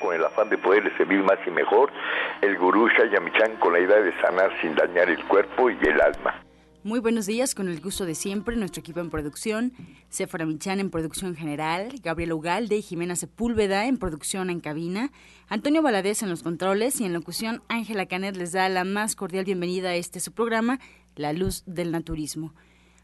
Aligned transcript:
con 0.00 0.14
el 0.14 0.24
afán 0.24 0.48
de 0.48 0.58
poderles 0.58 0.92
servir 0.96 1.22
más 1.22 1.38
y 1.46 1.50
mejor, 1.50 1.92
el 2.40 2.56
gurú 2.58 2.88
Shayamichan 2.88 3.56
con 3.56 3.72
la 3.72 3.80
idea 3.80 4.00
de 4.00 4.12
sanar 4.20 4.50
sin 4.60 4.74
dañar 4.74 5.08
el 5.08 5.24
cuerpo 5.26 5.70
y 5.70 5.78
el 5.82 6.00
alma. 6.00 6.42
Muy 6.82 6.98
buenos 6.98 7.26
días, 7.26 7.54
con 7.54 7.68
el 7.68 7.78
gusto 7.78 8.06
de 8.06 8.14
siempre, 8.14 8.56
nuestro 8.56 8.80
equipo 8.80 9.00
en 9.00 9.10
producción, 9.10 9.74
Sephora 10.08 10.46
Michan 10.46 10.80
en 10.80 10.88
producción 10.88 11.36
general, 11.36 11.92
Gabriel 12.02 12.32
Ugalde 12.32 12.78
y 12.78 12.82
Jimena 12.82 13.16
Sepúlveda 13.16 13.84
en 13.84 13.98
producción 13.98 14.48
en 14.48 14.60
cabina, 14.60 15.12
Antonio 15.46 15.82
Valadez 15.82 16.22
en 16.22 16.30
los 16.30 16.42
controles 16.42 16.98
y 17.02 17.04
en 17.04 17.12
locución 17.12 17.62
Ángela 17.68 18.06
Canet 18.06 18.34
les 18.34 18.52
da 18.52 18.66
la 18.70 18.84
más 18.84 19.14
cordial 19.14 19.44
bienvenida 19.44 19.90
a 19.90 19.94
este 19.94 20.20
su 20.20 20.32
programa, 20.32 20.80
La 21.16 21.34
Luz 21.34 21.64
del 21.66 21.92
Naturismo. 21.92 22.54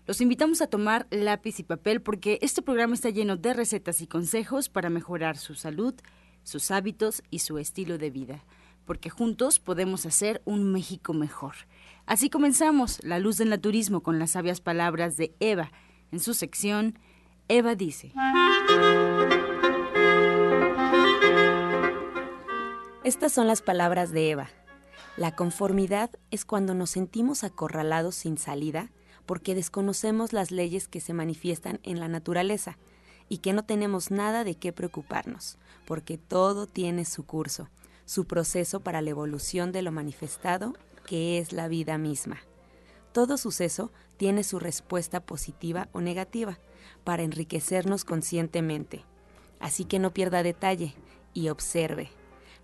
Los 0.06 0.22
invitamos 0.22 0.62
a 0.62 0.68
tomar 0.68 1.06
lápiz 1.10 1.60
y 1.60 1.62
papel 1.62 2.00
porque 2.00 2.38
este 2.40 2.62
programa 2.62 2.94
está 2.94 3.10
lleno 3.10 3.36
de 3.36 3.52
recetas 3.52 4.00
y 4.00 4.06
consejos 4.06 4.70
para 4.70 4.88
mejorar 4.88 5.36
su 5.36 5.54
salud, 5.54 5.94
sus 6.46 6.70
hábitos 6.70 7.24
y 7.28 7.40
su 7.40 7.58
estilo 7.58 7.98
de 7.98 8.10
vida, 8.10 8.44
porque 8.84 9.10
juntos 9.10 9.58
podemos 9.58 10.06
hacer 10.06 10.42
un 10.44 10.70
México 10.70 11.12
mejor. 11.12 11.54
Así 12.06 12.30
comenzamos 12.30 13.02
La 13.02 13.18
Luz 13.18 13.36
del 13.36 13.50
Naturismo 13.50 14.00
con 14.00 14.20
las 14.20 14.30
sabias 14.30 14.60
palabras 14.60 15.16
de 15.16 15.34
Eva 15.40 15.72
en 16.12 16.20
su 16.20 16.34
sección 16.34 17.00
Eva 17.48 17.74
dice. 17.74 18.12
Estas 23.02 23.32
son 23.32 23.48
las 23.48 23.60
palabras 23.60 24.12
de 24.12 24.30
Eva. 24.30 24.48
La 25.16 25.34
conformidad 25.34 26.10
es 26.30 26.44
cuando 26.44 26.74
nos 26.74 26.90
sentimos 26.90 27.42
acorralados 27.42 28.14
sin 28.14 28.38
salida 28.38 28.92
porque 29.26 29.56
desconocemos 29.56 30.32
las 30.32 30.52
leyes 30.52 30.86
que 30.86 31.00
se 31.00 31.12
manifiestan 31.12 31.80
en 31.82 31.98
la 31.98 32.06
naturaleza 32.06 32.78
y 33.28 33.38
que 33.38 33.52
no 33.52 33.64
tenemos 33.64 34.10
nada 34.10 34.44
de 34.44 34.54
qué 34.54 34.72
preocuparnos, 34.72 35.58
porque 35.86 36.18
todo 36.18 36.66
tiene 36.66 37.04
su 37.04 37.24
curso, 37.24 37.68
su 38.04 38.26
proceso 38.26 38.80
para 38.80 39.02
la 39.02 39.10
evolución 39.10 39.72
de 39.72 39.82
lo 39.82 39.92
manifestado 39.92 40.74
que 41.06 41.38
es 41.38 41.52
la 41.52 41.68
vida 41.68 41.98
misma. 41.98 42.38
Todo 43.12 43.38
suceso 43.38 43.92
tiene 44.16 44.44
su 44.44 44.58
respuesta 44.58 45.20
positiva 45.20 45.88
o 45.92 46.00
negativa 46.00 46.58
para 47.04 47.22
enriquecernos 47.22 48.04
conscientemente. 48.04 49.04
Así 49.60 49.84
que 49.84 49.98
no 49.98 50.12
pierda 50.12 50.42
detalle 50.42 50.94
y 51.32 51.48
observe. 51.48 52.10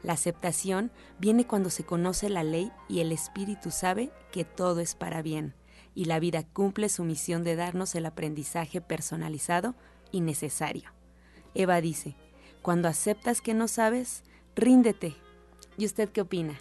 La 0.02 0.14
aceptación 0.14 0.90
viene 1.18 1.46
cuando 1.46 1.70
se 1.70 1.84
conoce 1.84 2.28
la 2.28 2.42
ley 2.42 2.72
y 2.88 3.00
el 3.00 3.12
espíritu 3.12 3.70
sabe 3.70 4.10
que 4.32 4.44
todo 4.44 4.80
es 4.80 4.94
para 4.94 5.22
bien, 5.22 5.54
y 5.94 6.06
la 6.06 6.18
vida 6.18 6.42
cumple 6.42 6.88
su 6.88 7.04
misión 7.04 7.44
de 7.44 7.54
darnos 7.54 7.94
el 7.94 8.06
aprendizaje 8.06 8.80
personalizado 8.80 9.74
y 10.12 10.20
necesario. 10.20 10.90
Eva 11.54 11.80
dice, 11.80 12.14
cuando 12.62 12.88
aceptas 12.88 13.40
que 13.40 13.54
no 13.54 13.66
sabes, 13.66 14.22
ríndete. 14.54 15.16
¿Y 15.76 15.86
usted 15.86 16.08
qué 16.10 16.20
opina? 16.20 16.60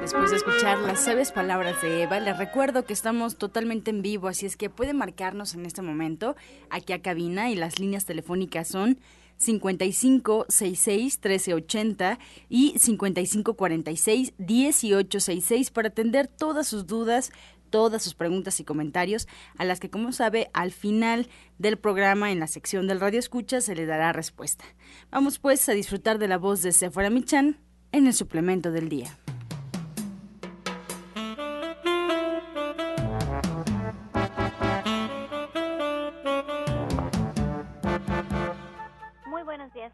Después 0.00 0.30
de 0.30 0.38
escuchar 0.38 0.78
las 0.80 1.04
sabias 1.04 1.30
palabras 1.30 1.80
de 1.82 2.02
Eva, 2.02 2.18
les 2.18 2.36
recuerdo 2.36 2.84
que 2.84 2.92
estamos 2.92 3.36
totalmente 3.36 3.90
en 3.90 4.02
vivo, 4.02 4.26
así 4.26 4.44
es 4.44 4.56
que 4.56 4.68
pueden 4.68 4.96
marcarnos 4.96 5.54
en 5.54 5.66
este 5.66 5.82
momento 5.82 6.34
aquí 6.68 6.92
a 6.92 7.00
cabina 7.00 7.50
y 7.50 7.54
las 7.54 7.78
líneas 7.78 8.06
telefónicas 8.06 8.66
son 8.66 8.98
5566 9.36 11.20
1380 11.22 12.18
y 12.48 12.78
5546 12.78 14.34
1866 14.38 15.70
para 15.70 15.88
atender 15.88 16.26
todas 16.26 16.66
sus 16.66 16.86
dudas, 16.86 17.30
todas 17.70 18.02
sus 18.02 18.14
preguntas 18.14 18.60
y 18.60 18.64
comentarios, 18.64 19.28
a 19.56 19.64
las 19.64 19.80
que, 19.80 19.90
como 19.90 20.12
sabe, 20.12 20.50
al 20.52 20.72
final 20.72 21.28
del 21.58 21.78
programa 21.78 22.32
en 22.32 22.40
la 22.40 22.46
sección 22.46 22.86
del 22.86 23.00
Radio 23.00 23.18
Escucha 23.18 23.60
se 23.60 23.74
le 23.74 23.86
dará 23.86 24.12
respuesta. 24.12 24.64
Vamos 25.10 25.38
pues 25.38 25.68
a 25.68 25.72
disfrutar 25.72 26.18
de 26.18 26.28
la 26.28 26.38
voz 26.38 26.62
de 26.62 26.72
Sephora 26.72 27.10
Michan 27.10 27.58
en 27.92 28.06
el 28.06 28.14
suplemento 28.14 28.70
del 28.70 28.88
día. 28.88 29.16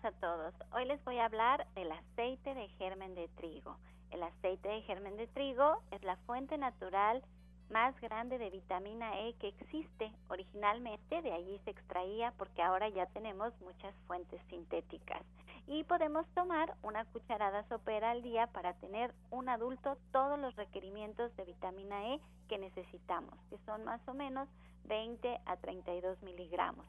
a 0.07 0.13
todos. 0.13 0.55
Hoy 0.73 0.85
les 0.85 1.03
voy 1.05 1.19
a 1.19 1.25
hablar 1.25 1.67
del 1.75 1.91
aceite 1.91 2.55
de 2.55 2.69
germen 2.79 3.15
de 3.15 3.29
trigo. 3.37 3.77
El 4.11 4.23
aceite 4.23 4.69
de 4.69 4.83
germen 4.83 5.17
de 5.17 5.27
trigo 5.27 5.83
es 5.91 6.03
la 6.05 6.17
fuente 6.27 6.57
natural 6.59 7.25
más 7.71 7.99
grande 8.01 8.39
de 8.39 8.51
vitamina 8.51 9.21
E 9.21 9.35
que 9.35 9.49
existe. 9.49 10.13
Originalmente 10.29 11.23
de 11.23 11.33
allí 11.33 11.59
se 11.65 11.71
extraía 11.71 12.33
porque 12.39 12.63
ahora 12.63 12.89
ya 12.89 13.07
tenemos 13.07 13.53
muchas 13.61 13.95
fuentes 14.07 14.41
sintéticas. 14.49 15.23
Y 15.67 15.83
podemos 15.85 16.27
tomar 16.35 16.75
una 16.83 17.05
cucharada 17.07 17.65
sopera 17.69 18.13
al 18.13 18.23
día 18.23 18.47
para 18.49 18.75
tener 18.75 19.13
un 19.31 19.49
adulto 19.49 19.99
todos 20.13 20.39
los 20.39 20.55
requerimientos 20.55 21.35
de 21.37 21.45
vitamina 21.45 22.15
E 22.15 22.21
que 22.49 22.59
necesitamos, 22.59 23.35
que 23.51 23.59
son 23.67 23.85
más 23.85 24.01
o 24.07 24.15
menos 24.15 24.49
20 24.85 25.41
a 25.45 25.57
32 25.57 26.23
miligramos. 26.23 26.87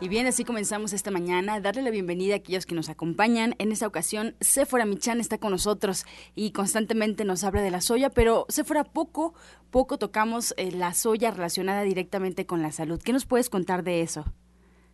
Y 0.00 0.08
bien, 0.08 0.28
así 0.28 0.44
comenzamos 0.44 0.92
esta 0.92 1.10
mañana. 1.10 1.58
Darle 1.60 1.82
la 1.82 1.90
bienvenida 1.90 2.34
a 2.34 2.36
aquellos 2.36 2.66
que 2.66 2.76
nos 2.76 2.88
acompañan. 2.88 3.56
En 3.58 3.72
esta 3.72 3.88
ocasión, 3.88 4.36
Sephora 4.40 4.84
Michan 4.84 5.18
está 5.18 5.38
con 5.38 5.50
nosotros 5.50 6.06
y 6.36 6.52
constantemente 6.52 7.24
nos 7.24 7.42
habla 7.42 7.62
de 7.62 7.72
la 7.72 7.80
soya, 7.80 8.08
pero 8.08 8.46
Sephora, 8.48 8.84
poco, 8.84 9.34
poco 9.72 9.98
tocamos 9.98 10.54
eh, 10.56 10.70
la 10.70 10.94
soya 10.94 11.32
relacionada 11.32 11.82
directamente 11.82 12.46
con 12.46 12.62
la 12.62 12.70
salud. 12.70 13.02
¿Qué 13.04 13.12
nos 13.12 13.26
puedes 13.26 13.50
contar 13.50 13.82
de 13.82 14.02
eso? 14.02 14.24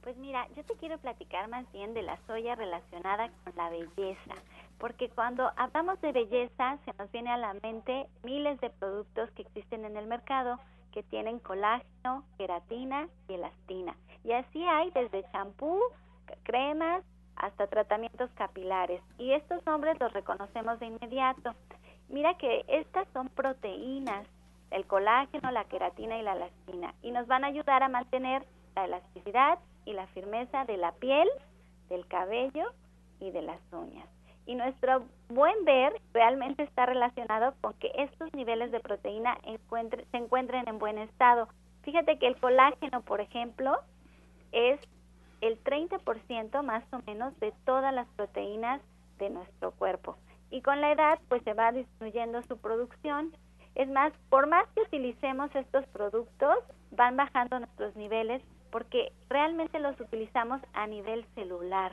Pues 0.03 0.17
mira, 0.17 0.49
yo 0.57 0.65
te 0.65 0.75
quiero 0.77 0.97
platicar 0.97 1.49
más 1.49 1.71
bien 1.73 1.93
de 1.93 2.01
la 2.01 2.19
soya 2.27 2.55
relacionada 2.55 3.31
con 3.45 3.53
la 3.57 3.69
belleza, 3.69 4.35
porque 4.79 5.11
cuando 5.11 5.51
hablamos 5.57 6.01
de 6.01 6.13
belleza 6.13 6.79
se 6.87 6.95
nos 6.99 7.13
viene 7.13 7.29
a 7.29 7.37
la 7.37 7.53
mente 7.63 8.07
miles 8.23 8.59
de 8.63 8.71
productos 8.71 9.31
que 9.33 9.43
existen 9.43 9.85
en 9.85 9.99
el 9.99 10.07
mercado 10.07 10.59
que 10.93 11.03
tienen 11.03 11.41
colágeno, 11.41 12.25
queratina 12.39 13.09
y 13.29 13.35
elastina. 13.35 13.97
Y 14.25 14.33
así 14.33 14.65
hay 14.65 14.91
desde 14.91 15.25
champú, 15.31 15.79
cremas, 16.43 17.05
hasta 17.37 17.67
tratamientos 17.67 18.31
capilares. 18.35 19.03
Y 19.19 19.33
estos 19.33 19.65
nombres 19.67 19.99
los 20.01 20.13
reconocemos 20.13 20.79
de 20.81 20.87
inmediato. 20.87 21.55
Mira 22.09 22.35
que 22.39 22.65
estas 22.69 23.07
son 23.13 23.29
proteínas, 23.29 24.27
el 24.71 24.87
colágeno, 24.87 25.51
la 25.51 25.65
queratina 25.65 26.19
y 26.19 26.23
la 26.23 26.33
elastina, 26.35 26.95
y 27.03 27.11
nos 27.11 27.27
van 27.27 27.45
a 27.45 27.49
ayudar 27.49 27.83
a 27.83 27.89
mantener 27.89 28.45
la 28.75 28.87
elasticidad 28.87 29.59
y 29.85 29.93
la 29.93 30.07
firmeza 30.09 30.65
de 30.65 30.77
la 30.77 30.93
piel, 30.93 31.29
del 31.89 32.07
cabello 32.07 32.73
y 33.21 33.31
de 33.31 33.43
las 33.43 33.61
uñas. 33.73 34.09
Y 34.47 34.57
nuestro 34.57 35.05
buen 35.29 35.65
ver 35.65 35.93
realmente 36.13 36.63
está 36.63 36.87
relacionado 36.87 37.55
con 37.61 37.73
que 37.75 37.93
estos 37.97 38.33
niveles 38.35 38.71
de 38.73 38.81
proteína 38.81 39.39
se 40.11 40.17
encuentren 40.17 40.69
en 40.69 40.79
buen 40.79 40.99
estado. 40.99 41.49
Fíjate 41.83 42.19
que 42.19 42.27
el 42.27 42.37
colágeno, 42.37 43.03
por 43.03 43.21
ejemplo, 43.21 43.79
es 44.55 44.81
el 45.41 45.63
30% 45.63 46.63
más 46.63 46.85
o 46.93 47.01
menos 47.07 47.39
de 47.41 47.53
todas 47.67 47.93
las 47.93 48.09
proteínas 48.17 48.81
de 49.19 49.29
nuestro 49.31 49.73
cuerpo. 49.73 50.17
Y 50.51 50.63
con 50.63 50.81
la 50.81 50.93
edad, 50.93 51.19
pues 51.29 51.43
se 51.43 51.53
va 51.53 51.73
disminuyendo 51.73 52.41
su 52.43 52.57
producción. 52.59 53.37
Es 53.75 53.89
más, 53.91 54.13
por 54.31 54.47
más 54.47 54.67
que 54.75 54.83
utilicemos 54.83 55.55
estos 55.55 55.85
productos, 55.89 56.57
van 56.93 57.17
bajando 57.17 57.59
nuestros 57.59 57.95
niveles 57.97 58.41
porque 58.71 59.13
realmente 59.29 59.79
los 59.81 59.99
utilizamos 60.01 60.61
a 60.73 60.87
nivel 60.87 61.27
celular. 61.35 61.93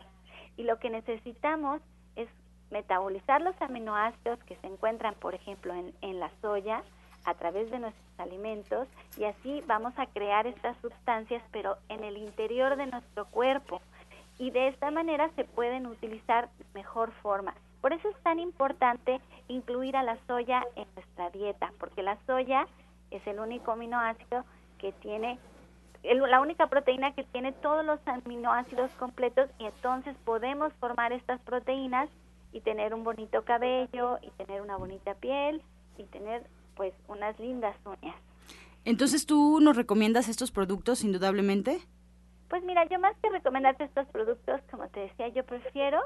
Y 0.57 0.63
lo 0.63 0.79
que 0.79 0.89
necesitamos 0.89 1.81
es 2.15 2.29
metabolizar 2.69 3.41
los 3.41 3.59
aminoácidos 3.61 4.39
que 4.43 4.55
se 4.57 4.67
encuentran, 4.67 5.15
por 5.15 5.33
ejemplo, 5.33 5.73
en, 5.73 5.93
en 6.01 6.19
la 6.19 6.31
soya 6.41 6.83
a 7.25 7.33
través 7.33 7.69
de 7.71 7.79
nuestros 7.79 8.19
alimentos 8.19 8.87
y 9.17 9.25
así 9.25 9.63
vamos 9.67 9.93
a 9.97 10.05
crear 10.07 10.47
estas 10.47 10.77
sustancias, 10.77 11.43
pero 11.51 11.77
en 11.89 12.03
el 12.03 12.17
interior 12.17 12.75
de 12.75 12.87
nuestro 12.87 13.25
cuerpo. 13.25 13.81
Y 14.37 14.51
de 14.51 14.69
esta 14.69 14.89
manera 14.91 15.29
se 15.35 15.43
pueden 15.43 15.85
utilizar 15.85 16.49
de 16.57 16.65
mejor 16.73 17.11
forma. 17.21 17.53
Por 17.81 17.93
eso 17.93 18.09
es 18.09 18.17
tan 18.23 18.39
importante 18.39 19.19
incluir 19.47 19.97
a 19.97 20.03
la 20.03 20.17
soya 20.27 20.65
en 20.75 20.87
nuestra 20.95 21.29
dieta, 21.31 21.71
porque 21.79 22.03
la 22.03 22.17
soya 22.25 22.67
es 23.11 23.25
el 23.27 23.39
único 23.39 23.71
aminoácido 23.71 24.45
que 24.77 24.91
tiene 24.93 25.39
la 26.03 26.41
única 26.41 26.65
proteína 26.67 27.13
que 27.13 27.23
tiene 27.23 27.51
todos 27.51 27.85
los 27.85 27.99
aminoácidos 28.07 28.89
completos 28.93 29.49
y 29.59 29.65
entonces 29.65 30.15
podemos 30.25 30.73
formar 30.79 31.13
estas 31.13 31.39
proteínas 31.41 32.09
y 32.51 32.61
tener 32.61 32.93
un 32.93 33.03
bonito 33.03 33.43
cabello 33.43 34.17
y 34.21 34.31
tener 34.31 34.61
una 34.61 34.77
bonita 34.77 35.13
piel 35.13 35.61
y 35.97 36.03
tener 36.05 36.43
pues 36.81 36.95
unas 37.07 37.39
lindas 37.39 37.75
uñas. 37.85 38.15
Entonces, 38.85 39.27
¿tú 39.27 39.59
nos 39.61 39.77
recomiendas 39.77 40.27
estos 40.27 40.49
productos 40.49 41.03
indudablemente? 41.03 41.79
Pues 42.49 42.63
mira, 42.63 42.85
yo 42.89 42.97
más 42.97 43.15
que 43.21 43.29
recomendarte 43.29 43.83
estos 43.83 44.07
productos, 44.07 44.59
como 44.71 44.87
te 44.87 45.01
decía, 45.01 45.27
yo 45.27 45.45
prefiero 45.45 45.99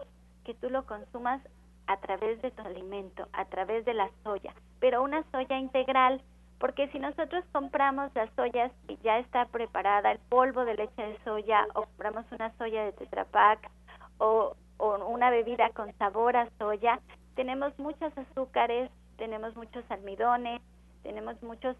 que 0.43 0.53
tú 0.53 0.69
lo 0.69 0.85
consumas 0.85 1.41
a 1.87 1.95
través 2.01 2.41
de 2.41 2.51
tu 2.51 2.61
alimento, 2.61 3.29
a 3.31 3.45
través 3.45 3.85
de 3.85 3.93
la 3.93 4.09
soya, 4.25 4.53
pero 4.81 5.01
una 5.01 5.23
soya 5.31 5.57
integral, 5.59 6.21
porque 6.59 6.89
si 6.89 6.99
nosotros 6.99 7.45
compramos 7.53 8.11
las 8.13 8.29
soyas 8.35 8.69
y 8.89 8.97
ya 9.01 9.19
está 9.19 9.45
preparada, 9.45 10.11
el 10.11 10.19
polvo 10.27 10.65
de 10.65 10.75
leche 10.75 11.01
de 11.01 11.17
soya, 11.23 11.67
o 11.73 11.83
compramos 11.83 12.25
una 12.33 12.53
soya 12.57 12.83
de 12.83 12.91
Tetra 12.91 13.23
Pak, 13.23 13.71
o 14.17 14.57
o 14.77 14.97
una 15.07 15.29
bebida 15.29 15.69
con 15.69 15.97
sabor 15.97 16.35
a 16.35 16.49
soya, 16.57 16.99
tenemos 17.35 17.79
muchos 17.79 18.11
azúcares, 18.17 18.91
tenemos 19.17 19.55
muchos 19.55 19.83
almidones, 19.89 20.61
tenemos 21.03 21.41
muchos 21.43 21.75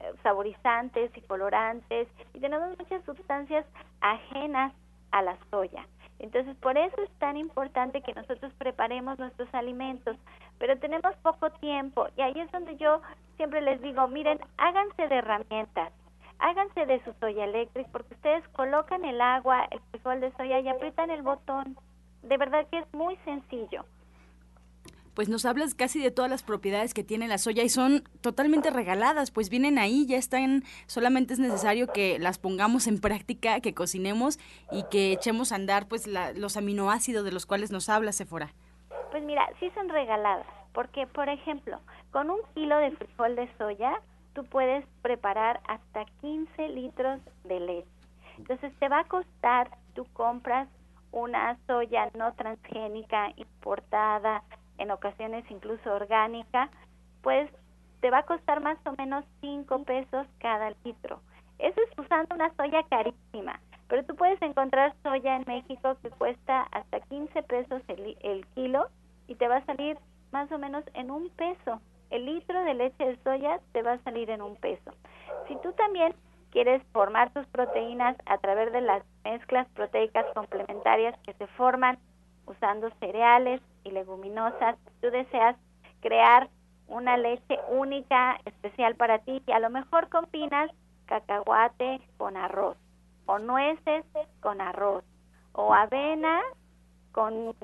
eh, 0.00 0.12
saborizantes 0.22 1.10
y 1.16 1.20
colorantes 1.22 2.08
y 2.32 2.40
tenemos 2.40 2.78
muchas 2.78 3.04
sustancias 3.04 3.64
ajenas 4.00 4.72
a 5.10 5.22
la 5.22 5.36
soya. 5.50 5.86
Entonces, 6.18 6.56
por 6.56 6.78
eso 6.78 7.02
es 7.02 7.10
tan 7.18 7.36
importante 7.36 8.00
que 8.00 8.14
nosotros 8.14 8.52
preparemos 8.58 9.18
nuestros 9.18 9.52
alimentos, 9.52 10.16
pero 10.58 10.78
tenemos 10.78 11.14
poco 11.22 11.50
tiempo 11.50 12.06
y 12.16 12.22
ahí 12.22 12.38
es 12.38 12.50
donde 12.52 12.76
yo 12.76 13.02
siempre 13.36 13.60
les 13.60 13.80
digo, 13.82 14.06
miren, 14.08 14.38
háganse 14.56 15.08
de 15.08 15.16
herramientas, 15.16 15.92
háganse 16.38 16.86
de 16.86 17.02
su 17.04 17.12
soya 17.14 17.44
eléctrica 17.44 17.88
porque 17.92 18.14
ustedes 18.14 18.46
colocan 18.48 19.04
el 19.04 19.20
agua, 19.20 19.66
el 19.70 19.80
frijol 19.90 20.20
de 20.20 20.32
soya 20.32 20.60
y 20.60 20.68
aprietan 20.68 21.10
el 21.10 21.22
botón 21.22 21.76
de 22.24 22.38
verdad 22.38 22.66
que 22.70 22.78
es 22.78 22.94
muy 22.94 23.16
sencillo. 23.24 23.84
Pues 25.14 25.28
nos 25.28 25.44
hablas 25.44 25.74
casi 25.74 26.00
de 26.00 26.10
todas 26.10 26.30
las 26.30 26.42
propiedades 26.42 26.92
que 26.92 27.04
tiene 27.04 27.28
la 27.28 27.38
soya 27.38 27.62
y 27.62 27.68
son 27.68 28.02
totalmente 28.20 28.70
regaladas, 28.70 29.30
pues 29.30 29.48
vienen 29.48 29.78
ahí, 29.78 30.06
ya 30.06 30.16
están, 30.16 30.64
solamente 30.86 31.34
es 31.34 31.38
necesario 31.38 31.86
que 31.86 32.18
las 32.18 32.38
pongamos 32.38 32.86
en 32.86 33.00
práctica, 33.00 33.60
que 33.60 33.74
cocinemos 33.74 34.38
y 34.72 34.84
que 34.90 35.12
echemos 35.12 35.52
a 35.52 35.56
andar 35.56 35.86
pues 35.88 36.06
los 36.06 36.56
aminoácidos 36.56 37.24
de 37.24 37.32
los 37.32 37.46
cuales 37.46 37.70
nos 37.70 37.88
habla 37.88 38.12
Sephora. 38.12 38.52
Pues 39.10 39.22
mira, 39.22 39.48
sí 39.60 39.70
son 39.74 39.88
regaladas, 39.88 40.46
porque 40.72 41.06
por 41.06 41.28
ejemplo, 41.28 41.80
con 42.10 42.30
un 42.30 42.40
kilo 42.54 42.76
de 42.78 42.90
frijol 42.92 43.36
de 43.36 43.48
soya, 43.56 44.00
tú 44.34 44.44
puedes 44.44 44.84
preparar 45.02 45.60
hasta 45.68 46.04
15 46.20 46.68
litros 46.70 47.20
de 47.44 47.60
leche. 47.60 47.88
Entonces 48.38 48.72
te 48.80 48.88
va 48.88 49.00
a 49.00 49.04
costar, 49.04 49.70
tú 49.94 50.04
compras 50.12 50.68
una 51.12 51.56
soya 51.68 52.10
no 52.14 52.32
transgénica 52.34 53.32
importada, 53.36 54.42
en 54.84 54.92
ocasiones 54.92 55.44
incluso 55.50 55.92
orgánica, 55.92 56.70
pues 57.22 57.50
te 58.00 58.10
va 58.10 58.18
a 58.18 58.26
costar 58.26 58.60
más 58.60 58.78
o 58.86 58.92
menos 58.96 59.24
5 59.40 59.84
pesos 59.84 60.26
cada 60.38 60.72
litro. 60.84 61.20
Eso 61.58 61.80
es 61.80 61.98
usando 61.98 62.34
una 62.34 62.54
soya 62.54 62.82
carísima, 62.84 63.60
pero 63.88 64.04
tú 64.04 64.14
puedes 64.14 64.40
encontrar 64.42 64.94
soya 65.02 65.36
en 65.36 65.44
México 65.46 65.96
que 66.02 66.10
cuesta 66.10 66.62
hasta 66.70 67.00
15 67.00 67.42
pesos 67.44 67.82
el, 67.88 68.16
el 68.20 68.46
kilo 68.54 68.88
y 69.26 69.34
te 69.36 69.48
va 69.48 69.56
a 69.56 69.64
salir 69.64 69.98
más 70.32 70.50
o 70.52 70.58
menos 70.58 70.84
en 70.94 71.10
un 71.10 71.30
peso. 71.30 71.80
El 72.10 72.26
litro 72.26 72.62
de 72.64 72.74
leche 72.74 73.04
de 73.04 73.16
soya 73.24 73.60
te 73.72 73.82
va 73.82 73.92
a 73.92 74.02
salir 74.02 74.30
en 74.30 74.42
un 74.42 74.56
peso. 74.56 74.92
Si 75.48 75.56
tú 75.56 75.72
también 75.72 76.14
quieres 76.50 76.82
formar 76.92 77.32
tus 77.32 77.46
proteínas 77.46 78.16
a 78.26 78.38
través 78.38 78.72
de 78.72 78.80
las 78.80 79.02
mezclas 79.24 79.66
proteicas 79.70 80.26
complementarias 80.34 81.18
que 81.20 81.32
se 81.34 81.46
forman 81.48 81.98
usando 82.46 82.90
cereales 83.00 83.60
y 83.84 83.90
leguminosas. 83.90 84.76
Tú 85.00 85.10
deseas 85.10 85.56
crear 86.00 86.48
una 86.86 87.16
leche 87.16 87.58
única, 87.70 88.38
especial 88.44 88.94
para 88.96 89.18
ti, 89.18 89.42
y 89.46 89.52
a 89.52 89.58
lo 89.58 89.70
mejor 89.70 90.08
combinas 90.08 90.70
cacahuate 91.06 92.00
con 92.16 92.36
arroz, 92.36 92.76
o 93.26 93.38
nueces 93.38 94.04
con 94.40 94.60
arroz, 94.60 95.04
o 95.52 95.74
avena 95.74 96.40
con 97.12 97.54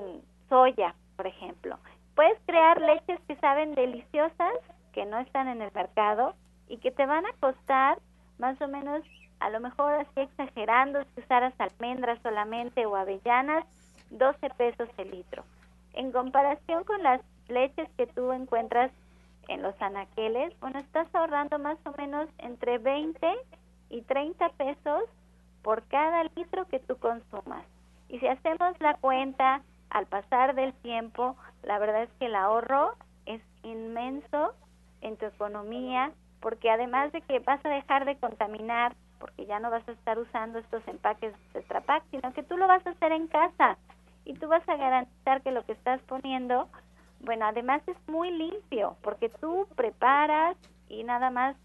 soya, 0.49 0.95
por 1.15 1.27
ejemplo. 1.27 1.77
Puedes 2.15 2.39
crear 2.45 2.81
leches 2.81 3.19
que 3.27 3.35
saben 3.37 3.75
deliciosas, 3.75 4.53
que 4.93 5.05
no 5.05 5.19
están 5.19 5.47
en 5.47 5.61
el 5.61 5.71
mercado 5.73 6.35
y 6.67 6.77
que 6.77 6.91
te 6.91 7.05
van 7.05 7.25
a 7.25 7.33
costar 7.39 7.99
más 8.37 8.59
o 8.61 8.67
menos, 8.67 9.01
a 9.39 9.49
lo 9.49 9.59
mejor 9.59 9.93
así 9.93 10.19
exagerando, 10.19 11.03
si 11.03 11.21
usaras 11.21 11.53
almendras 11.59 12.19
solamente 12.21 12.85
o 12.85 12.95
avellanas, 12.95 13.65
12 14.11 14.49
pesos 14.51 14.89
el 14.97 15.11
litro. 15.11 15.43
En 15.93 16.11
comparación 16.11 16.83
con 16.83 17.01
las 17.03 17.21
leches 17.47 17.89
que 17.97 18.07
tú 18.07 18.31
encuentras 18.31 18.91
en 19.47 19.61
los 19.61 19.79
anaqueles, 19.81 20.57
bueno, 20.59 20.79
estás 20.79 21.13
ahorrando 21.13 21.59
más 21.59 21.77
o 21.85 21.91
menos 21.97 22.29
entre 22.37 22.77
20 22.77 23.27
y 23.89 24.01
30 24.03 24.49
pesos 24.49 25.03
por 25.61 25.83
cada 25.87 26.23
litro 26.35 26.65
que 26.67 26.79
tú 26.79 26.97
consumas. 26.97 27.65
Y 28.09 28.19
si 28.19 28.27
hacemos 28.27 28.79
la 28.79 28.95
cuenta 28.95 29.61
al 29.89 30.05
pasar 30.05 30.55
del 30.55 30.73
tiempo, 30.73 31.35
la 31.63 31.79
verdad 31.79 32.03
es 32.03 32.09
que 32.19 32.27
el 32.27 32.35
ahorro 32.35 32.95
es 33.25 33.41
inmenso 33.63 34.53
en 35.01 35.17
tu 35.17 35.25
economía 35.25 36.11
porque 36.39 36.71
además 36.71 37.11
de 37.11 37.21
que 37.21 37.39
vas 37.39 37.63
a 37.65 37.69
dejar 37.69 38.05
de 38.05 38.17
contaminar, 38.17 38.95
porque 39.19 39.45
ya 39.45 39.59
no 39.59 39.69
vas 39.69 39.87
a 39.87 39.91
estar 39.91 40.17
usando 40.17 40.59
estos 40.59 40.85
empaques 40.87 41.33
de 41.53 41.61
Tetra 41.61 42.01
sino 42.09 42.33
que 42.33 42.43
tú 42.43 42.57
lo 42.57 42.67
vas 42.67 42.85
a 42.87 42.89
hacer 42.89 43.11
en 43.11 43.27
casa 43.27 43.77
y 44.31 44.33
tú 44.35 44.47
vas 44.47 44.67
a 44.69 44.77
garantizar 44.77 45.41
que 45.41 45.51
lo 45.51 45.65
que 45.65 45.73
estás 45.73 45.99
poniendo, 46.03 46.69
bueno, 47.19 47.45
además 47.45 47.81
es 47.85 47.97
muy 48.07 48.31
limpio, 48.31 48.95
porque 49.01 49.27
tú 49.27 49.67
preparas 49.75 50.55
y 50.87 51.03
nada 51.03 51.29
más 51.29 51.57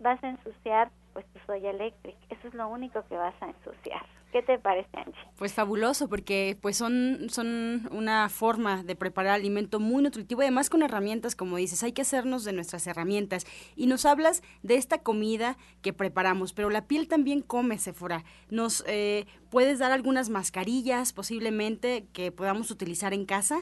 vas 0.00 0.22
a 0.24 0.30
ensuciar 0.30 0.90
pues 1.16 1.24
tu 1.32 1.38
soya 1.46 1.70
eléctrica, 1.70 2.18
eso 2.28 2.46
es 2.46 2.52
lo 2.52 2.68
único 2.68 3.02
que 3.08 3.16
vas 3.16 3.34
a 3.40 3.46
ensuciar. 3.46 4.04
¿Qué 4.32 4.42
te 4.42 4.58
parece, 4.58 4.90
Angie? 4.98 5.18
Pues 5.38 5.54
fabuloso, 5.54 6.10
porque 6.10 6.58
pues 6.60 6.76
son, 6.76 7.30
son 7.30 7.88
una 7.90 8.28
forma 8.28 8.82
de 8.82 8.96
preparar 8.96 9.32
alimento 9.32 9.80
muy 9.80 10.02
nutritivo 10.02 10.42
y 10.42 10.44
además 10.44 10.68
con 10.68 10.82
herramientas, 10.82 11.34
como 11.34 11.56
dices, 11.56 11.82
hay 11.82 11.92
que 11.92 12.02
hacernos 12.02 12.44
de 12.44 12.52
nuestras 12.52 12.86
herramientas. 12.86 13.46
Y 13.76 13.86
nos 13.86 14.04
hablas 14.04 14.42
de 14.62 14.74
esta 14.74 14.98
comida 14.98 15.56
que 15.80 15.94
preparamos, 15.94 16.52
pero 16.52 16.68
la 16.68 16.86
piel 16.86 17.08
también 17.08 17.40
come, 17.40 17.78
Sephora. 17.78 18.22
¿Nos 18.50 18.84
eh, 18.86 19.24
puedes 19.48 19.78
dar 19.78 19.92
algunas 19.92 20.28
mascarillas 20.28 21.14
posiblemente 21.14 22.04
que 22.12 22.30
podamos 22.30 22.70
utilizar 22.70 23.14
en 23.14 23.24
casa? 23.24 23.58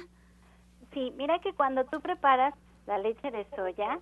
Sí, 0.92 1.14
mira 1.16 1.38
que 1.38 1.52
cuando 1.52 1.84
tú 1.84 2.00
preparas 2.00 2.52
la 2.88 2.99
leche 2.99 3.30
de 3.30 3.46
soya, 3.54 4.00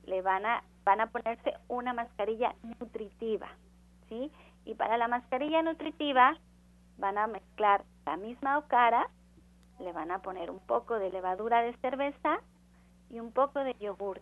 Le 0.06 0.22
van 0.22 0.46
a 0.46 0.62
van 0.84 1.00
a 1.00 1.06
ponerse 1.06 1.54
una 1.68 1.92
mascarilla 1.92 2.54
nutritiva, 2.62 3.48
¿sí? 4.08 4.32
Y 4.64 4.74
para 4.74 4.96
la 4.96 5.08
mascarilla 5.08 5.62
nutritiva 5.62 6.36
van 6.98 7.18
a 7.18 7.26
mezclar 7.26 7.84
la 8.06 8.16
misma 8.16 8.58
ocara, 8.58 9.08
le 9.78 9.92
van 9.92 10.10
a 10.10 10.20
poner 10.20 10.50
un 10.50 10.58
poco 10.60 10.98
de 10.98 11.10
levadura 11.10 11.62
de 11.62 11.74
cerveza 11.78 12.40
y 13.08 13.20
un 13.20 13.32
poco 13.32 13.60
de 13.60 13.74
yogur 13.78 14.20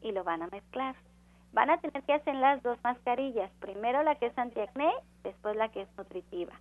y 0.00 0.12
lo 0.12 0.24
van 0.24 0.42
a 0.42 0.48
mezclar. 0.48 0.96
Van 1.54 1.70
a 1.70 1.78
tener 1.78 2.02
que 2.02 2.14
hacer 2.14 2.34
las 2.34 2.60
dos 2.64 2.76
mascarillas, 2.82 3.48
primero 3.60 4.02
la 4.02 4.16
que 4.16 4.26
es 4.26 4.36
antiacné, 4.36 4.90
después 5.22 5.54
la 5.54 5.68
que 5.68 5.82
es 5.82 5.88
nutritiva. 5.96 6.52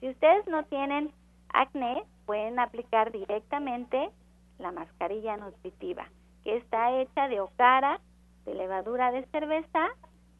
Si 0.00 0.08
ustedes 0.08 0.44
no 0.48 0.64
tienen 0.64 1.12
acné, 1.52 2.02
pueden 2.26 2.58
aplicar 2.58 3.12
directamente 3.12 4.10
la 4.58 4.72
mascarilla 4.72 5.36
nutritiva, 5.36 6.08
que 6.42 6.56
está 6.56 7.00
hecha 7.00 7.28
de 7.28 7.40
ocara, 7.40 8.00
de 8.44 8.56
levadura 8.56 9.12
de 9.12 9.24
cerveza 9.26 9.86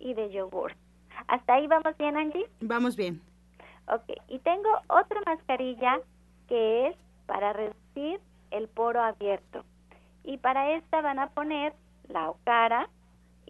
y 0.00 0.14
de 0.14 0.30
yogur. 0.32 0.74
¿Hasta 1.28 1.54
ahí 1.54 1.68
vamos 1.68 1.96
bien, 1.96 2.16
Angie? 2.16 2.50
Vamos 2.60 2.96
bien. 2.96 3.22
Ok, 3.86 4.10
y 4.26 4.40
tengo 4.40 4.70
otra 4.88 5.20
mascarilla 5.24 6.00
que 6.48 6.88
es 6.88 6.96
para 7.26 7.52
reducir 7.52 8.20
el 8.50 8.66
poro 8.66 9.00
abierto 9.02 9.64
y 10.24 10.38
para 10.38 10.72
esta 10.72 11.00
van 11.00 11.20
a 11.20 11.28
poner 11.28 11.74
la 12.08 12.28
ocara 12.30 12.88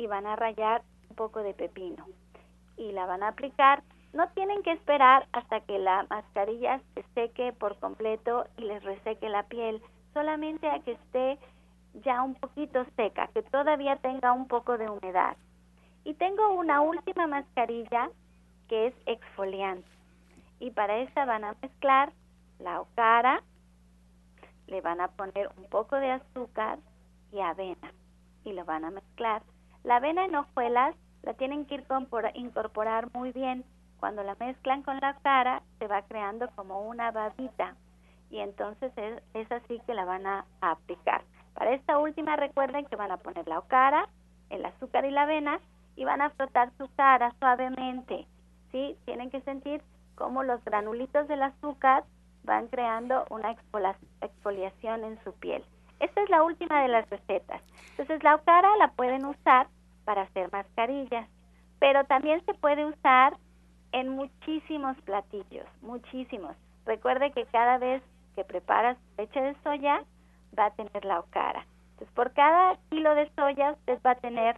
y 0.01 0.07
van 0.07 0.27
a 0.27 0.35
rayar 0.35 0.83
un 1.11 1.17
poco 1.17 1.43
de 1.43 1.53
pepino 1.53 2.07
y 2.79 2.91
la 2.93 3.05
van 3.05 3.23
a 3.23 3.29
aplicar. 3.29 3.83
No 4.15 4.27
tienen 4.31 4.63
que 4.63 4.73
esperar 4.73 5.29
hasta 5.33 5.61
que 5.61 5.79
la 5.79 6.07
mascarilla 6.09 6.81
se 6.95 7.05
seque 7.15 7.53
por 7.53 7.79
completo 7.79 8.47
y 8.57 8.63
les 8.63 8.83
reseque 8.83 9.29
la 9.29 9.43
piel, 9.43 9.83
solamente 10.15 10.71
a 10.71 10.81
que 10.81 10.93
esté 10.93 11.39
ya 12.03 12.23
un 12.23 12.35
poquito 12.35 12.87
seca, 12.97 13.29
que 13.35 13.43
todavía 13.43 13.97
tenga 13.97 14.33
un 14.33 14.49
poco 14.49 14.79
de 14.79 14.89
humedad. 14.89 15.37
Y 16.05 16.15
tengo 16.15 16.55
una 16.55 16.81
última 16.81 17.27
mascarilla 17.27 18.09
que 18.69 18.87
es 18.87 18.95
exfoliante. 19.05 19.87
Y 20.61 20.71
para 20.71 20.97
esta 20.97 21.27
van 21.27 21.45
a 21.45 21.55
mezclar 21.61 22.11
la 22.59 22.81
ocara, 22.81 23.43
le 24.67 24.81
van 24.81 25.03
a 25.03 25.09
poner 25.09 25.51
un 25.59 25.65
poco 25.69 25.97
de 25.97 26.11
azúcar 26.13 26.79
y 27.33 27.41
avena 27.41 27.93
y 28.45 28.55
lo 28.55 28.65
van 28.65 28.87
a 28.87 28.91
mezclar. 28.91 29.43
La 29.85 29.97
avena 29.97 30.25
en 30.25 30.35
hojuelas 30.35 30.95
la 31.23 31.35
tienen 31.35 31.67
que 31.67 31.83
incorporar 32.35 33.09
muy 33.13 33.33
bien. 33.33 33.65
Cuando 33.99 34.23
la 34.23 34.37
mezclan 34.41 34.83
con 34.83 34.99
la 35.01 35.15
cara 35.23 35.63
se 35.79 35.87
va 35.87 36.03
creando 36.03 36.49
como 36.57 36.89
una 36.89 37.11
babita 37.11 37.77
y 38.31 38.39
entonces 38.39 38.93
es, 39.35 39.53
así 39.53 39.81
que 39.87 39.95
la 39.95 40.05
van 40.05 40.27
a, 40.27 40.47
aplicar. 40.61 41.23
Para 41.55 41.73
esta 41.73 41.99
última 41.99 42.37
recuerden 42.37 42.87
que 42.87 42.97
van 42.97 43.11
a 43.11 43.17
poner 43.17 43.47
la 43.49 43.61
cara, 43.63 44.09
el 44.49 44.65
azúcar 44.65 45.05
y 45.05 45.11
la 45.11 45.23
avena 45.23 45.61
y 45.97 46.05
van 46.05 46.23
a 46.23 46.31
frotar 46.31 46.71
su 46.79 46.89
cara 46.95 47.35
suavemente. 47.39 48.27
¿sí? 48.71 48.97
Tienen 49.05 49.31
que 49.31 49.41
sentir 49.43 49.83
como 50.15 50.43
los 50.43 50.65
granulitos 50.65 51.27
del 51.29 51.43
azúcar 51.43 52.05
van 52.45 52.69
creando 52.69 53.27
una 53.31 53.57
exfoliación 54.21 55.05
en 55.05 55.23
su 55.25 55.33
piel. 55.35 55.65
Esta 56.01 56.23
es 56.23 56.31
la 56.31 56.43
última 56.43 56.83
de 56.83 56.89
las 56.89 57.09
recetas. 57.09 57.63
Entonces 57.91 58.23
la 58.23 58.39
cara 58.39 58.77
la 58.79 58.89
pueden 58.93 59.25
usar 59.25 59.69
para 60.05 60.23
hacer 60.23 60.51
mascarillas, 60.51 61.29
pero 61.79 62.05
también 62.05 62.45
se 62.47 62.55
puede 62.55 62.85
usar 62.87 63.37
en 63.93 64.09
muchísimos 64.09 64.97
platillos, 65.03 65.67
muchísimos. 65.83 66.57
Recuerde 66.87 67.33
que 67.33 67.45
cada 67.47 67.79
vez 67.79 68.03
que 68.35 68.45
preparas 68.45 68.97
leche 69.19 69.41
de 69.41 69.55
soya 69.63 70.03
va 70.59 70.67
a 70.67 70.71
tener 70.71 71.05
la 71.05 71.21
ocara. 71.21 71.67
Entonces 71.93 72.15
por 72.15 72.33
cada 72.33 72.77
kilo 72.89 73.15
de 73.15 73.31
soya 73.37 73.73
usted 73.73 73.99
va 74.05 74.13
a 74.13 74.15
tener 74.17 74.57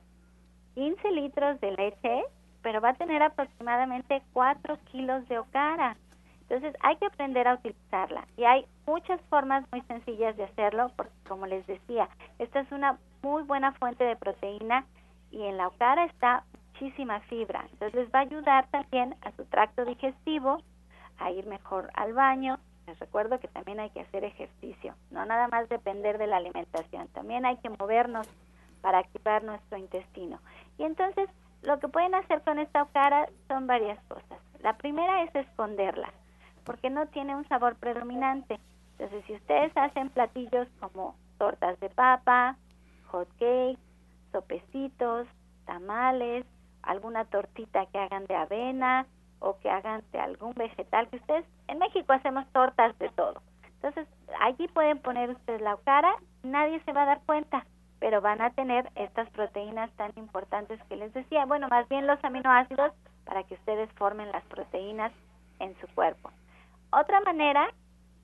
15 0.74 1.10
litros 1.10 1.60
de 1.60 1.72
leche, 1.72 2.24
pero 2.62 2.80
va 2.80 2.90
a 2.90 2.94
tener 2.94 3.22
aproximadamente 3.22 4.22
4 4.32 4.78
kilos 4.90 5.26
de 5.28 5.38
ocara. 5.38 5.96
Entonces 6.52 6.78
hay 6.82 6.96
que 6.96 7.06
aprender 7.06 7.48
a 7.48 7.54
utilizarla 7.54 8.26
y 8.36 8.44
hay 8.44 8.66
muchas 8.86 9.18
formas 9.30 9.64
muy 9.72 9.80
sencillas 9.82 10.36
de 10.36 10.44
hacerlo 10.44 10.92
porque 10.96 11.14
como 11.26 11.46
les 11.46 11.66
decía, 11.66 12.10
esta 12.38 12.60
es 12.60 12.70
una 12.72 12.98
muy 13.22 13.42
buena 13.42 13.72
fuente 13.72 14.04
de 14.04 14.16
proteína 14.16 14.84
y 15.30 15.44
en 15.44 15.56
la 15.56 15.68
ocara 15.68 16.04
está 16.04 16.44
muchísima 16.74 17.20
fibra. 17.20 17.64
Entonces 17.72 17.94
les 17.94 18.14
va 18.14 18.18
a 18.18 18.22
ayudar 18.24 18.66
también 18.66 19.14
a 19.22 19.32
su 19.32 19.46
tracto 19.46 19.86
digestivo 19.86 20.58
a 21.16 21.30
ir 21.30 21.46
mejor 21.46 21.90
al 21.94 22.12
baño. 22.12 22.58
Les 22.86 22.98
recuerdo 22.98 23.40
que 23.40 23.48
también 23.48 23.80
hay 23.80 23.88
que 23.88 24.00
hacer 24.00 24.22
ejercicio, 24.22 24.94
no 25.10 25.24
nada 25.24 25.48
más 25.48 25.70
depender 25.70 26.18
de 26.18 26.26
la 26.26 26.36
alimentación, 26.36 27.08
también 27.14 27.46
hay 27.46 27.56
que 27.56 27.70
movernos 27.70 28.28
para 28.82 28.98
activar 28.98 29.42
nuestro 29.42 29.78
intestino. 29.78 30.38
Y 30.76 30.82
entonces 30.82 31.30
lo 31.62 31.78
que 31.78 31.88
pueden 31.88 32.14
hacer 32.14 32.42
con 32.42 32.58
esta 32.58 32.82
ocara 32.82 33.30
son 33.48 33.66
varias 33.66 33.98
cosas. 34.04 34.38
La 34.60 34.76
primera 34.76 35.22
es 35.22 35.34
esconderla 35.34 36.12
porque 36.64 36.90
no 36.90 37.06
tiene 37.06 37.36
un 37.36 37.46
sabor 37.48 37.76
predominante. 37.76 38.58
Entonces, 38.92 39.24
si 39.26 39.34
ustedes 39.34 39.72
hacen 39.76 40.10
platillos 40.10 40.68
como 40.80 41.16
tortas 41.38 41.78
de 41.80 41.88
papa, 41.90 42.56
hot 43.06 43.28
cake, 43.38 43.78
sopecitos, 44.30 45.26
tamales, 45.66 46.46
alguna 46.82 47.24
tortita 47.24 47.86
que 47.86 47.98
hagan 47.98 48.26
de 48.26 48.34
avena 48.34 49.06
o 49.40 49.58
que 49.58 49.70
hagan 49.70 50.02
de 50.12 50.20
algún 50.20 50.52
vegetal 50.54 51.08
que 51.08 51.16
ustedes 51.16 51.44
en 51.68 51.78
México 51.78 52.12
hacemos 52.12 52.46
tortas 52.52 52.96
de 52.98 53.08
todo. 53.10 53.42
Entonces, 53.74 54.06
allí 54.40 54.68
pueden 54.68 54.98
poner 54.98 55.30
ustedes 55.30 55.60
la 55.60 55.76
cara, 55.84 56.14
nadie 56.42 56.80
se 56.84 56.92
va 56.92 57.02
a 57.02 57.06
dar 57.06 57.20
cuenta 57.26 57.64
pero 58.02 58.20
van 58.20 58.40
a 58.42 58.50
tener 58.50 58.90
estas 58.96 59.30
proteínas 59.30 59.88
tan 59.92 60.10
importantes 60.16 60.80
que 60.88 60.96
les 60.96 61.14
decía. 61.14 61.46
Bueno, 61.46 61.68
más 61.68 61.88
bien 61.88 62.08
los 62.08 62.18
aminoácidos 62.24 62.92
para 63.24 63.44
que 63.44 63.54
ustedes 63.54 63.88
formen 63.92 64.32
las 64.32 64.42
proteínas 64.46 65.12
en 65.60 65.78
su 65.80 65.86
cuerpo. 65.94 66.32
Otra 66.94 67.22
manera 67.22 67.72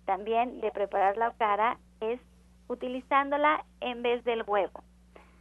también 0.04 0.60
de 0.60 0.70
preparar 0.70 1.16
la 1.16 1.28
okara 1.28 1.78
es 2.00 2.20
utilizándola 2.68 3.64
en 3.80 4.02
vez 4.02 4.22
del 4.24 4.44
huevo. 4.46 4.84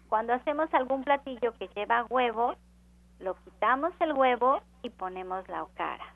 Cuando 0.07 0.33
hacemos 0.33 0.73
algún 0.73 1.03
platillo 1.03 1.53
que 1.59 1.67
lleva 1.75 2.05
huevo, 2.05 2.55
lo 3.19 3.35
quitamos 3.43 3.91
el 3.99 4.13
huevo 4.13 4.61
y 4.81 4.89
ponemos 4.91 5.45
la 5.49 5.63
okara. 5.63 6.13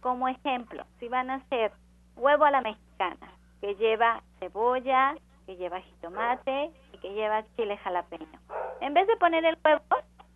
Como 0.00 0.28
ejemplo, 0.28 0.84
si 1.00 1.08
van 1.08 1.30
a 1.30 1.36
hacer 1.36 1.72
huevo 2.14 2.44
a 2.44 2.52
la 2.52 2.60
mexicana, 2.60 3.32
que 3.60 3.74
lleva 3.74 4.22
cebolla, 4.38 5.16
que 5.46 5.56
lleva 5.56 5.80
jitomate 5.80 6.70
y 6.92 6.98
que 6.98 7.14
lleva 7.14 7.44
chile 7.56 7.76
jalapeño. 7.78 8.38
En 8.80 8.94
vez 8.94 9.08
de 9.08 9.16
poner 9.16 9.44
el 9.44 9.58
huevo, 9.64 9.82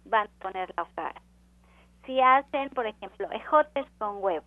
van 0.05 0.27
a 0.27 0.43
poner 0.43 0.75
la 0.77 0.83
okara. 0.83 1.23
Si 2.07 2.21
hacen, 2.21 2.71
por 2.71 2.87
ejemplo, 2.87 3.31
ejotes 3.31 3.87
con 3.99 4.17
huevo, 4.21 4.47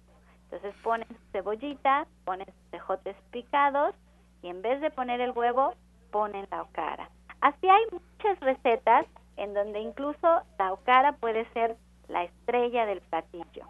entonces 0.51 0.75
ponen 0.83 1.07
cebollita, 1.31 2.07
ponen 2.25 2.47
ejotes 2.73 3.15
picados 3.31 3.95
y 4.41 4.49
en 4.49 4.61
vez 4.61 4.81
de 4.81 4.91
poner 4.91 5.21
el 5.21 5.31
huevo, 5.31 5.75
ponen 6.11 6.45
la 6.51 6.63
okara. 6.63 7.09
Así 7.39 7.69
hay 7.69 7.83
muchas 7.91 8.37
recetas 8.41 9.05
en 9.37 9.53
donde 9.53 9.79
incluso 9.79 10.41
la 10.59 10.73
okara 10.73 11.13
puede 11.13 11.45
ser 11.53 11.77
la 12.09 12.23
estrella 12.23 12.85
del 12.85 12.99
platillo. 12.99 13.65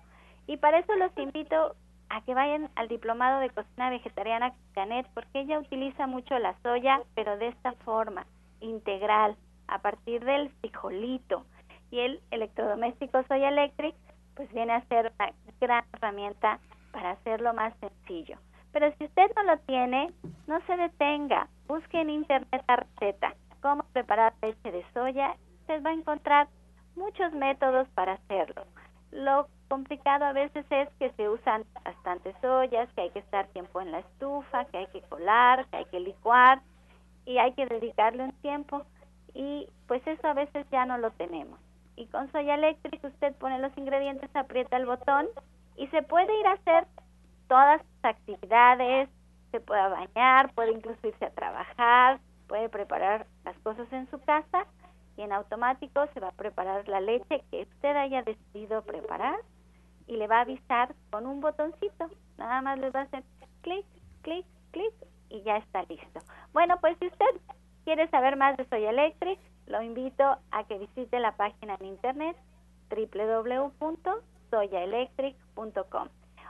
Y 0.48 0.58
para 0.58 0.80
eso 0.80 0.96
los 0.96 1.16
invito 1.18 1.76
a 2.10 2.22
que 2.22 2.34
vayan 2.34 2.70
al 2.76 2.88
diplomado 2.88 3.40
de 3.42 3.52
cocina 3.52 3.92
vegetariana 3.92 4.54
Canet, 4.74 5.08
porque 5.14 5.42
ella 5.42 5.60
utiliza 5.60 6.08
mucho 6.08 6.38
la 6.40 6.56
soya, 6.64 7.04
pero 7.14 7.38
de 7.38 7.50
esta 7.50 7.74
forma, 7.74 8.26
integral, 8.60 9.38
a 9.68 9.80
partir 9.80 10.26
del 10.26 10.50
frijolito. 10.62 11.46
Y 11.92 12.00
el 12.00 12.22
electrodoméstico 12.32 13.24
Soya 13.28 13.50
Electric, 13.50 13.96
pues 14.36 14.52
viene 14.52 14.74
a 14.74 14.86
ser 14.88 15.12
una 15.18 15.32
gran 15.60 15.86
herramienta 15.94 16.60
para 16.92 17.12
hacerlo 17.12 17.54
más 17.54 17.74
sencillo. 17.80 18.38
Pero 18.72 18.92
si 18.98 19.06
usted 19.06 19.32
no 19.36 19.44
lo 19.44 19.58
tiene, 19.60 20.12
no 20.48 20.62
se 20.66 20.78
detenga, 20.78 21.48
busque 21.68 22.00
en 22.00 22.10
internet 22.10 22.64
la 22.68 22.76
receta, 22.78 23.36
cómo 23.62 23.84
preparar 23.92 24.34
leche 24.42 24.72
de 24.72 24.86
soya, 24.94 25.36
usted 25.62 25.84
va 25.84 25.90
a 25.90 25.94
encontrar 25.94 26.48
muchos 26.96 27.34
métodos 27.34 27.88
para 27.90 28.14
hacerlo. 28.14 28.66
Lo 29.12 29.48
complicado 29.68 30.26
a 30.26 30.34
veces 30.34 30.66
es 30.70 30.90
que 31.00 31.12
se 31.12 31.30
usan 31.30 31.66
bastantes 31.84 32.36
ollas, 32.44 32.90
que 32.94 33.02
hay 33.02 33.10
que 33.12 33.20
estar 33.20 33.48
tiempo 33.48 33.82
en 33.82 33.92
la 33.92 34.00
estufa, 34.00 34.66
que 34.66 34.78
hay 34.78 34.88
que 34.88 35.02
colar, 35.04 35.66
que 35.68 35.78
hay 35.78 35.86
que 35.86 36.00
licuar 36.00 36.62
y 37.26 37.38
hay 37.38 37.54
que 37.54 37.66
dedicarle 37.66 38.24
un 38.24 38.32
tiempo 38.42 38.84
y 39.34 39.68
pues 39.88 40.06
eso 40.08 40.28
a 40.28 40.34
veces 40.34 40.66
ya 40.72 40.86
no 40.86 40.98
lo 40.98 41.12
tenemos. 41.12 41.60
Y 41.96 42.06
con 42.08 42.32
soya 42.32 42.56
eléctrica 42.56 43.08
usted 43.08 43.36
pone 43.36 43.60
los 43.60 43.78
ingredientes, 43.78 44.34
aprieta 44.34 44.78
el 44.78 44.86
botón 44.86 45.28
y 45.78 45.88
se 45.88 46.02
puede 46.04 46.40
ir 46.40 46.48
a 46.48 46.54
hacer 46.54 46.88
todas 47.48 47.82
sus 47.82 48.06
actividades, 48.06 49.10
se 49.52 49.60
puede 49.60 49.90
bañar, 49.90 50.54
puede 50.54 50.72
incluso 50.72 51.08
irse 51.08 51.26
a 51.26 51.32
trabajar, 51.32 52.20
puede 52.48 52.70
preparar 52.70 53.28
las 53.44 53.58
cosas 53.60 53.92
en 53.92 54.10
su 54.10 54.20
casa 54.20 54.66
y 55.18 55.22
en 55.22 55.34
automático 55.34 56.06
se 56.14 56.20
va 56.20 56.30
a 56.30 56.34
preparar 56.34 56.88
la 56.88 57.02
leche 57.02 57.44
que 57.52 57.64
usted 57.64 57.96
haya 57.96 58.24
decidido 58.24 58.82
preparar 58.84 59.38
y 60.08 60.16
le 60.16 60.28
va 60.28 60.40
a 60.40 60.42
avisar 60.42 60.96
con 61.12 61.26
un 61.26 61.42
botoncito. 61.42 62.10
Nada 62.38 62.62
más 62.62 62.80
le 62.80 62.90
va 62.90 63.02
a 63.02 63.04
hacer 63.04 63.24
clic, 63.62 63.86
clic, 64.22 64.46
clic 64.72 64.94
y 65.30 65.42
ya 65.44 65.58
está 65.58 65.84
listo. 65.84 66.20
Bueno, 66.54 66.78
pues 66.80 66.98
si 67.00 67.08
usted 67.08 67.42
quiere 67.84 68.10
saber 68.10 68.36
más 68.36 68.58
de 68.58 68.66
Soya 68.66 68.90
Electric, 68.90 69.40
lo 69.68 69.82
invito 69.82 70.38
a 70.52 70.64
que 70.66 70.78
visite 70.78 71.20
la 71.20 71.36
página 71.36 71.76
en 71.80 71.88
internet 71.88 72.38
www.soyaelectric.com 74.52 76.08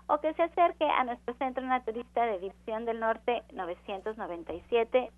o 0.08 0.20
que 0.20 0.34
se 0.34 0.44
acerque 0.44 0.86
a 0.86 1.04
nuestro 1.04 1.34
centro 1.36 1.66
naturista 1.66 2.26
de 2.26 2.40
División 2.40 2.86
del 2.86 3.00
Norte 3.00 3.44
997 3.54 5.12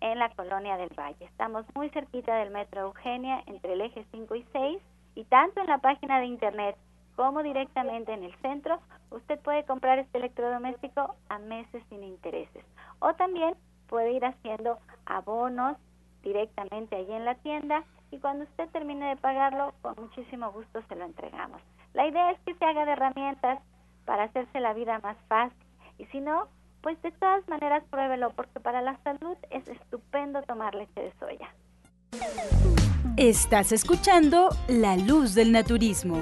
en 0.00 0.18
la 0.18 0.28
colonia 0.30 0.76
del 0.76 0.90
Valle. 0.96 1.24
Estamos 1.24 1.64
muy 1.74 1.88
cerquita 1.90 2.36
del 2.36 2.50
Metro 2.50 2.82
Eugenia 2.82 3.42
entre 3.46 3.72
el 3.72 3.80
eje 3.80 4.04
5 4.12 4.34
y 4.36 4.46
6 4.52 4.78
y 5.14 5.24
tanto 5.24 5.60
en 5.60 5.66
la 5.66 5.78
página 5.78 6.20
de 6.20 6.26
internet 6.26 6.76
como 7.16 7.42
directamente 7.42 8.12
en 8.12 8.22
el 8.22 8.34
centro, 8.36 8.80
usted 9.10 9.38
puede 9.40 9.64
comprar 9.64 9.98
este 9.98 10.18
electrodoméstico 10.18 11.14
a 11.28 11.38
meses 11.38 11.82
sin 11.88 12.02
intereses. 12.04 12.64
O 13.00 13.12
también 13.14 13.54
puede 13.88 14.12
ir 14.12 14.24
haciendo 14.24 14.78
abonos 15.04 15.76
directamente 16.22 16.96
allí 16.96 17.12
en 17.12 17.24
la 17.24 17.34
tienda 17.36 17.84
y 18.10 18.18
cuando 18.18 18.44
usted 18.44 18.68
termine 18.70 19.08
de 19.08 19.16
pagarlo, 19.16 19.74
con 19.82 19.94
muchísimo 19.96 20.50
gusto 20.52 20.82
se 20.88 20.96
lo 20.96 21.04
entregamos. 21.04 21.60
La 21.94 22.06
idea 22.06 22.30
es 22.30 22.38
que 22.46 22.54
se 22.54 22.64
haga 22.64 22.84
de 22.84 22.92
herramientas 22.92 23.58
para 24.04 24.24
hacerse 24.24 24.60
la 24.60 24.72
vida 24.72 24.98
más 25.02 25.16
fácil 25.28 25.56
y 25.98 26.06
si 26.06 26.20
no, 26.20 26.48
pues 26.80 27.00
de 27.02 27.12
todas 27.12 27.46
maneras 27.48 27.84
pruébelo 27.90 28.30
porque 28.30 28.60
para 28.60 28.80
la 28.82 28.98
salud 29.04 29.36
es 29.50 29.66
estupendo 29.68 30.42
tomar 30.42 30.74
leche 30.74 31.00
de 31.00 31.12
soya. 31.20 31.54
Estás 33.16 33.72
escuchando 33.72 34.48
La 34.68 34.96
Luz 34.96 35.34
del 35.34 35.52
Naturismo. 35.52 36.20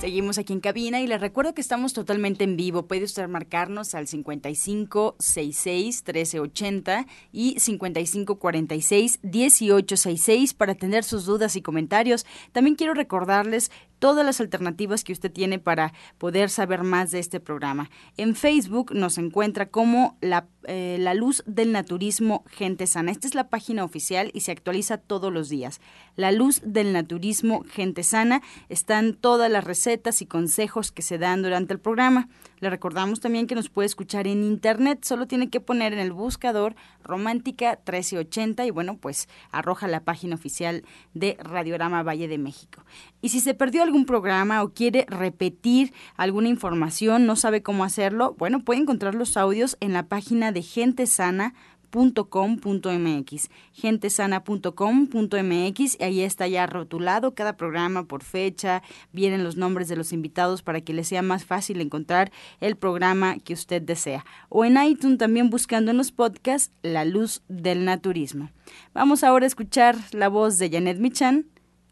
Seguimos 0.00 0.38
aquí 0.38 0.52
en 0.52 0.60
cabina 0.60 1.00
y 1.00 1.08
les 1.08 1.20
recuerdo 1.20 1.54
que 1.54 1.60
estamos 1.60 1.92
totalmente 1.92 2.44
en 2.44 2.56
vivo. 2.56 2.86
Puede 2.86 3.02
usted 3.02 3.26
marcarnos 3.26 3.96
al 3.96 4.06
55 4.06 5.16
66 5.18 6.04
1380 6.06 7.06
y 7.32 7.58
55 7.58 8.38
46 8.38 9.18
1866 9.24 10.54
para 10.54 10.72
atender 10.72 11.02
sus 11.02 11.24
dudas 11.24 11.56
y 11.56 11.62
comentarios. 11.62 12.26
También 12.52 12.76
quiero 12.76 12.94
recordarles 12.94 13.72
todas 13.98 14.24
las 14.24 14.40
alternativas 14.40 15.04
que 15.04 15.12
usted 15.12 15.30
tiene 15.30 15.58
para 15.58 15.92
poder 16.18 16.50
saber 16.50 16.82
más 16.82 17.10
de 17.10 17.18
este 17.18 17.40
programa. 17.40 17.90
En 18.16 18.34
Facebook 18.34 18.94
nos 18.94 19.18
encuentra 19.18 19.66
como 19.66 20.16
la, 20.20 20.46
eh, 20.64 20.96
la, 21.00 21.14
Luz 21.14 21.42
del 21.46 21.72
Naturismo 21.72 22.44
Gente 22.48 22.86
Sana. 22.86 23.10
Esta 23.10 23.26
es 23.26 23.34
la 23.34 23.48
página 23.48 23.84
oficial 23.84 24.30
y 24.34 24.40
se 24.40 24.52
actualiza 24.52 24.98
todos 24.98 25.32
los 25.32 25.48
días. 25.48 25.80
La 26.16 26.32
Luz 26.32 26.60
del 26.64 26.92
Naturismo 26.92 27.64
Gente 27.64 28.02
Sana. 28.02 28.42
Están 28.68 29.14
todas 29.14 29.50
las 29.50 29.64
recetas 29.64 30.22
y 30.22 30.26
consejos 30.26 30.92
que 30.92 31.02
se 31.02 31.18
dan 31.18 31.42
durante 31.42 31.72
el 31.72 31.80
programa. 31.80 32.28
Le 32.60 32.70
recordamos 32.70 33.20
también 33.20 33.46
que 33.46 33.54
nos 33.54 33.68
puede 33.68 33.86
escuchar 33.86 34.26
en 34.26 34.42
internet, 34.42 35.04
solo 35.04 35.26
tiene 35.26 35.50
que 35.50 35.60
poner 35.60 35.92
en 35.92 35.98
el 35.98 36.12
buscador 36.12 36.74
Romántica 37.02 37.70
1380 37.86 38.66
y 38.66 38.70
bueno, 38.70 38.96
pues 38.96 39.28
arroja 39.50 39.88
la 39.88 40.00
página 40.00 40.34
oficial 40.34 40.84
de 41.14 41.36
Radiorama 41.40 42.02
Valle 42.02 42.28
de 42.28 42.38
México. 42.38 42.84
Y 43.20 43.30
si 43.30 43.40
se 43.40 43.54
perdió 43.54 43.82
algún 43.82 44.06
programa 44.06 44.62
o 44.62 44.72
quiere 44.72 45.06
repetir 45.08 45.92
alguna 46.16 46.48
información, 46.48 47.26
no 47.26 47.36
sabe 47.36 47.62
cómo 47.62 47.84
hacerlo, 47.84 48.34
bueno, 48.38 48.64
puede 48.64 48.80
encontrar 48.80 49.14
los 49.14 49.36
audios 49.36 49.76
en 49.80 49.92
la 49.92 50.04
página 50.04 50.52
de 50.52 50.62
Gente 50.62 51.06
Sana 51.06 51.54
.com.mx, 51.90 53.48
gentesana.com.mx, 53.72 55.96
y 55.98 56.04
ahí 56.04 56.20
está 56.20 56.48
ya 56.48 56.66
rotulado 56.66 57.34
cada 57.34 57.56
programa 57.56 58.04
por 58.04 58.22
fecha, 58.22 58.82
vienen 59.12 59.44
los 59.44 59.56
nombres 59.56 59.88
de 59.88 59.96
los 59.96 60.12
invitados 60.12 60.62
para 60.62 60.80
que 60.80 60.92
le 60.92 61.04
sea 61.04 61.22
más 61.22 61.44
fácil 61.44 61.80
encontrar 61.80 62.30
el 62.60 62.76
programa 62.76 63.38
que 63.38 63.54
usted 63.54 63.82
desea. 63.82 64.24
O 64.48 64.64
en 64.64 64.82
iTunes 64.82 65.18
también 65.18 65.50
buscando 65.50 65.90
en 65.90 65.96
los 65.96 66.12
podcasts 66.12 66.72
La 66.82 67.04
Luz 67.04 67.42
del 67.48 67.84
Naturismo. 67.84 68.50
Vamos 68.94 69.24
ahora 69.24 69.44
a 69.44 69.48
escuchar 69.48 69.96
la 70.12 70.28
voz 70.28 70.58
de 70.58 70.70
Janet 70.70 70.98
Michan 70.98 71.46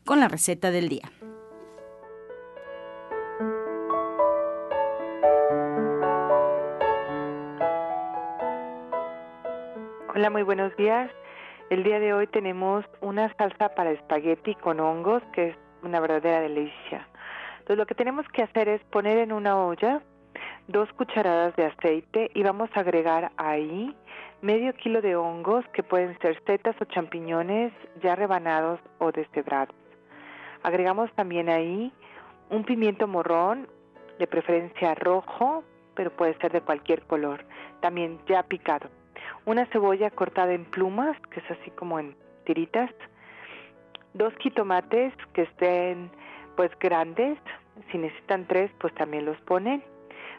con 0.05 0.21
la 0.21 0.29
receta 0.29 0.71
del 0.71 0.89
día. 0.89 1.11
Hola, 10.27 10.33
muy 10.33 10.43
buenos 10.43 10.75
días. 10.75 11.09
El 11.71 11.85
día 11.85 12.01
de 12.01 12.13
hoy 12.13 12.27
tenemos 12.27 12.85
una 13.01 13.33
salsa 13.37 13.69
para 13.77 13.93
espagueti 13.93 14.57
con 14.57 14.81
hongos, 14.81 15.23
que 15.33 15.51
es 15.51 15.57
una 15.85 16.01
verdadera 16.01 16.41
delicia. 16.41 17.07
Entonces 17.61 17.77
lo 17.79 17.87
que 17.87 17.95
tenemos 17.95 18.27
que 18.31 18.43
hacer 18.43 18.69
es 18.69 18.83
poner 18.91 19.19
en 19.19 19.31
una 19.31 19.57
olla 19.57 20.03
dos 20.67 20.93
cucharadas 20.95 21.55
de 21.55 21.67
aceite 21.67 22.33
y 22.35 22.43
vamos 22.43 22.69
a 22.75 22.81
agregar 22.81 23.31
ahí 23.37 23.95
medio 24.43 24.73
kilo 24.73 25.01
de 25.01 25.15
hongos 25.15 25.65
que 25.69 25.85
pueden 25.85 26.19
ser 26.19 26.43
setas 26.45 26.75
o 26.81 26.87
champiñones 26.87 27.73
ya 28.03 28.17
rebanados 28.17 28.81
o 28.99 29.13
deshebrados. 29.13 29.77
Agregamos 30.65 31.09
también 31.13 31.49
ahí 31.49 31.93
un 32.51 32.65
pimiento 32.65 33.07
morrón, 33.07 33.69
de 34.19 34.27
preferencia 34.27 34.97
rojo, 34.97 35.63
pero 35.95 36.11
puede 36.11 36.37
ser 36.39 36.51
de 36.51 36.63
cualquier 36.63 37.03
color, 37.03 37.45
también 37.81 38.19
ya 38.27 38.43
picado 38.43 38.91
una 39.45 39.67
cebolla 39.67 40.11
cortada 40.11 40.53
en 40.53 40.65
plumas, 40.65 41.17
que 41.31 41.41
es 41.41 41.51
así 41.51 41.71
como 41.73 41.99
en 41.99 42.17
tiritas, 42.45 42.91
dos 44.15 44.33
jitomates 44.41 45.13
que 45.33 45.43
estén 45.43 46.11
pues 46.57 46.71
grandes, 46.79 47.39
si 47.91 47.99
necesitan 47.99 48.47
tres 48.47 48.71
pues 48.79 48.95
también 48.95 49.27
los 49.27 49.37
ponen, 49.43 49.83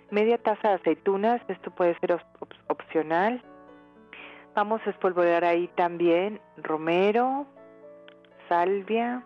media 0.09 0.37
taza 0.37 0.69
de 0.69 0.75
aceitunas, 0.75 1.41
esto 1.47 1.71
puede 1.71 1.97
ser 1.99 2.19
opcional, 2.67 3.41
vamos 4.55 4.81
a 4.85 4.89
espolvorear 4.89 5.45
ahí 5.45 5.67
también 5.75 6.41
romero, 6.57 7.45
salvia, 8.49 9.23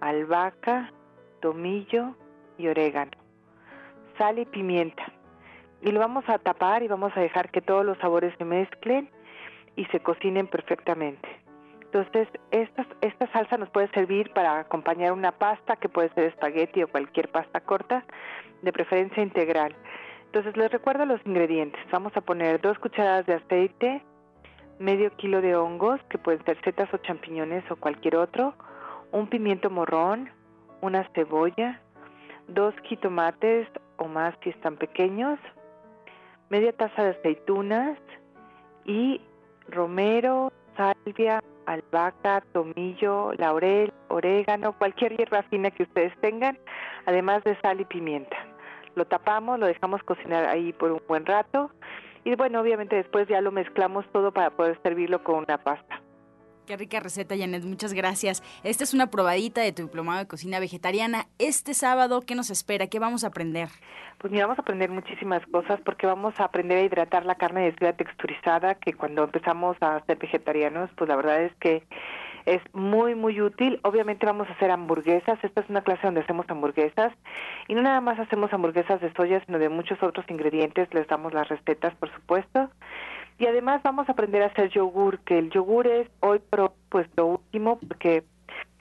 albahaca, 0.00 0.92
tomillo 1.40 2.14
y 2.56 2.68
orégano, 2.68 3.12
sal 4.16 4.38
y 4.38 4.46
pimienta. 4.46 5.07
Y 5.82 5.92
lo 5.92 6.00
vamos 6.00 6.28
a 6.28 6.38
tapar 6.38 6.82
y 6.82 6.88
vamos 6.88 7.12
a 7.16 7.20
dejar 7.20 7.50
que 7.50 7.60
todos 7.60 7.84
los 7.84 7.98
sabores 7.98 8.34
se 8.38 8.44
mezclen 8.44 9.10
y 9.76 9.84
se 9.86 10.00
cocinen 10.00 10.48
perfectamente. 10.48 11.28
Entonces, 11.80 12.28
esta, 12.50 12.86
esta 13.00 13.32
salsa 13.32 13.56
nos 13.56 13.70
puede 13.70 13.88
servir 13.88 14.30
para 14.34 14.58
acompañar 14.60 15.12
una 15.12 15.32
pasta, 15.32 15.76
que 15.76 15.88
puede 15.88 16.10
ser 16.10 16.24
espagueti 16.24 16.82
o 16.82 16.88
cualquier 16.88 17.30
pasta 17.30 17.60
corta, 17.60 18.04
de 18.60 18.72
preferencia 18.72 19.22
integral. 19.22 19.74
Entonces, 20.26 20.54
les 20.56 20.70
recuerdo 20.70 21.06
los 21.06 21.24
ingredientes. 21.24 21.80
Vamos 21.90 22.14
a 22.16 22.20
poner 22.20 22.60
dos 22.60 22.78
cucharadas 22.78 23.24
de 23.24 23.34
aceite, 23.34 24.02
medio 24.78 25.10
kilo 25.16 25.40
de 25.40 25.56
hongos, 25.56 26.00
que 26.10 26.18
pueden 26.18 26.44
ser 26.44 26.60
setas 26.62 26.92
o 26.92 26.98
champiñones 26.98 27.64
o 27.70 27.76
cualquier 27.76 28.16
otro, 28.16 28.54
un 29.10 29.28
pimiento 29.28 29.70
morrón, 29.70 30.30
una 30.82 31.08
cebolla, 31.14 31.80
dos 32.48 32.74
jitomates 32.84 33.66
o 33.96 34.06
más 34.06 34.34
si 34.42 34.50
están 34.50 34.76
pequeños, 34.76 35.38
media 36.50 36.72
taza 36.72 37.04
de 37.04 37.10
aceitunas 37.10 37.98
y 38.84 39.20
romero, 39.68 40.52
salvia, 40.76 41.42
albahaca, 41.66 42.42
tomillo, 42.52 43.32
laurel, 43.34 43.92
orégano, 44.08 44.72
cualquier 44.72 45.16
hierba 45.16 45.42
fina 45.44 45.70
que 45.70 45.82
ustedes 45.82 46.16
tengan, 46.20 46.58
además 47.06 47.44
de 47.44 47.60
sal 47.60 47.80
y 47.80 47.84
pimienta. 47.84 48.36
Lo 48.94 49.06
tapamos, 49.06 49.58
lo 49.58 49.66
dejamos 49.66 50.02
cocinar 50.02 50.46
ahí 50.46 50.72
por 50.72 50.90
un 50.90 51.02
buen 51.06 51.26
rato 51.26 51.70
y 52.24 52.34
bueno, 52.34 52.60
obviamente 52.60 52.96
después 52.96 53.28
ya 53.28 53.40
lo 53.40 53.52
mezclamos 53.52 54.06
todo 54.12 54.32
para 54.32 54.50
poder 54.50 54.78
servirlo 54.82 55.22
con 55.22 55.36
una 55.36 55.58
pasta. 55.58 56.00
Qué 56.68 56.76
rica 56.76 57.00
receta, 57.00 57.34
Janet. 57.34 57.64
Muchas 57.64 57.94
gracias. 57.94 58.42
Esta 58.62 58.84
es 58.84 58.92
una 58.92 59.06
probadita 59.06 59.62
de 59.62 59.72
tu 59.72 59.84
diplomado 59.84 60.18
de 60.18 60.26
cocina 60.26 60.60
vegetariana. 60.60 61.24
Este 61.38 61.72
sábado, 61.72 62.20
¿qué 62.20 62.34
nos 62.34 62.50
espera? 62.50 62.88
¿Qué 62.88 62.98
vamos 62.98 63.24
a 63.24 63.28
aprender? 63.28 63.70
Pues 64.18 64.30
mira, 64.30 64.44
vamos 64.44 64.58
a 64.58 64.60
aprender 64.60 64.90
muchísimas 64.90 65.40
cosas 65.46 65.80
porque 65.80 66.06
vamos 66.06 66.38
a 66.38 66.44
aprender 66.44 66.76
a 66.76 66.82
hidratar 66.82 67.24
la 67.24 67.36
carne 67.36 67.62
de 67.62 67.72
fibra 67.72 67.94
texturizada 67.94 68.74
que 68.74 68.92
cuando 68.92 69.24
empezamos 69.24 69.78
a 69.80 70.04
ser 70.04 70.18
vegetarianos, 70.18 70.90
pues 70.94 71.08
la 71.08 71.16
verdad 71.16 71.42
es 71.42 71.54
que 71.54 71.84
es 72.44 72.60
muy, 72.74 73.14
muy 73.14 73.40
útil. 73.40 73.80
Obviamente 73.82 74.26
vamos 74.26 74.46
a 74.50 74.52
hacer 74.52 74.70
hamburguesas. 74.70 75.42
Esta 75.42 75.62
es 75.62 75.70
una 75.70 75.80
clase 75.80 76.02
donde 76.06 76.20
hacemos 76.20 76.44
hamburguesas. 76.50 77.14
Y 77.68 77.76
no 77.76 77.80
nada 77.80 78.02
más 78.02 78.18
hacemos 78.18 78.52
hamburguesas 78.52 79.00
de 79.00 79.10
soya, 79.14 79.42
sino 79.46 79.58
de 79.58 79.70
muchos 79.70 80.02
otros 80.02 80.26
ingredientes. 80.28 80.92
Les 80.92 81.08
damos 81.08 81.32
las 81.32 81.48
recetas, 81.48 81.94
por 81.94 82.12
supuesto. 82.12 82.68
Y 83.38 83.46
además 83.46 83.82
vamos 83.84 84.08
a 84.08 84.12
aprender 84.12 84.42
a 84.42 84.46
hacer 84.46 84.68
yogur, 84.70 85.20
que 85.20 85.38
el 85.38 85.50
yogur 85.50 85.86
es 85.86 86.08
hoy 86.20 86.40
pues 86.88 87.06
lo 87.16 87.26
último 87.26 87.78
porque 87.78 88.24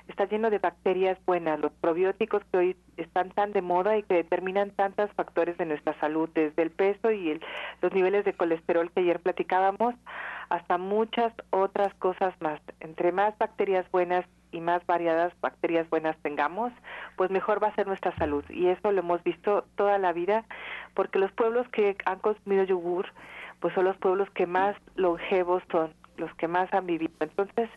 está 0.07 0.25
lleno 0.25 0.49
de 0.49 0.57
bacterias 0.57 1.17
buenas, 1.25 1.59
los 1.59 1.71
probióticos 1.73 2.41
que 2.51 2.57
hoy 2.57 2.77
están 2.97 3.29
tan 3.29 3.51
de 3.51 3.61
moda 3.61 3.97
y 3.97 4.03
que 4.03 4.15
determinan 4.15 4.71
tantos 4.71 5.11
factores 5.13 5.57
de 5.57 5.65
nuestra 5.65 5.93
salud, 5.99 6.29
desde 6.33 6.63
el 6.63 6.71
peso 6.71 7.11
y 7.11 7.31
el, 7.31 7.41
los 7.81 7.93
niveles 7.93 8.25
de 8.25 8.33
colesterol 8.33 8.91
que 8.91 9.01
ayer 9.01 9.19
platicábamos, 9.19 9.93
hasta 10.49 10.77
muchas 10.77 11.33
otras 11.51 11.93
cosas 11.95 12.33
más. 12.41 12.59
Entre 12.79 13.11
más 13.11 13.37
bacterias 13.37 13.85
buenas 13.91 14.25
y 14.51 14.61
más 14.61 14.85
variadas 14.85 15.33
bacterias 15.41 15.89
buenas 15.89 16.17
tengamos, 16.23 16.71
pues 17.15 17.29
mejor 17.29 17.61
va 17.61 17.67
a 17.67 17.75
ser 17.75 17.85
nuestra 17.85 18.15
salud. 18.15 18.43
Y 18.49 18.67
eso 18.67 18.91
lo 18.91 18.99
hemos 19.01 19.23
visto 19.23 19.65
toda 19.75 19.97
la 19.97 20.13
vida, 20.13 20.45
porque 20.93 21.19
los 21.19 21.31
pueblos 21.33 21.67
que 21.69 21.97
han 22.05 22.19
consumido 22.19 22.63
yogur, 22.63 23.07
pues 23.59 23.73
son 23.73 23.85
los 23.85 23.97
pueblos 23.97 24.29
que 24.31 24.45
más 24.45 24.75
longevos 24.95 25.63
son, 25.71 25.93
los 26.17 26.33
que 26.35 26.47
más 26.47 26.71
han 26.73 26.85
vivido. 26.85 27.13
Entonces, 27.19 27.69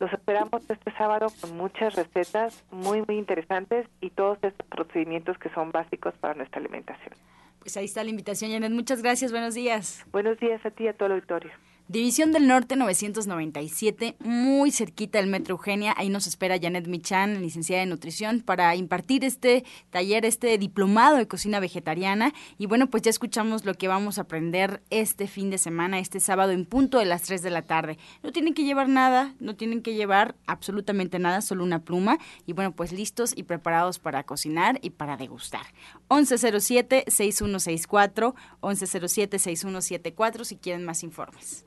los 0.00 0.12
esperamos 0.12 0.68
este 0.68 0.92
sábado 0.92 1.26
con 1.40 1.56
muchas 1.56 1.94
recetas 1.94 2.64
muy, 2.70 3.02
muy 3.06 3.16
interesantes 3.18 3.86
y 4.00 4.10
todos 4.10 4.38
estos 4.42 4.66
procedimientos 4.68 5.38
que 5.38 5.50
son 5.50 5.70
básicos 5.70 6.14
para 6.20 6.34
nuestra 6.34 6.60
alimentación. 6.60 7.14
Pues 7.60 7.76
ahí 7.76 7.86
está 7.86 8.04
la 8.04 8.10
invitación, 8.10 8.50
Janet. 8.50 8.72
Muchas 8.72 9.02
gracias. 9.02 9.32
Buenos 9.32 9.54
días. 9.54 10.04
Buenos 10.12 10.38
días 10.38 10.64
a 10.66 10.70
ti 10.70 10.84
y 10.84 10.88
a 10.88 10.92
todo 10.92 11.06
el 11.06 11.12
auditorio. 11.12 11.50
División 11.86 12.32
del 12.32 12.46
Norte 12.46 12.76
997, 12.76 14.16
muy 14.20 14.70
cerquita 14.70 15.18
del 15.18 15.26
Metro 15.26 15.56
Eugenia. 15.56 15.92
Ahí 15.98 16.08
nos 16.08 16.26
espera 16.26 16.58
Janet 16.58 16.86
Michan, 16.86 17.42
licenciada 17.42 17.82
en 17.82 17.90
nutrición, 17.90 18.40
para 18.40 18.74
impartir 18.74 19.22
este 19.22 19.66
taller, 19.90 20.24
este 20.24 20.56
diplomado 20.56 21.18
de 21.18 21.28
cocina 21.28 21.60
vegetariana. 21.60 22.32
Y 22.56 22.64
bueno, 22.64 22.88
pues 22.88 23.02
ya 23.02 23.10
escuchamos 23.10 23.66
lo 23.66 23.74
que 23.74 23.86
vamos 23.86 24.16
a 24.16 24.22
aprender 24.22 24.82
este 24.88 25.26
fin 25.26 25.50
de 25.50 25.58
semana, 25.58 25.98
este 25.98 26.20
sábado 26.20 26.52
en 26.52 26.64
punto 26.64 26.98
de 26.98 27.04
las 27.04 27.20
3 27.20 27.42
de 27.42 27.50
la 27.50 27.60
tarde. 27.60 27.98
No 28.22 28.32
tienen 28.32 28.54
que 28.54 28.64
llevar 28.64 28.88
nada, 28.88 29.34
no 29.38 29.54
tienen 29.54 29.82
que 29.82 29.92
llevar 29.92 30.36
absolutamente 30.46 31.18
nada, 31.18 31.42
solo 31.42 31.64
una 31.64 31.84
pluma. 31.84 32.16
Y 32.46 32.54
bueno, 32.54 32.74
pues 32.74 32.92
listos 32.92 33.34
y 33.36 33.42
preparados 33.42 33.98
para 33.98 34.24
cocinar 34.24 34.78
y 34.80 34.88
para 34.88 35.18
degustar. 35.18 35.66
1107-6164, 36.08 38.34
1107-6174 38.62 40.44
si 40.44 40.56
quieren 40.56 40.86
más 40.86 41.02
informes. 41.02 41.66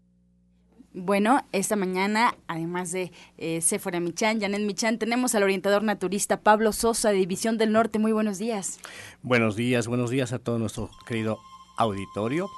Bueno, 0.93 1.45
esta 1.53 1.77
mañana, 1.77 2.35
además 2.47 2.91
de 2.91 3.13
eh, 3.37 3.61
Sephora 3.61 4.01
Michan, 4.01 4.41
Janet 4.41 4.59
Michan, 4.59 4.99
tenemos 4.99 5.33
al 5.35 5.43
orientador 5.43 5.83
naturista 5.83 6.41
Pablo 6.41 6.73
Sosa 6.73 7.11
de 7.11 7.15
División 7.15 7.57
del 7.57 7.71
Norte. 7.71 7.97
Muy 7.97 8.11
buenos 8.11 8.39
días. 8.39 8.77
Buenos 9.23 9.55
días, 9.55 9.87
buenos 9.87 10.09
días 10.09 10.33
a 10.33 10.39
todo 10.39 10.59
nuestro 10.59 10.89
querido 11.07 11.39
auditorio. 11.77 12.49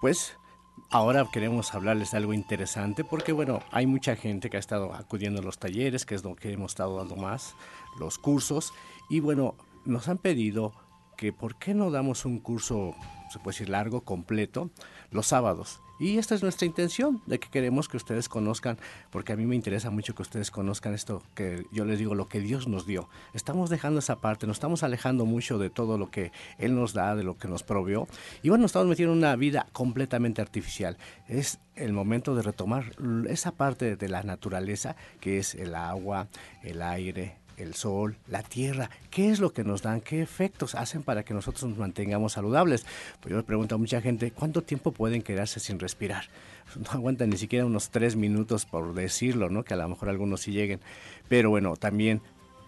Pues 0.00 0.34
ahora 0.90 1.26
queremos 1.32 1.74
hablarles 1.74 2.12
de 2.12 2.18
algo 2.18 2.32
interesante 2.34 3.02
porque, 3.02 3.32
bueno, 3.32 3.58
hay 3.72 3.86
mucha 3.86 4.14
gente 4.14 4.48
que 4.48 4.58
ha 4.58 4.60
estado 4.60 4.94
acudiendo 4.94 5.40
a 5.40 5.44
los 5.44 5.58
talleres, 5.58 6.06
que 6.06 6.14
es 6.14 6.22
lo 6.22 6.36
que 6.36 6.52
hemos 6.52 6.70
estado 6.70 6.96
dando 6.98 7.16
más, 7.16 7.56
los 7.98 8.16
cursos, 8.18 8.72
y 9.10 9.18
bueno, 9.18 9.56
nos 9.84 10.06
han 10.06 10.18
pedido 10.18 10.72
que 11.16 11.32
por 11.32 11.56
qué 11.56 11.74
no 11.74 11.90
damos 11.90 12.24
un 12.24 12.38
curso, 12.38 12.94
se 13.30 13.38
puede 13.38 13.54
decir 13.54 13.68
largo, 13.68 14.02
completo, 14.02 14.70
los 15.10 15.26
sábados. 15.26 15.80
Y 15.98 16.18
esta 16.18 16.34
es 16.34 16.42
nuestra 16.42 16.66
intención, 16.66 17.22
de 17.24 17.40
que 17.40 17.48
queremos 17.48 17.88
que 17.88 17.96
ustedes 17.96 18.28
conozcan, 18.28 18.76
porque 19.10 19.32
a 19.32 19.36
mí 19.36 19.46
me 19.46 19.56
interesa 19.56 19.90
mucho 19.90 20.14
que 20.14 20.20
ustedes 20.20 20.50
conozcan 20.50 20.92
esto, 20.92 21.22
que 21.34 21.64
yo 21.72 21.86
les 21.86 21.98
digo, 21.98 22.14
lo 22.14 22.28
que 22.28 22.40
Dios 22.40 22.68
nos 22.68 22.86
dio. 22.86 23.08
Estamos 23.32 23.70
dejando 23.70 24.00
esa 24.00 24.16
parte, 24.16 24.46
nos 24.46 24.58
estamos 24.58 24.82
alejando 24.82 25.24
mucho 25.24 25.58
de 25.58 25.70
todo 25.70 25.96
lo 25.96 26.10
que 26.10 26.32
Él 26.58 26.74
nos 26.74 26.92
da, 26.92 27.16
de 27.16 27.24
lo 27.24 27.38
que 27.38 27.48
nos 27.48 27.62
provió. 27.62 28.08
Y 28.42 28.50
bueno, 28.50 28.66
estamos 28.66 28.88
metiendo 28.88 29.14
en 29.14 29.20
una 29.20 29.36
vida 29.36 29.68
completamente 29.72 30.42
artificial. 30.42 30.98
Es 31.28 31.60
el 31.76 31.94
momento 31.94 32.34
de 32.34 32.42
retomar 32.42 32.92
esa 33.28 33.52
parte 33.52 33.96
de 33.96 34.08
la 34.10 34.22
naturaleza, 34.22 34.96
que 35.20 35.38
es 35.38 35.54
el 35.54 35.74
agua, 35.74 36.28
el 36.62 36.82
aire, 36.82 37.38
el 37.56 37.74
sol, 37.74 38.16
la 38.28 38.42
tierra, 38.42 38.90
¿qué 39.10 39.30
es 39.30 39.40
lo 39.40 39.52
que 39.52 39.64
nos 39.64 39.82
dan? 39.82 40.00
¿Qué 40.00 40.22
efectos 40.22 40.74
hacen 40.74 41.02
para 41.02 41.24
que 41.24 41.34
nosotros 41.34 41.64
nos 41.64 41.78
mantengamos 41.78 42.32
saludables? 42.32 42.86
Pues 43.20 43.30
yo 43.30 43.36
me 43.36 43.42
pregunto 43.42 43.74
a 43.74 43.78
mucha 43.78 44.00
gente, 44.00 44.30
¿cuánto 44.30 44.62
tiempo 44.62 44.92
pueden 44.92 45.22
quedarse 45.22 45.60
sin 45.60 45.78
respirar? 45.78 46.24
No 46.76 46.90
aguantan 46.90 47.30
ni 47.30 47.36
siquiera 47.36 47.64
unos 47.64 47.90
tres 47.90 48.16
minutos 48.16 48.66
por 48.66 48.92
decirlo, 48.92 49.48
¿no? 49.48 49.62
Que 49.62 49.74
a 49.74 49.76
lo 49.76 49.88
mejor 49.88 50.08
algunos 50.08 50.40
sí 50.40 50.50
lleguen. 50.50 50.80
Pero 51.28 51.48
bueno, 51.48 51.76
también, 51.76 52.20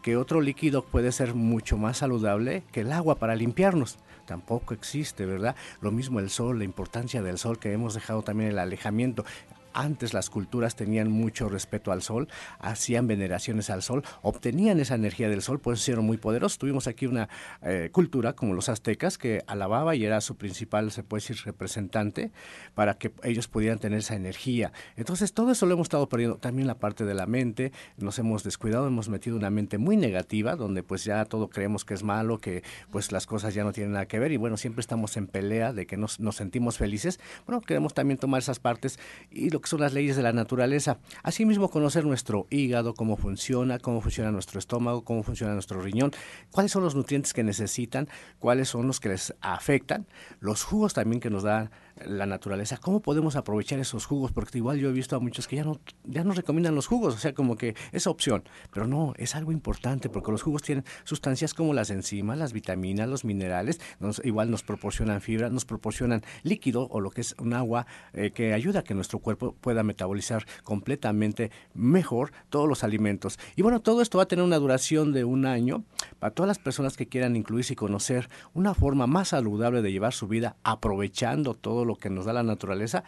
¿qué 0.02 0.16
otro 0.16 0.40
líquido 0.40 0.84
puede 0.84 1.10
ser 1.10 1.34
mucho 1.34 1.76
más 1.76 1.98
saludable 1.98 2.62
que 2.70 2.82
el 2.82 2.92
agua 2.92 3.16
para 3.16 3.34
limpiarnos? 3.34 3.98
tampoco 4.28 4.74
existe, 4.74 5.24
¿verdad? 5.24 5.56
Lo 5.80 5.90
mismo 5.90 6.20
el 6.20 6.28
sol, 6.28 6.58
la 6.58 6.64
importancia 6.64 7.22
del 7.22 7.38
sol, 7.38 7.58
que 7.58 7.72
hemos 7.72 7.94
dejado 7.94 8.22
también 8.22 8.50
el 8.50 8.58
alejamiento 8.58 9.24
antes 9.72 10.14
las 10.14 10.30
culturas 10.30 10.76
tenían 10.76 11.10
mucho 11.10 11.48
respeto 11.48 11.92
al 11.92 12.02
sol, 12.02 12.28
hacían 12.58 13.06
veneraciones 13.06 13.70
al 13.70 13.82
sol, 13.82 14.04
obtenían 14.22 14.80
esa 14.80 14.94
energía 14.94 15.28
del 15.28 15.42
sol, 15.42 15.60
pues 15.60 15.88
eran 15.88 16.04
muy 16.04 16.16
poderosos. 16.16 16.58
Tuvimos 16.58 16.86
aquí 16.86 17.06
una 17.06 17.28
eh, 17.62 17.90
cultura 17.92 18.34
como 18.34 18.54
los 18.54 18.68
aztecas 18.68 19.18
que 19.18 19.42
alababa 19.46 19.94
y 19.94 20.04
era 20.04 20.20
su 20.20 20.36
principal, 20.36 20.90
se 20.90 21.02
puede 21.02 21.22
decir, 21.22 21.38
representante 21.44 22.30
para 22.74 22.94
que 22.94 23.12
ellos 23.22 23.48
pudieran 23.48 23.78
tener 23.78 24.00
esa 24.00 24.14
energía. 24.14 24.72
Entonces 24.96 25.32
todo 25.32 25.52
eso 25.52 25.66
lo 25.66 25.74
hemos 25.74 25.86
estado 25.86 26.08
perdiendo. 26.08 26.36
También 26.38 26.66
la 26.66 26.78
parte 26.78 27.04
de 27.04 27.14
la 27.14 27.26
mente, 27.26 27.72
nos 27.96 28.18
hemos 28.18 28.44
descuidado, 28.44 28.86
hemos 28.86 29.08
metido 29.08 29.36
una 29.36 29.50
mente 29.50 29.78
muy 29.78 29.96
negativa, 29.96 30.56
donde 30.56 30.82
pues 30.82 31.04
ya 31.04 31.24
todo 31.24 31.48
creemos 31.48 31.84
que 31.84 31.94
es 31.94 32.02
malo, 32.02 32.38
que 32.38 32.62
pues 32.90 33.12
las 33.12 33.26
cosas 33.26 33.54
ya 33.54 33.64
no 33.64 33.72
tienen 33.72 33.92
nada 33.92 34.06
que 34.06 34.18
ver 34.18 34.32
y 34.32 34.36
bueno, 34.36 34.56
siempre 34.56 34.80
estamos 34.80 35.16
en 35.16 35.26
pelea 35.26 35.72
de 35.72 35.86
que 35.86 35.96
nos, 35.96 36.20
nos 36.20 36.36
sentimos 36.36 36.78
felices. 36.78 37.20
Bueno, 37.46 37.60
queremos 37.60 37.94
también 37.94 38.18
tomar 38.18 38.40
esas 38.40 38.58
partes 38.58 38.98
y 39.30 39.50
lo 39.50 39.57
lo 39.58 39.62
que 39.62 39.68
son 39.68 39.80
las 39.80 39.92
leyes 39.92 40.14
de 40.14 40.22
la 40.22 40.32
naturaleza. 40.32 40.98
Asimismo, 41.24 41.68
conocer 41.68 42.04
nuestro 42.04 42.46
hígado, 42.48 42.94
cómo 42.94 43.16
funciona, 43.16 43.80
cómo 43.80 44.00
funciona 44.00 44.30
nuestro 44.30 44.60
estómago, 44.60 45.02
cómo 45.02 45.24
funciona 45.24 45.52
nuestro 45.52 45.80
riñón, 45.80 46.12
cuáles 46.52 46.70
son 46.70 46.84
los 46.84 46.94
nutrientes 46.94 47.34
que 47.34 47.42
necesitan, 47.42 48.08
cuáles 48.38 48.68
son 48.68 48.86
los 48.86 49.00
que 49.00 49.08
les 49.08 49.34
afectan, 49.40 50.06
los 50.38 50.62
jugos 50.62 50.94
también 50.94 51.18
que 51.18 51.28
nos 51.28 51.42
da 51.42 51.72
la 52.06 52.26
naturaleza, 52.26 52.76
cómo 52.76 53.00
podemos 53.00 53.36
aprovechar 53.36 53.78
esos 53.78 54.06
jugos, 54.06 54.32
porque 54.32 54.58
igual 54.58 54.78
yo 54.78 54.88
he 54.90 54.92
visto 54.92 55.16
a 55.16 55.20
muchos 55.20 55.46
que 55.48 55.56
ya 55.56 55.64
no, 55.64 55.80
ya 56.04 56.24
no 56.24 56.32
recomiendan 56.32 56.74
los 56.74 56.86
jugos, 56.86 57.14
o 57.14 57.18
sea, 57.18 57.34
como 57.34 57.56
que 57.56 57.74
es 57.92 58.06
opción, 58.06 58.44
pero 58.72 58.86
no, 58.86 59.14
es 59.16 59.34
algo 59.34 59.52
importante 59.52 60.08
porque 60.08 60.30
los 60.30 60.42
jugos 60.42 60.62
tienen 60.62 60.84
sustancias 61.04 61.54
como 61.54 61.74
las 61.74 61.90
enzimas, 61.90 62.38
las 62.38 62.52
vitaminas, 62.52 63.08
los 63.08 63.24
minerales, 63.24 63.80
nos, 64.00 64.24
igual 64.24 64.50
nos 64.50 64.62
proporcionan 64.62 65.20
fibra, 65.20 65.50
nos 65.50 65.64
proporcionan 65.64 66.22
líquido 66.42 66.88
o 66.90 67.00
lo 67.00 67.10
que 67.10 67.20
es 67.20 67.34
un 67.38 67.52
agua 67.52 67.86
eh, 68.12 68.30
que 68.30 68.52
ayuda 68.52 68.80
a 68.80 68.84
que 68.84 68.94
nuestro 68.94 69.18
cuerpo 69.18 69.54
pueda 69.60 69.82
metabolizar 69.82 70.46
completamente 70.64 71.50
mejor 71.74 72.32
todos 72.50 72.68
los 72.68 72.84
alimentos. 72.84 73.38
Y 73.56 73.62
bueno, 73.62 73.80
todo 73.80 74.02
esto 74.02 74.18
va 74.18 74.24
a 74.24 74.28
tener 74.28 74.44
una 74.44 74.58
duración 74.58 75.12
de 75.12 75.24
un 75.24 75.46
año. 75.46 75.84
Para 76.18 76.34
todas 76.34 76.48
las 76.48 76.58
personas 76.58 76.96
que 76.96 77.06
quieran 77.06 77.36
incluirse 77.36 77.72
y 77.72 77.76
conocer 77.76 78.28
una 78.54 78.74
forma 78.74 79.06
más 79.06 79.28
saludable 79.28 79.82
de 79.82 79.92
llevar 79.92 80.12
su 80.12 80.28
vida 80.28 80.56
aprovechando 80.62 81.54
todo 81.54 81.84
lo 81.88 81.96
que 81.96 82.10
nos 82.10 82.26
da 82.26 82.32
la 82.32 82.44
naturaleza. 82.44 83.02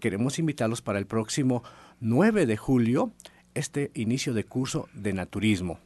Queremos 0.00 0.38
invitarlos 0.38 0.82
para 0.82 0.98
el 0.98 1.06
próximo 1.06 1.62
9 2.00 2.44
de 2.44 2.56
julio, 2.58 3.12
este 3.54 3.90
inicio 3.94 4.34
de 4.34 4.44
curso 4.44 4.88
de 4.92 5.14
naturismo. 5.14 5.78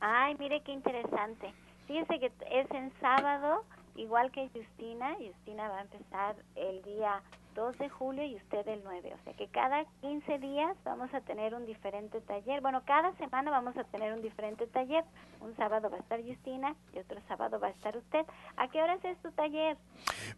Ay, 0.00 0.34
mire 0.38 0.60
qué 0.62 0.72
interesante. 0.72 1.52
Fíjese 1.86 2.18
que 2.18 2.26
es 2.50 2.70
en 2.72 2.92
sábado, 3.00 3.64
igual 3.96 4.30
que 4.32 4.48
Justina. 4.48 5.14
Justina 5.14 5.68
va 5.68 5.78
a 5.78 5.82
empezar 5.82 6.36
el 6.56 6.82
día 6.82 7.22
2 7.58 7.76
de 7.78 7.88
julio 7.88 8.24
y 8.24 8.36
usted 8.36 8.66
el 8.68 8.80
9. 8.84 9.14
O 9.20 9.24
sea 9.24 9.32
que 9.34 9.48
cada 9.48 9.84
15 10.00 10.38
días 10.38 10.76
vamos 10.84 11.12
a 11.12 11.20
tener 11.22 11.54
un 11.54 11.66
diferente 11.66 12.20
taller. 12.20 12.60
Bueno, 12.60 12.82
cada 12.86 13.12
semana 13.16 13.50
vamos 13.50 13.76
a 13.76 13.82
tener 13.82 14.12
un 14.12 14.22
diferente 14.22 14.68
taller. 14.68 15.04
Un 15.40 15.56
sábado 15.56 15.90
va 15.90 15.96
a 15.96 16.00
estar 16.00 16.22
Justina 16.22 16.76
y 16.94 17.00
otro 17.00 17.20
sábado 17.26 17.58
va 17.58 17.66
a 17.66 17.70
estar 17.70 17.96
usted. 17.96 18.24
¿A 18.56 18.68
qué 18.68 18.80
horas 18.80 19.04
es 19.04 19.18
su 19.22 19.32
taller? 19.32 19.76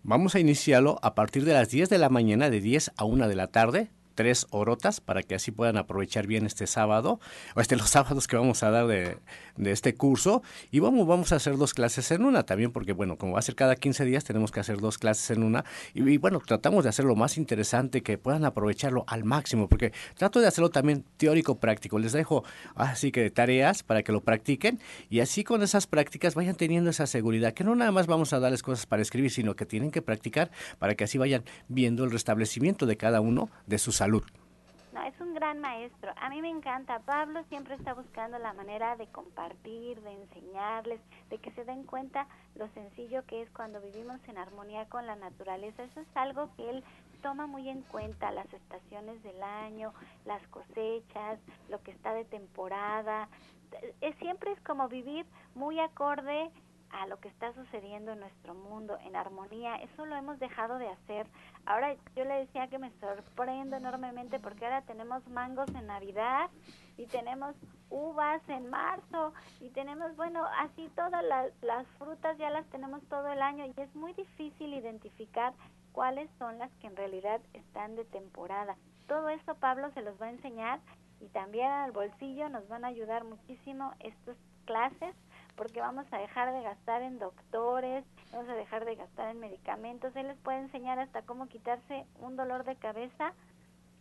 Vamos 0.02 0.34
a 0.34 0.40
iniciarlo 0.40 0.98
a 1.02 1.14
partir 1.14 1.44
de 1.44 1.52
las 1.52 1.68
10 1.68 1.90
de 1.90 1.98
la 1.98 2.08
mañana, 2.08 2.48
de 2.48 2.60
10 2.60 2.92
a 2.96 3.04
1 3.04 3.28
de 3.28 3.36
la 3.36 3.48
tarde 3.48 3.90
tres 4.14 4.46
orotas 4.50 5.00
para 5.00 5.22
que 5.22 5.34
así 5.34 5.50
puedan 5.50 5.76
aprovechar 5.76 6.26
bien 6.26 6.46
este 6.46 6.66
sábado, 6.66 7.20
o 7.54 7.60
este 7.60 7.76
los 7.76 7.90
sábados 7.90 8.26
que 8.26 8.36
vamos 8.36 8.62
a 8.62 8.70
dar 8.70 8.86
de, 8.86 9.18
este 9.64 9.94
curso. 9.94 10.42
Y 10.70 10.80
vamos, 10.80 11.06
vamos 11.06 11.32
a 11.32 11.36
hacer 11.36 11.56
dos 11.56 11.74
clases 11.74 12.10
en 12.10 12.24
una 12.24 12.44
también, 12.44 12.72
porque 12.72 12.92
bueno, 12.92 13.16
como 13.16 13.34
va 13.34 13.38
a 13.38 13.42
ser 13.42 13.54
cada 13.54 13.76
15 13.76 14.04
días, 14.04 14.24
tenemos 14.24 14.50
que 14.50 14.60
hacer 14.60 14.78
dos 14.78 14.98
clases 14.98 15.30
en 15.30 15.42
una. 15.42 15.64
Y, 15.94 16.16
bueno, 16.16 16.40
tratamos 16.44 16.84
de 16.84 16.90
hacerlo 16.90 17.14
más 17.14 17.36
interesante, 17.36 18.02
que 18.02 18.18
puedan 18.18 18.44
aprovecharlo 18.44 19.04
al 19.06 19.24
máximo, 19.24 19.68
porque 19.68 19.92
trato 20.16 20.40
de 20.40 20.46
hacerlo 20.46 20.70
también 20.70 21.04
teórico-práctico. 21.16 21.98
Les 21.98 22.12
dejo 22.12 22.44
así 22.74 23.12
que 23.12 23.30
tareas 23.30 23.82
para 23.82 24.02
que 24.02 24.12
lo 24.12 24.22
practiquen 24.22 24.80
y 25.08 25.20
así 25.20 25.44
con 25.44 25.62
esas 25.62 25.86
prácticas 25.86 26.34
vayan 26.34 26.54
teniendo 26.54 26.90
esa 26.90 27.06
seguridad, 27.06 27.52
que 27.52 27.64
no 27.64 27.74
nada 27.74 27.92
más 27.92 28.06
vamos 28.06 28.32
a 28.32 28.40
darles 28.40 28.62
cosas 28.62 28.86
para 28.86 29.02
escribir, 29.02 29.30
sino 29.30 29.56
que 29.56 29.66
tienen 29.66 29.90
que 29.90 30.02
practicar 30.02 30.50
para 30.78 30.94
que 30.94 31.04
así 31.04 31.18
vayan 31.18 31.44
viendo 31.68 32.04
el 32.04 32.10
restablecimiento 32.10 32.86
de 32.86 32.96
cada 32.96 33.20
uno 33.20 33.50
de 33.66 33.78
sus 33.78 33.99
salud 34.00 34.24
no, 34.92 35.04
es 35.04 35.20
un 35.20 35.34
gran 35.34 35.60
maestro. 35.60 36.12
A 36.16 36.28
mí 36.30 36.42
me 36.42 36.48
encanta. 36.48 36.98
Pablo 37.00 37.44
siempre 37.44 37.76
está 37.76 37.94
buscando 37.94 38.38
la 38.38 38.52
manera 38.52 38.96
de 38.96 39.06
compartir, 39.06 40.00
de 40.00 40.12
enseñarles, 40.12 41.00
de 41.28 41.38
que 41.38 41.52
se 41.52 41.64
den 41.64 41.84
cuenta 41.84 42.26
lo 42.56 42.66
sencillo 42.70 43.24
que 43.26 43.42
es 43.42 43.50
cuando 43.50 43.80
vivimos 43.80 44.18
en 44.26 44.36
armonía 44.36 44.86
con 44.86 45.06
la 45.06 45.14
naturaleza. 45.14 45.84
Eso 45.84 46.00
es 46.00 46.08
algo 46.16 46.50
que 46.56 46.70
él 46.70 46.84
toma 47.22 47.46
muy 47.46 47.68
en 47.68 47.82
cuenta, 47.82 48.32
las 48.32 48.52
estaciones 48.52 49.22
del 49.22 49.40
año, 49.42 49.92
las 50.24 50.44
cosechas, 50.48 51.38
lo 51.68 51.80
que 51.82 51.92
está 51.92 52.12
de 52.12 52.24
temporada. 52.24 53.28
Es, 54.00 54.16
siempre 54.16 54.50
es 54.50 54.60
como 54.62 54.88
vivir 54.88 55.24
muy 55.54 55.78
acorde 55.78 56.50
a 56.90 57.06
lo 57.06 57.20
que 57.20 57.28
está 57.28 57.52
sucediendo 57.54 58.12
en 58.12 58.20
nuestro 58.20 58.54
mundo, 58.54 58.98
en 59.04 59.14
armonía. 59.14 59.76
Eso 59.76 60.06
lo 60.06 60.16
hemos 60.16 60.38
dejado 60.40 60.78
de 60.78 60.88
hacer. 60.88 61.26
Ahora 61.66 61.94
yo 62.16 62.24
le 62.24 62.34
decía 62.34 62.68
que 62.68 62.78
me 62.78 62.90
sorprendo 63.00 63.76
enormemente 63.76 64.38
porque 64.40 64.64
ahora 64.64 64.82
tenemos 64.82 65.26
mangos 65.28 65.68
en 65.74 65.86
Navidad 65.86 66.50
y 66.96 67.06
tenemos 67.06 67.54
uvas 67.90 68.42
en 68.48 68.68
marzo 68.68 69.32
y 69.60 69.70
tenemos, 69.70 70.16
bueno, 70.16 70.44
así 70.58 70.90
todas 70.96 71.24
las, 71.24 71.52
las 71.62 71.86
frutas 71.98 72.36
ya 72.38 72.50
las 72.50 72.66
tenemos 72.66 73.02
todo 73.08 73.28
el 73.28 73.42
año 73.42 73.66
y 73.66 73.80
es 73.80 73.94
muy 73.94 74.12
difícil 74.14 74.74
identificar 74.74 75.52
cuáles 75.92 76.30
son 76.38 76.58
las 76.58 76.70
que 76.76 76.86
en 76.86 76.96
realidad 76.96 77.40
están 77.52 77.96
de 77.96 78.04
temporada. 78.04 78.76
Todo 79.06 79.28
eso 79.28 79.54
Pablo 79.56 79.90
se 79.92 80.02
los 80.02 80.20
va 80.20 80.26
a 80.26 80.30
enseñar 80.30 80.80
y 81.20 81.28
también 81.28 81.70
al 81.70 81.92
bolsillo 81.92 82.48
nos 82.48 82.66
van 82.68 82.84
a 82.84 82.88
ayudar 82.88 83.24
muchísimo 83.24 83.92
estas 84.00 84.36
clases 84.64 85.14
porque 85.56 85.80
vamos 85.80 86.06
a 86.12 86.18
dejar 86.18 86.52
de 86.52 86.62
gastar 86.62 87.02
en 87.02 87.18
doctores, 87.18 88.04
vamos 88.32 88.48
a 88.48 88.54
dejar 88.54 88.84
de 88.84 88.96
gastar 88.96 89.30
en 89.30 89.40
medicamentos. 89.40 90.14
Él 90.16 90.28
les 90.28 90.38
puede 90.38 90.58
enseñar 90.58 90.98
hasta 90.98 91.22
cómo 91.22 91.48
quitarse 91.48 92.06
un 92.20 92.36
dolor 92.36 92.64
de 92.64 92.76
cabeza 92.76 93.32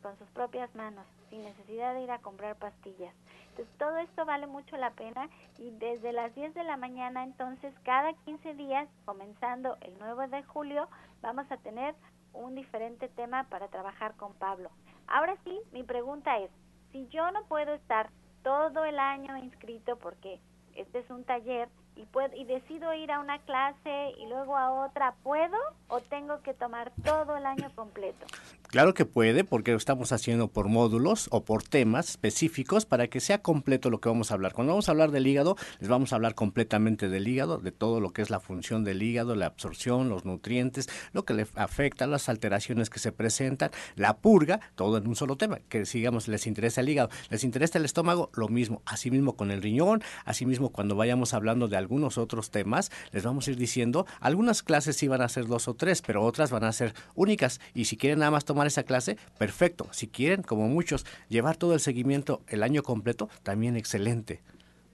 con 0.02 0.18
sus 0.18 0.30
propias 0.30 0.74
manos, 0.76 1.06
sin 1.30 1.44
necesidad 1.44 1.94
de 1.94 2.04
ir 2.04 2.12
a 2.12 2.20
comprar 2.20 2.56
pastillas. 2.56 3.14
Entonces, 3.50 3.78
todo 3.78 3.98
esto 3.98 4.26
vale 4.26 4.48
mucho 4.48 4.78
la 4.78 4.92
pena 4.92 5.30
y 5.58 5.72
desde 5.72 6.14
las 6.14 6.34
10 6.36 6.54
de 6.54 6.64
la 6.64 6.78
mañana, 6.78 7.24
entonces, 7.24 7.74
cada 7.84 8.14
15 8.14 8.54
días, 8.54 8.88
comenzando 9.06 9.78
el 9.82 9.94
9 10.00 10.28
de 10.30 10.44
julio, 10.44 10.88
vamos 11.22 11.52
a 11.52 11.58
tener 11.58 11.96
un 12.34 12.56
diferente 12.56 13.10
tema 13.10 13.44
para 13.50 13.68
trabajar 13.68 14.16
con 14.16 14.34
Pablo. 14.36 14.70
Ahora 15.08 15.36
sí, 15.44 15.60
mi 15.74 15.84
pregunta 15.84 16.38
es, 16.40 16.50
si 16.92 17.08
yo 17.10 17.30
no 17.32 17.44
puedo 17.46 17.74
estar 17.74 18.10
todo 18.44 18.86
el 18.86 19.00
año 19.00 19.38
inscrito 19.38 19.98
porque 19.98 20.40
este 20.76 21.00
es 21.00 21.10
un 21.10 21.26
taller 21.26 21.68
y, 22.00 22.06
puedo, 22.06 22.36
y 22.36 22.46
decido 22.46 22.94
ir 22.94 23.12
a 23.12 23.20
una 23.20 23.40
clase 23.40 24.14
y 24.18 24.28
luego 24.28 24.56
a 24.56 24.86
otra, 24.86 25.16
¿puedo 25.24 25.58
o 25.88 26.00
tengo 26.00 26.42
que 26.42 26.54
tomar 26.54 26.92
todo 27.04 27.36
el 27.36 27.46
año 27.46 27.70
completo? 27.76 28.26
Claro 28.70 28.94
que 28.94 29.06
puede, 29.06 29.44
porque 29.44 29.72
lo 29.72 29.78
estamos 29.78 30.12
haciendo 30.12 30.48
por 30.48 30.68
módulos 30.68 31.28
o 31.32 31.44
por 31.44 31.64
temas 31.64 32.10
específicos 32.10 32.86
para 32.86 33.08
que 33.08 33.20
sea 33.20 33.42
completo 33.42 33.90
lo 33.90 34.00
que 34.00 34.10
vamos 34.10 34.32
a 34.32 34.36
hablar. 34.36 34.54
Cuando 34.54 34.74
vamos 34.74 34.88
a 34.88 34.92
hablar 34.92 35.12
del 35.12 35.28
hígado, 35.28 35.58
les 35.80 35.90
vamos 35.90 36.14
a 36.14 36.18
hablar 36.18 36.36
completamente 36.36 37.10
del 37.10 37.28
hígado, 37.28 37.58
de 37.58 37.72
todo 37.72 38.00
lo 38.00 38.12
que 38.12 38.22
es 38.22 38.30
la 38.30 38.40
función 38.40 38.84
del 38.84 39.02
hígado, 39.02 39.36
la 39.36 39.48
absorción, 39.48 40.08
los 40.08 40.24
nutrientes, 40.24 40.88
lo 41.14 41.26
que 41.26 41.34
le 41.34 41.48
afecta, 41.56 42.06
las 42.06 42.30
alteraciones 42.30 42.90
que 42.90 43.00
se 43.00 43.12
presentan, 43.12 43.72
la 43.96 44.18
purga, 44.18 44.60
todo 44.76 44.98
en 44.98 45.08
un 45.08 45.16
solo 45.16 45.36
tema. 45.36 45.60
Que 45.68 45.86
sigamos, 45.86 46.28
les 46.28 46.46
interesa 46.46 46.82
el 46.82 46.90
hígado, 46.90 47.10
les 47.30 47.44
interesa 47.44 47.80
el 47.80 47.86
estómago, 47.86 48.30
lo 48.36 48.48
mismo. 48.48 48.84
Asimismo 48.86 49.36
con 49.36 49.50
el 49.50 49.64
riñón, 49.64 50.04
asimismo 50.26 50.70
cuando 50.70 50.96
vayamos 50.96 51.34
hablando 51.34 51.68
de 51.68 51.78
algunos 51.90 52.20
otros 52.20 52.52
temas, 52.52 52.92
les 53.12 53.26
vamos 53.26 53.48
a 53.48 53.52
ir 53.52 53.58
diciendo, 53.58 54.06
algunas 54.20 54.62
clases 54.62 54.96
sí 54.96 55.08
van 55.08 55.24
a 55.24 55.28
ser 55.28 55.48
dos 55.48 55.68
o 55.68 55.74
tres, 55.74 56.04
pero 56.04 56.24
otras 56.24 56.52
van 56.52 56.64
a 56.64 56.72
ser 56.72 56.94
únicas. 57.16 57.60
Y 57.74 57.86
si 57.86 57.98
quieren 57.98 58.20
nada 58.20 58.30
más 58.30 58.46
tomar 58.46 58.68
esa 58.68 58.84
clase, 58.84 59.18
perfecto. 59.40 59.88
Si 59.90 60.08
quieren, 60.08 60.44
como 60.44 60.68
muchos, 60.68 61.08
llevar 61.30 61.58
todo 61.58 61.74
el 61.74 61.80
seguimiento 61.80 62.42
el 62.48 62.62
año 62.62 62.84
completo, 62.84 63.28
también 63.42 63.76
excelente. 63.76 64.44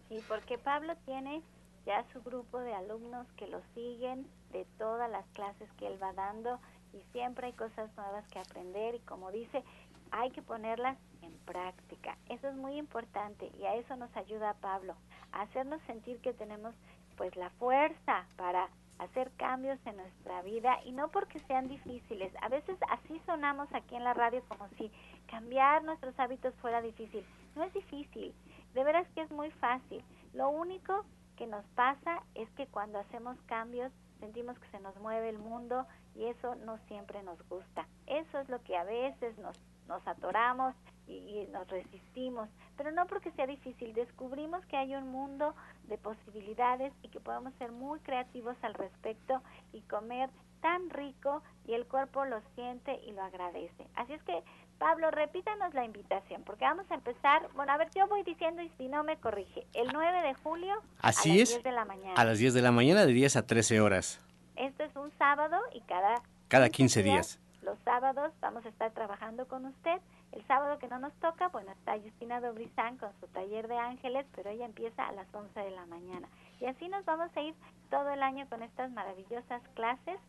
Sí, 0.07 0.21
porque 0.29 0.57
Pablo 0.57 0.93
tiene 1.05 1.41
ya 1.85 2.05
su 2.13 2.21
grupo 2.21 2.59
de 2.59 2.73
alumnos 2.73 3.27
que 3.35 3.47
lo 3.47 3.59
siguen 3.73 4.25
de 4.53 4.65
todas 4.77 5.11
las 5.11 5.25
clases 5.33 5.67
que 5.77 5.87
él 5.87 6.01
va 6.01 6.13
dando 6.13 6.61
y 6.93 7.03
siempre 7.11 7.47
hay 7.47 7.53
cosas 7.53 7.89
nuevas 7.97 8.25
que 8.29 8.39
aprender 8.39 8.95
y 8.95 8.99
como 8.99 9.33
dice, 9.33 9.65
hay 10.11 10.31
que 10.31 10.41
ponerlas 10.41 10.97
en 11.21 11.37
práctica. 11.45 12.17
Eso 12.29 12.47
es 12.47 12.55
muy 12.55 12.77
importante 12.77 13.51
y 13.59 13.65
a 13.65 13.75
eso 13.75 13.95
nos 13.95 14.15
ayuda 14.15 14.55
Pablo, 14.55 14.95
a 15.31 15.41
hacernos 15.41 15.81
sentir 15.83 16.19
que 16.21 16.33
tenemos 16.33 16.73
pues 17.17 17.35
la 17.35 17.49
fuerza 17.51 18.25
para 18.35 18.69
hacer 18.99 19.31
cambios 19.37 19.79
en 19.85 19.97
nuestra 19.97 20.41
vida 20.41 20.79
y 20.85 20.91
no 20.91 21.09
porque 21.09 21.39
sean 21.41 21.67
difíciles. 21.67 22.31
A 22.41 22.49
veces 22.49 22.77
así 22.89 23.21
sonamos 23.25 23.67
aquí 23.73 23.95
en 23.95 24.03
la 24.03 24.13
radio 24.13 24.43
como 24.47 24.67
si 24.77 24.91
cambiar 25.27 25.83
nuestros 25.83 26.17
hábitos 26.19 26.53
fuera 26.55 26.81
difícil. 26.81 27.25
No 27.55 27.63
es 27.63 27.73
difícil, 27.73 28.33
de 28.73 28.83
veras 28.83 29.07
que 29.15 29.21
es 29.21 29.31
muy 29.31 29.51
fácil. 29.51 30.03
Lo 30.33 30.49
único 30.49 31.05
que 31.35 31.47
nos 31.47 31.65
pasa 31.75 32.23
es 32.35 32.49
que 32.51 32.67
cuando 32.67 32.99
hacemos 32.99 33.37
cambios 33.47 33.91
sentimos 34.19 34.57
que 34.59 34.69
se 34.69 34.79
nos 34.79 34.95
mueve 34.97 35.29
el 35.29 35.37
mundo 35.37 35.85
y 36.15 36.25
eso 36.25 36.55
no 36.55 36.77
siempre 36.87 37.21
nos 37.23 37.41
gusta. 37.49 37.87
Eso 38.07 38.39
es 38.39 38.49
lo 38.49 38.61
que 38.63 38.77
a 38.77 38.83
veces 38.83 39.37
nos, 39.37 39.59
nos 39.87 40.05
atoramos 40.07 40.75
y, 41.07 41.47
nos 41.51 41.67
resistimos, 41.67 42.49
pero 42.77 42.91
no 42.91 43.05
porque 43.05 43.31
sea 43.31 43.45
difícil, 43.45 43.93
descubrimos 43.93 44.65
que 44.65 44.77
hay 44.77 44.95
un 44.95 45.11
mundo 45.11 45.53
de 45.87 45.97
posibilidades 45.97 46.91
y 47.03 47.09
que 47.09 47.19
podemos 47.19 47.53
ser 47.55 47.71
muy 47.71 47.99
creativos 47.99 48.55
al 48.63 48.73
respecto 48.73 49.41
y 49.71 49.81
comer 49.81 50.29
tan 50.61 50.89
rico 50.89 51.43
y 51.67 51.73
el 51.73 51.85
cuerpo 51.85 52.25
lo 52.25 52.41
siente 52.55 52.99
y 53.05 53.11
lo 53.11 53.21
agradece. 53.21 53.87
Así 53.95 54.13
es 54.13 54.23
que, 54.23 54.43
Pablo, 54.79 55.11
repítanos 55.11 55.73
la 55.73 55.85
invitación, 55.85 56.43
porque 56.43 56.65
vamos 56.65 56.89
a 56.89 56.95
empezar, 56.95 57.47
bueno, 57.53 57.71
a 57.71 57.77
ver, 57.77 57.89
yo 57.95 58.07
voy 58.07 58.23
diciendo 58.23 58.61
y 58.63 58.69
si 58.77 58.87
no 58.87 59.03
me 59.03 59.17
corrige, 59.17 59.67
el 59.73 59.89
9 59.93 60.21
de 60.21 60.33
julio 60.33 60.73
Así 60.99 61.29
a 61.29 61.33
las 61.33 61.41
es, 61.41 61.49
10 61.49 61.63
de 61.63 61.71
la 61.71 61.85
mañana. 61.85 62.13
A 62.15 62.25
las 62.25 62.39
10 62.39 62.53
de 62.55 62.61
la 62.61 62.71
mañana, 62.71 63.05
de 63.05 63.13
10 63.13 63.35
a 63.35 63.45
13 63.45 63.79
horas. 63.79 64.19
Esto 64.55 64.83
es 64.83 64.95
un 64.95 65.11
sábado 65.17 65.57
y 65.71 65.81
cada... 65.81 66.21
Cada 66.47 66.69
15 66.69 67.03
días. 67.03 67.39
Los 67.65 67.79
sábados 67.79 68.31
vamos 68.41 68.63
a 68.63 68.69
estar 68.69 68.91
trabajando 68.91 69.47
con 69.47 69.65
usted. 69.65 69.99
El 70.33 70.45
sábado 70.45 70.77
que 70.77 70.87
no 70.87 70.99
nos 70.99 71.13
toca, 71.15 71.47
bueno, 71.47 71.71
está 71.71 71.97
Justina 71.97 72.39
Dobrizán 72.39 72.97
con 72.97 73.09
su 73.19 73.27
taller 73.29 73.67
de 73.67 73.75
ángeles, 73.75 74.27
pero 74.35 74.51
ella 74.51 74.65
empieza 74.65 75.07
a 75.07 75.11
las 75.13 75.33
11 75.33 75.59
de 75.59 75.71
la 75.71 75.87
mañana. 75.87 76.29
Y 76.61 76.67
así 76.67 76.87
nos 76.89 77.03
vamos 77.05 77.35
a 77.35 77.41
ir 77.41 77.55
todo 77.89 78.11
el 78.11 78.21
año 78.21 78.47
con 78.49 78.61
estas 78.61 78.91
maravillosas 78.91 79.63
clases 79.73 80.19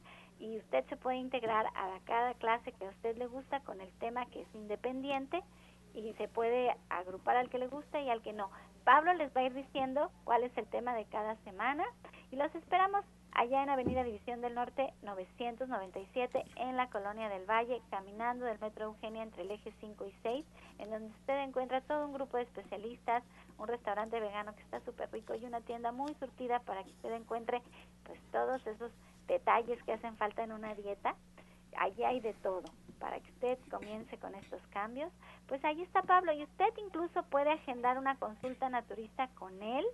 y 0.41 0.57
usted 0.57 0.87
se 0.87 0.97
puede 0.97 1.19
integrar 1.19 1.67
a 1.67 2.01
cada 2.07 2.33
clase 2.35 2.73
que 2.73 2.87
a 2.87 2.91
usted 2.91 3.19
le 3.19 3.27
gusta 3.27 3.61
con 3.61 3.83
el 3.83 3.93
tema 3.99 4.25
que 4.31 4.41
es 4.41 4.55
independiente 4.55 5.43
y 5.93 6.15
se 6.15 6.29
puede 6.29 6.75
agrupar 6.89 7.37
al 7.37 7.51
que 7.51 7.59
le 7.59 7.69
gusta 7.69 8.01
y 8.01 8.09
al 8.09 8.23
que 8.23 8.33
no. 8.33 8.51
Pablo 8.85 9.13
les 9.13 9.35
va 9.37 9.43
a 9.43 9.45
ir 9.45 9.53
diciendo 9.53 10.11
cuál 10.25 10.43
es 10.43 10.57
el 10.57 10.67
tema 10.69 10.95
de 10.95 11.05
cada 11.05 11.37
semana 11.45 11.85
y 12.31 12.37
los 12.37 12.55
esperamos 12.55 13.05
allá 13.37 13.63
en 13.63 13.69
Avenida 13.69 14.03
División 14.03 14.41
del 14.41 14.55
Norte 14.55 14.95
997 15.03 16.43
en 16.57 16.77
la 16.77 16.89
Colonia 16.89 17.29
del 17.29 17.45
Valle, 17.45 17.83
caminando 17.91 18.47
del 18.47 18.59
Metro 18.59 18.87
Eugenia 18.87 19.23
entre 19.23 19.43
el 19.43 19.51
eje 19.51 19.75
5 19.79 20.07
y 20.07 20.13
6, 20.23 20.47
en 20.79 20.91
donde 20.91 21.09
usted 21.09 21.43
encuentra 21.43 21.83
todo 21.83 22.07
un 22.07 22.15
grupo 22.15 22.39
de 22.39 22.45
especialistas, 22.45 23.23
un 23.59 23.69
restaurante 23.69 24.19
vegano 24.21 24.55
que 24.55 24.63
está 24.63 24.81
súper 24.81 25.13
rico 25.13 25.35
y 25.35 25.45
una 25.45 25.61
tienda 25.61 25.93
muy 25.93 26.15
surtida 26.15 26.61
para 26.61 26.83
que 26.83 26.91
usted 26.91 27.13
encuentre 27.13 27.61
pues 28.05 28.19
todos 28.33 28.67
esos 28.67 28.91
detalles 29.27 29.83
que 29.83 29.93
hacen 29.93 30.17
falta 30.17 30.43
en 30.43 30.53
una 30.53 30.75
dieta. 30.75 31.15
Allí 31.77 32.05
hay 32.05 32.21
de 32.21 32.33
todo 32.33 32.65
para 32.99 33.21
que 33.21 33.31
usted 33.33 33.59
comience 33.71 34.17
con 34.17 34.35
estos 34.35 34.63
cambios. 34.69 35.13
Pues 35.47 35.63
ahí 35.63 35.83
está 35.83 36.03
Pablo 36.03 36.33
y 36.33 36.43
usted 36.43 36.73
incluso 36.79 37.23
puede 37.25 37.51
agendar 37.51 37.99
una 37.99 38.17
consulta 38.17 38.71
naturista 38.71 39.29
con 39.35 39.63
él. 39.63 39.85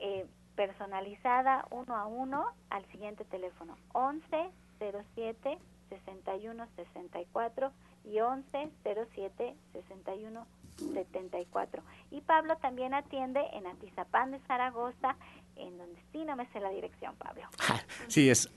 Eh, 0.00 0.26
personalizada 0.56 1.66
uno 1.70 1.94
a 1.94 2.06
uno 2.06 2.46
al 2.70 2.84
siguiente 2.86 3.24
teléfono 3.24 3.76
11 3.92 4.50
07 4.80 5.58
61 5.88 6.66
64 6.76 7.72
y 8.04 8.20
11 8.20 8.70
07 8.82 9.54
61 9.72 10.46
74. 10.76 11.82
Y 12.10 12.20
Pablo 12.20 12.56
también 12.56 12.94
atiende 12.94 13.40
en 13.52 13.66
Atizapán 13.66 14.30
de 14.30 14.40
Zaragoza 14.40 15.16
en 15.56 15.78
donde 15.78 16.00
sí 16.12 16.24
no 16.24 16.36
me 16.36 16.46
sé 16.52 16.60
la 16.60 16.70
dirección, 16.70 17.14
Pablo. 17.16 17.42
Sí, 18.08 18.30
es 18.30 18.50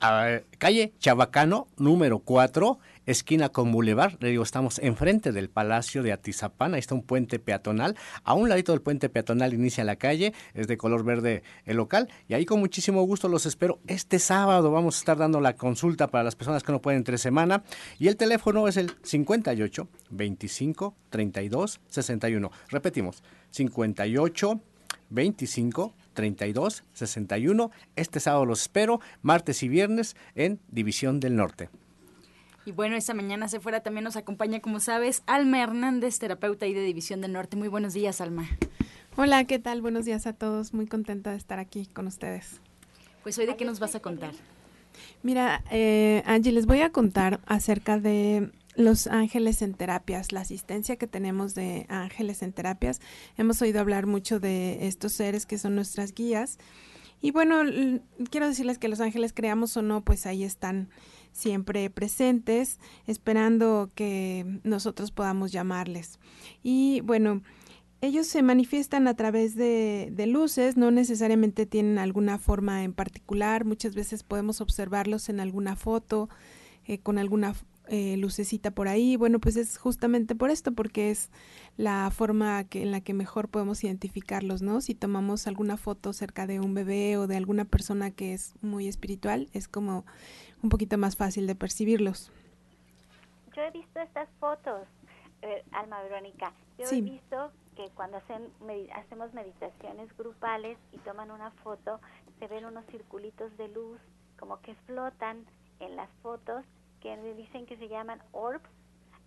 calle 0.57 0.93
Chabacano, 0.99 1.67
número 1.77 2.19
4, 2.19 2.77
esquina 3.05 3.49
con 3.49 3.71
Boulevard. 3.71 4.13
Le 4.19 4.29
digo, 4.29 4.43
estamos 4.43 4.79
enfrente 4.79 5.31
del 5.31 5.49
Palacio 5.49 6.03
de 6.03 6.12
Atizapán. 6.12 6.73
Ahí 6.73 6.79
está 6.79 6.95
un 6.95 7.01
puente 7.01 7.39
peatonal. 7.39 7.95
A 8.23 8.33
un 8.33 8.49
ladito 8.49 8.71
del 8.71 8.81
puente 8.81 9.09
peatonal 9.09 9.53
inicia 9.53 9.83
la 9.83 9.95
calle. 9.95 10.33
Es 10.53 10.67
de 10.67 10.77
color 10.77 11.03
verde 11.03 11.43
el 11.65 11.77
local. 11.77 12.09
Y 12.27 12.33
ahí 12.33 12.45
con 12.45 12.59
muchísimo 12.59 13.01
gusto 13.03 13.27
los 13.27 13.45
espero. 13.45 13.79
Este 13.88 14.19
sábado 14.19 14.71
vamos 14.71 14.95
a 14.95 14.99
estar 14.99 15.17
dando 15.17 15.41
la 15.41 15.55
consulta 15.55 16.07
para 16.07 16.23
las 16.23 16.35
personas 16.35 16.63
que 16.63 16.71
no 16.71 16.81
pueden 16.81 16.99
entre 16.99 17.17
semana. 17.17 17.63
Y 17.97 18.07
el 18.07 18.17
teléfono 18.17 18.67
es 18.67 18.77
el 18.77 18.91
58 19.01 19.88
25 20.12 20.95
32 21.09 21.81
61. 21.88 22.51
Repetimos, 22.69 23.23
58 23.51 24.62
25 25.09 25.93
32 26.19 26.84
61. 26.91 27.71
Este 27.95 28.19
sábado 28.19 28.45
los 28.45 28.63
espero, 28.63 28.99
martes 29.21 29.63
y 29.63 29.69
viernes 29.69 30.17
en 30.36 30.60
División 30.67 31.21
del 31.21 31.38
Norte. 31.38 31.69
Y 32.65 32.73
bueno, 32.73 32.97
esta 32.97 33.13
mañana 33.13 33.47
se 33.47 33.62
fuera 33.62 33.79
también 33.79 34.03
nos 34.03 34.17
acompaña, 34.17 34.60
como 34.60 34.82
sabes, 34.82 35.23
Alma 35.27 35.63
Hernández, 35.63 36.19
terapeuta 36.19 36.67
y 36.67 36.73
de 36.73 36.82
División 36.82 37.21
del 37.21 37.32
Norte. 37.32 37.55
Muy 37.55 37.69
buenos 37.69 37.93
días, 37.93 38.19
Alma. 38.19 38.49
Hola, 39.15 39.45
¿qué 39.45 39.60
tal? 39.60 39.82
Buenos 39.82 40.03
días 40.03 40.27
a 40.27 40.34
todos. 40.34 40.73
Muy 40.73 40.86
contenta 40.86 41.32
de 41.32 41.38
estar 41.38 41.58
aquí 41.58 41.86
con 41.86 42.05
ustedes. 42.05 42.60
Pues 43.23 43.38
hoy 43.38 43.45
de 43.45 43.55
qué 43.55 43.63
nos 43.63 43.79
vas 43.79 43.95
a 43.95 44.01
contar. 44.01 44.34
Mira, 45.23 45.63
eh, 45.71 46.21
Angie, 46.25 46.51
les 46.51 46.65
voy 46.65 46.82
a 46.82 46.91
contar 46.91 47.39
acerca 47.45 47.97
de 47.97 48.51
los 48.75 49.08
ángeles 49.08 49.62
en 49.62 49.73
terapias, 49.73 50.32
la 50.32 50.41
asistencia 50.41 50.95
que 50.95 51.08
tenemos 51.08 51.55
de 51.55 51.86
ángeles 51.89 52.41
en 52.43 52.53
terapias. 52.53 53.01
Hemos 53.38 53.62
oído 53.62 53.79
hablar 53.79 54.05
mucho 54.05 54.39
de 54.39 54.88
estos 54.88 55.13
seres 55.13 55.45
que 55.45 55.58
son 55.58 55.75
nuestras 55.75 56.13
guías. 56.13 56.58
Y 57.21 57.32
bueno, 57.32 57.62
quiero 58.29 58.47
decirles 58.47 58.77
que 58.77 58.88
los 58.88 59.01
ángeles, 59.01 59.34
creamos 59.34 59.75
o 59.75 59.82
no, 59.82 60.03
pues 60.05 60.25
ahí 60.25 60.43
están 60.43 60.89
siempre 61.34 61.89
presentes, 61.89 62.79
esperando 63.08 63.91
que 63.93 64.60
nosotros 64.63 65.12
podamos 65.12 65.51
llamarles. 65.51 66.19
Y 66.63 67.01
bueno, 67.01 67.41
ellos 68.01 68.27
se 68.27 68.41
manifiestan 68.41 69.08
a 69.08 69.15
través 69.15 69.55
de, 69.55 70.13
luces, 70.27 70.77
no 70.77 70.91
necesariamente 70.91 71.65
tienen 71.65 71.97
alguna 71.97 72.38
forma 72.38 72.84
en 72.84 72.93
particular, 72.93 73.65
muchas 73.65 73.95
veces 73.95 74.23
podemos 74.23 74.62
observarlos 74.62 75.27
en 75.27 75.41
alguna 75.41 75.75
foto, 75.75 76.29
eh, 76.86 76.99
con 76.99 77.17
alguna 77.17 77.53
eh, 77.89 78.17
lucecita 78.17 78.71
por 78.71 78.88
ahí. 78.88 79.15
Bueno, 79.15 79.39
pues 79.39 79.56
es 79.56 79.78
justamente 79.78 80.36
por 80.36 80.49
esto, 80.49 80.71
porque 80.73 81.12
es 81.12 81.30
la 81.78 82.12
forma 82.12 82.63
que, 82.63 82.84
en 82.84 82.91
la 82.91 83.02
que 83.02 83.13
mejor 83.13 83.49
podemos 83.49 83.84
identificarlos, 83.84 84.62
¿no? 84.62 84.82
Si 84.82 84.95
tomamos 84.95 85.47
alguna 85.47 85.78
foto 85.78 86.13
cerca 86.13 86.47
de 86.47 86.60
un 86.60 86.73
bebé 86.73 87.17
o 87.17 87.28
de 87.28 87.38
alguna 87.38 87.65
persona 87.65 88.12
que 88.12 88.34
es 88.34 88.54
muy 88.62 88.88
espiritual, 88.88 89.49
es 89.54 89.67
como 89.67 90.06
un 90.62 90.69
poquito 90.69 90.97
más 90.97 91.15
fácil 91.15 91.47
de 91.47 91.56
percibirlos. 91.56 92.32
Yo 93.56 93.63
he 93.63 93.71
visto 93.71 93.99
estas 93.99 94.30
fotos, 94.39 94.88
eh, 95.41 95.63
Alma 95.71 96.02
Verónica. 96.04 96.54
Yo 96.78 96.86
he 96.89 97.02
visto 97.02 97.52
que 97.75 97.89
cuando 97.95 98.17
hacen, 98.17 98.43
hacemos 98.93 99.34
meditaciones 99.34 100.15
grupales 100.17 100.78
y 100.91 100.97
toman 100.99 101.32
una 101.32 101.52
foto, 101.63 101.99
se 102.39 102.47
ven 102.47 102.65
unos 102.65 102.86
circulitos 102.88 103.56
de 103.58 103.67
luz 103.69 103.99
como 104.38 104.62
que 104.62 104.75
flotan 104.86 105.45
en 105.80 105.95
las 105.95 106.10
fotos 106.21 106.63
que 107.01 107.15
dicen 107.33 107.65
que 107.65 107.77
se 107.77 107.88
llaman 107.88 108.21
orbs, 108.31 108.69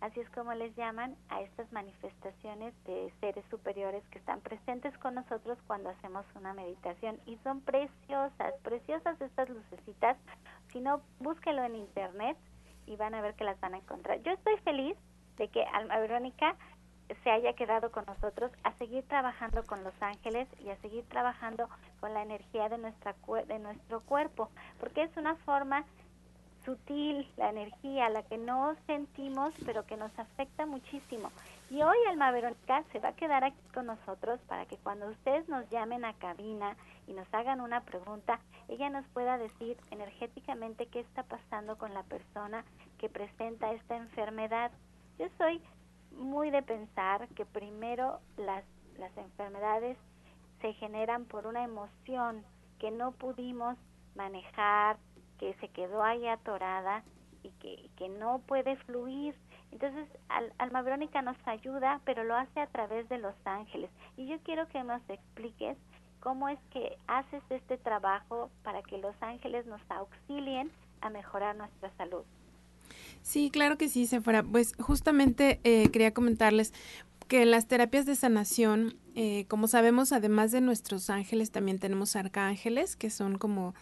así 0.01 0.21
es 0.21 0.29
como 0.31 0.53
les 0.55 0.75
llaman 0.77 1.17
a 1.29 1.41
estas 1.41 1.71
manifestaciones 1.73 2.75
de 2.85 3.13
seres 3.21 3.45
superiores 3.51 4.03
que 4.11 4.19
están 4.19 4.41
presentes 4.41 4.97
con 4.99 5.15
nosotros 5.15 5.59
cuando 5.67 5.91
hacemos 5.91 6.27
una 6.35 6.55
meditación 6.55 7.21
y 7.27 7.37
son 7.45 7.61
preciosas, 7.61 8.55
preciosas 8.63 9.21
estas 9.21 9.49
lucecitas. 9.49 10.17
Si 10.73 10.81
no, 10.81 11.03
búsquelo 11.21 11.63
en 11.65 11.77
internet 11.77 12.37
y 12.87 12.97
van 12.97 13.15
a 13.15 13.21
ver 13.21 13.35
que 13.35 13.45
las 13.45 13.61
van 13.61 13.75
a 13.75 13.79
encontrar. 13.79 14.23
Yo 14.23 14.33
estoy 14.33 14.57
feliz 14.59 14.97
de 15.37 15.49
que 15.49 15.65
Alma 15.65 15.99
Verónica 15.99 16.57
se 17.23 17.31
haya 17.31 17.53
quedado 17.55 17.91
con 17.91 18.05
nosotros 18.07 18.51
a 18.65 18.73
seguir 18.75 19.05
trabajando 19.05 19.65
con 19.65 19.85
los 19.85 19.95
ángeles 20.01 20.49
y 20.61 20.71
a 20.71 20.77
seguir 20.77 21.05
trabajando 21.09 21.69
con 22.01 22.15
la 22.15 22.23
energía 22.23 22.69
de 22.69 22.79
nuestra 22.79 23.15
de 23.47 23.59
nuestro 23.59 24.01
cuerpo, 24.01 24.51
porque 24.81 25.03
es 25.03 25.17
una 25.17 25.37
forma 25.37 25.85
sutil, 26.65 27.29
la 27.37 27.51
energía, 27.51 28.09
la 28.09 28.23
que 28.23 28.39
no 28.39 28.77
sentimos, 28.87 29.55
pero 29.65 29.87
que 29.87 29.97
nos 29.97 30.17
afecta 30.19 30.67
muchísimo. 30.67 31.31
Y 31.71 31.83
hoy 31.83 31.97
Alma 32.09 32.31
Verónica 32.31 32.85
se 32.93 32.99
va 32.99 33.11
a 33.11 33.17
quedar 33.17 33.45
aquí 33.45 33.63
con 33.73 33.87
nosotros 33.87 34.41
para 34.47 34.67
que 34.67 34.77
cuando 34.77 35.09
ustedes 35.09 35.49
nos 35.49 35.69
llamen 35.71 36.05
a 36.05 36.13
cabina 36.15 36.77
y 37.07 37.13
nos 37.13 37.27
hagan 37.33 37.61
una 37.61 37.81
pregunta, 37.81 38.41
ella 38.69 38.91
nos 38.91 39.07
pueda 39.09 39.39
decir 39.39 39.77
energéticamente 39.91 40.87
qué 40.87 41.01
está 41.01 41.23
pasando 41.23 41.79
con 41.79 41.95
la 41.95 42.03
persona 42.03 42.65
que 42.99 43.09
presenta 43.09 43.73
esta 43.73 43.97
enfermedad. 43.97 44.71
Yo 45.19 45.27
soy 45.39 45.63
muy 46.13 46.51
de 46.51 46.63
pensar 46.63 47.27
que 47.29 47.47
primero 47.47 48.21
las, 48.37 48.65
las 48.99 49.17
enfermedades 49.17 49.97
se 50.61 50.75
generan 50.75 51.25
por 51.25 51.47
una 51.47 51.65
emoción 51.65 52.45
que 52.79 52.91
no 52.91 53.13
pudimos 53.13 53.77
manejar, 54.15 54.99
que 55.43 55.55
se 55.55 55.67
quedó 55.71 56.05
ahí 56.05 56.25
atorada 56.29 57.03
y 57.43 57.51
que, 57.61 57.91
que 57.97 58.09
no 58.09 58.39
puede 58.47 58.77
fluir. 58.77 59.35
Entonces, 59.73 60.07
Alma 60.59 60.83
Verónica 60.83 61.21
nos 61.21 61.37
ayuda, 61.47 62.01
pero 62.05 62.23
lo 62.23 62.37
hace 62.37 62.61
a 62.61 62.69
través 62.69 63.09
de 63.09 63.19
los 63.19 63.35
ángeles. 63.45 63.91
Y 64.17 64.29
yo 64.29 64.39
quiero 64.45 64.69
que 64.69 64.85
nos 64.85 65.03
expliques 65.09 65.77
cómo 66.21 66.49
es 66.49 66.61
que 66.73 66.97
haces 67.09 67.43
este 67.51 67.77
trabajo 67.77 68.51
para 68.63 68.83
que 68.83 68.99
los 68.99 69.17
ángeles 69.21 69.67
nos 69.67 69.81
auxilien 69.89 70.71
a 71.01 71.11
mejorar 71.11 71.57
nuestra 71.57 71.91
salud. 71.97 72.23
Sí, 73.23 73.51
claro 73.51 73.77
que 73.77 73.89
sí, 73.89 74.07
Sephora. 74.07 74.45
Pues 74.45 74.77
justamente 74.77 75.61
eh, 75.65 75.91
quería 75.91 76.15
comentarles 76.15 76.73
que 77.27 77.45
las 77.47 77.67
terapias 77.67 78.07
de 78.07 78.15
sanación, 78.15 78.95
eh, 79.17 79.47
como 79.49 79.67
sabemos, 79.67 80.13
además 80.13 80.53
de 80.53 80.61
nuestros 80.61 81.11
ángeles, 81.11 81.51
también 81.51 81.81
tenemos 81.81 82.15
arcángeles, 82.15 82.95
que 82.95 83.11
son 83.11 83.39
como 83.39 83.75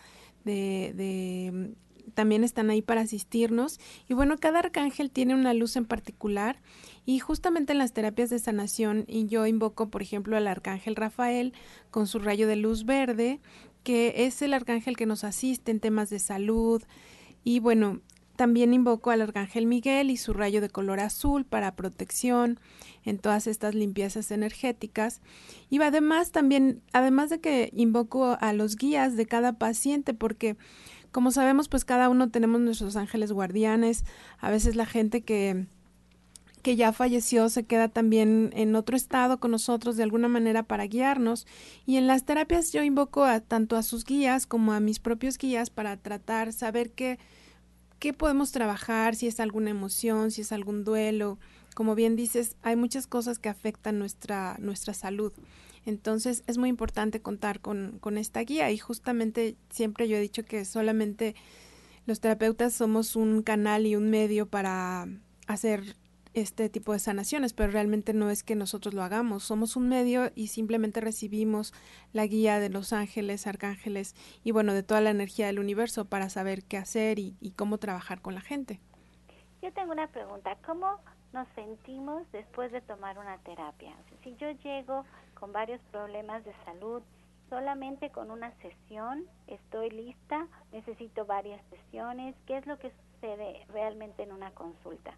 de, 0.44 1.74
también 2.14 2.44
están 2.44 2.70
ahí 2.70 2.82
para 2.82 3.02
asistirnos. 3.02 3.80
Y 4.08 4.14
bueno, 4.14 4.36
cada 4.38 4.60
arcángel 4.60 5.10
tiene 5.10 5.34
una 5.34 5.54
luz 5.54 5.76
en 5.76 5.84
particular 5.84 6.60
y 7.06 7.18
justamente 7.18 7.72
en 7.72 7.78
las 7.78 7.92
terapias 7.92 8.30
de 8.30 8.38
sanación 8.38 9.04
y 9.08 9.26
yo 9.26 9.46
invoco, 9.46 9.90
por 9.90 10.02
ejemplo, 10.02 10.36
al 10.36 10.46
arcángel 10.46 10.96
Rafael 10.96 11.52
con 11.90 12.06
su 12.06 12.18
rayo 12.18 12.46
de 12.46 12.56
luz 12.56 12.84
verde, 12.84 13.40
que 13.82 14.26
es 14.26 14.42
el 14.42 14.54
arcángel 14.54 14.96
que 14.96 15.06
nos 15.06 15.24
asiste 15.24 15.70
en 15.70 15.80
temas 15.80 16.10
de 16.10 16.18
salud. 16.18 16.82
Y 17.42 17.60
bueno, 17.60 18.00
también 18.40 18.72
invoco 18.72 19.10
al 19.10 19.20
arcángel 19.20 19.66
Miguel 19.66 20.10
y 20.10 20.16
su 20.16 20.32
rayo 20.32 20.62
de 20.62 20.70
color 20.70 20.98
azul 20.98 21.44
para 21.44 21.76
protección 21.76 22.58
en 23.04 23.18
todas 23.18 23.46
estas 23.46 23.74
limpiezas 23.74 24.30
energéticas. 24.30 25.20
Y 25.68 25.78
además 25.82 26.32
también, 26.32 26.80
además 26.94 27.28
de 27.28 27.42
que 27.42 27.68
invoco 27.74 28.38
a 28.40 28.54
los 28.54 28.76
guías 28.76 29.14
de 29.14 29.26
cada 29.26 29.58
paciente, 29.58 30.14
porque 30.14 30.56
como 31.12 31.32
sabemos, 31.32 31.68
pues 31.68 31.84
cada 31.84 32.08
uno 32.08 32.30
tenemos 32.30 32.62
nuestros 32.62 32.96
ángeles 32.96 33.30
guardianes. 33.30 34.06
A 34.38 34.48
veces 34.48 34.74
la 34.74 34.86
gente 34.86 35.20
que 35.20 35.66
que 36.62 36.76
ya 36.76 36.92
falleció 36.92 37.48
se 37.50 37.64
queda 37.64 37.88
también 37.88 38.50
en 38.54 38.74
otro 38.74 38.96
estado 38.96 39.38
con 39.40 39.50
nosotros 39.50 39.96
de 39.96 40.02
alguna 40.02 40.28
manera 40.28 40.62
para 40.62 40.86
guiarnos 40.86 41.46
y 41.86 41.96
en 41.96 42.06
las 42.06 42.24
terapias 42.24 42.70
yo 42.70 42.82
invoco 42.82 43.24
a 43.24 43.40
tanto 43.40 43.76
a 43.76 43.82
sus 43.82 44.04
guías 44.04 44.46
como 44.46 44.74
a 44.74 44.80
mis 44.80 44.98
propios 44.98 45.38
guías 45.38 45.70
para 45.70 45.96
tratar 45.96 46.52
saber 46.52 46.90
qué 46.90 47.18
qué 48.00 48.12
podemos 48.12 48.50
trabajar, 48.50 49.14
si 49.14 49.28
es 49.28 49.38
alguna 49.38 49.70
emoción, 49.70 50.32
si 50.32 50.40
es 50.40 50.50
algún 50.50 50.82
duelo. 50.82 51.38
Como 51.74 51.94
bien 51.94 52.16
dices, 52.16 52.56
hay 52.62 52.74
muchas 52.74 53.06
cosas 53.06 53.38
que 53.38 53.48
afectan 53.48 53.98
nuestra 54.00 54.56
nuestra 54.58 54.94
salud. 54.94 55.32
Entonces 55.86 56.42
es 56.46 56.58
muy 56.58 56.68
importante 56.68 57.22
contar 57.22 57.60
con, 57.60 57.98
con 58.00 58.18
esta 58.18 58.40
guía 58.40 58.70
y 58.70 58.78
justamente 58.78 59.56
siempre 59.70 60.08
yo 60.08 60.16
he 60.16 60.20
dicho 60.20 60.44
que 60.44 60.64
solamente 60.64 61.34
los 62.06 62.20
terapeutas 62.20 62.74
somos 62.74 63.16
un 63.16 63.42
canal 63.42 63.86
y 63.86 63.96
un 63.96 64.10
medio 64.10 64.46
para 64.46 65.06
hacer 65.46 65.96
este 66.34 66.68
tipo 66.68 66.92
de 66.92 66.98
sanaciones, 66.98 67.52
pero 67.52 67.72
realmente 67.72 68.12
no 68.12 68.30
es 68.30 68.42
que 68.42 68.54
nosotros 68.54 68.94
lo 68.94 69.02
hagamos, 69.02 69.44
somos 69.44 69.76
un 69.76 69.88
medio 69.88 70.30
y 70.34 70.48
simplemente 70.48 71.00
recibimos 71.00 71.74
la 72.12 72.26
guía 72.26 72.60
de 72.60 72.70
los 72.70 72.92
ángeles, 72.92 73.46
arcángeles 73.46 74.14
y 74.44 74.52
bueno, 74.52 74.72
de 74.72 74.82
toda 74.82 75.00
la 75.00 75.10
energía 75.10 75.46
del 75.46 75.58
universo 75.58 76.04
para 76.04 76.28
saber 76.28 76.64
qué 76.64 76.76
hacer 76.76 77.18
y, 77.18 77.36
y 77.40 77.52
cómo 77.52 77.78
trabajar 77.78 78.20
con 78.20 78.34
la 78.34 78.40
gente. 78.40 78.80
Yo 79.62 79.72
tengo 79.72 79.92
una 79.92 80.06
pregunta, 80.08 80.56
¿cómo 80.64 81.00
nos 81.32 81.46
sentimos 81.54 82.22
después 82.32 82.72
de 82.72 82.80
tomar 82.80 83.18
una 83.18 83.38
terapia? 83.38 83.94
si 84.22 84.34
yo 84.36 84.50
llego 84.62 85.04
con 85.34 85.52
varios 85.52 85.80
problemas 85.90 86.44
de 86.44 86.52
salud, 86.64 87.02
solamente 87.48 88.10
con 88.10 88.30
una 88.30 88.52
sesión 88.58 89.24
estoy 89.46 89.90
lista, 89.90 90.46
necesito 90.72 91.26
varias 91.26 91.60
sesiones, 91.70 92.34
¿qué 92.46 92.58
es 92.58 92.66
lo 92.66 92.78
que 92.78 92.90
sucede 92.90 93.66
realmente 93.68 94.22
en 94.22 94.32
una 94.32 94.50
consulta? 94.52 95.14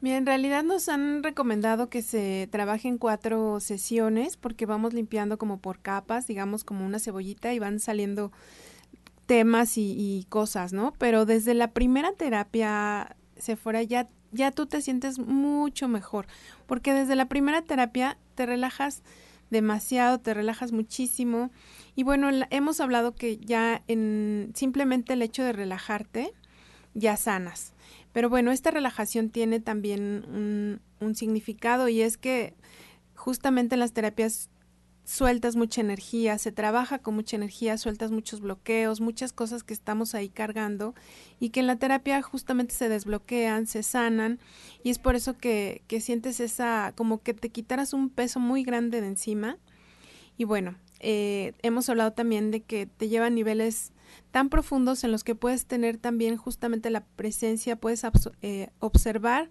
Mira, 0.00 0.16
en 0.16 0.26
realidad 0.26 0.62
nos 0.62 0.88
han 0.88 1.24
recomendado 1.24 1.88
que 1.88 2.02
se 2.02 2.48
trabaje 2.52 2.86
en 2.86 2.98
cuatro 2.98 3.58
sesiones 3.58 4.36
porque 4.36 4.64
vamos 4.64 4.94
limpiando 4.94 5.38
como 5.38 5.58
por 5.58 5.80
capas, 5.80 6.28
digamos 6.28 6.62
como 6.62 6.86
una 6.86 7.00
cebollita 7.00 7.52
y 7.52 7.58
van 7.58 7.80
saliendo 7.80 8.30
temas 9.26 9.76
y, 9.76 10.24
cosas, 10.28 10.72
¿no? 10.72 10.92
Pero 10.98 11.26
desde 11.26 11.52
la 11.52 11.72
primera 11.72 12.12
terapia, 12.12 13.16
fuera 13.60 13.82
ya, 13.82 14.06
ya 14.30 14.52
tú 14.52 14.66
te 14.66 14.80
sientes 14.80 15.18
mucho 15.18 15.88
mejor 15.88 16.26
porque 16.66 16.94
desde 16.94 17.16
la 17.16 17.26
primera 17.26 17.62
terapia 17.62 18.18
te 18.36 18.46
relajas 18.46 19.02
demasiado, 19.50 20.20
te 20.20 20.32
relajas 20.32 20.72
muchísimo. 20.72 21.50
Y 21.96 22.04
bueno, 22.04 22.30
hemos 22.50 22.80
hablado 22.80 23.14
que 23.14 23.38
ya 23.38 23.82
en 23.88 24.52
simplemente 24.54 25.14
el 25.14 25.22
hecho 25.22 25.42
de 25.42 25.52
relajarte, 25.52 26.32
ya 26.94 27.16
sanas. 27.16 27.72
Pero 28.18 28.30
bueno, 28.30 28.50
esta 28.50 28.72
relajación 28.72 29.30
tiene 29.30 29.60
también 29.60 30.80
un, 30.98 31.14
significado 31.14 31.88
y 31.88 32.00
es 32.02 32.16
que 32.16 32.56
justamente 33.14 33.76
en 33.76 33.78
las 33.78 33.92
terapias 33.92 34.50
sueltas 35.04 35.54
mucha 35.54 35.82
energía, 35.82 36.36
se 36.38 36.50
trabaja 36.50 36.98
con 36.98 37.14
mucha 37.14 37.36
energía, 37.36 37.78
sueltas 37.78 38.10
muchos 38.10 38.40
bloqueos, 38.40 39.00
muchas 39.00 39.32
cosas 39.32 39.62
que 39.62 39.72
estamos 39.72 40.16
ahí 40.16 40.30
cargando 40.30 40.96
y 41.38 41.50
que 41.50 41.60
en 41.60 41.68
la 41.68 41.76
terapia 41.76 42.20
justamente 42.20 42.74
se 42.74 42.88
desbloquean, 42.88 43.68
se 43.68 43.84
sanan 43.84 44.40
y 44.82 44.90
es 44.90 44.98
por 44.98 45.14
eso 45.14 45.38
que, 45.38 45.82
que 45.86 46.00
sientes 46.00 46.40
esa, 46.40 46.94
como 46.96 47.22
que 47.22 47.34
te 47.34 47.50
quitaras 47.50 47.92
un 47.92 48.10
peso 48.10 48.40
muy 48.40 48.64
grande 48.64 49.00
de 49.00 49.06
encima. 49.06 49.58
Y 50.36 50.42
bueno, 50.42 50.76
eh, 50.98 51.52
hemos 51.62 51.88
hablado 51.88 52.14
también 52.14 52.50
de 52.50 52.62
que 52.62 52.86
te 52.86 53.08
lleva 53.08 53.26
a 53.26 53.30
niveles 53.30 53.92
tan 54.30 54.48
profundos 54.48 55.04
en 55.04 55.12
los 55.12 55.24
que 55.24 55.34
puedes 55.34 55.66
tener 55.66 55.98
también 55.98 56.36
justamente 56.36 56.90
la 56.90 57.04
presencia, 57.04 57.76
puedes 57.76 58.02
eh, 58.42 58.70
observar 58.80 59.50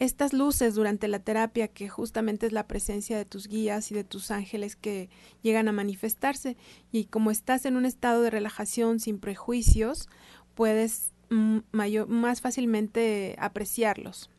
estas 0.00 0.32
luces 0.32 0.74
durante 0.74 1.08
la 1.08 1.18
terapia, 1.18 1.68
que 1.68 1.88
justamente 1.90 2.46
es 2.46 2.52
la 2.52 2.66
presencia 2.66 3.18
de 3.18 3.26
tus 3.26 3.48
guías 3.48 3.92
y 3.92 3.94
de 3.94 4.02
tus 4.02 4.30
ángeles 4.30 4.74
que 4.74 5.10
llegan 5.42 5.68
a 5.68 5.72
manifestarse. 5.72 6.56
Y 6.90 7.04
como 7.04 7.30
estás 7.30 7.66
en 7.66 7.76
un 7.76 7.84
estado 7.84 8.22
de 8.22 8.30
relajación 8.30 8.98
sin 8.98 9.20
prejuicios, 9.20 10.08
puedes 10.54 11.12
mm, 11.28 11.58
mayor, 11.72 12.08
más 12.08 12.40
fácilmente 12.40 13.36
apreciarlos. 13.38 14.30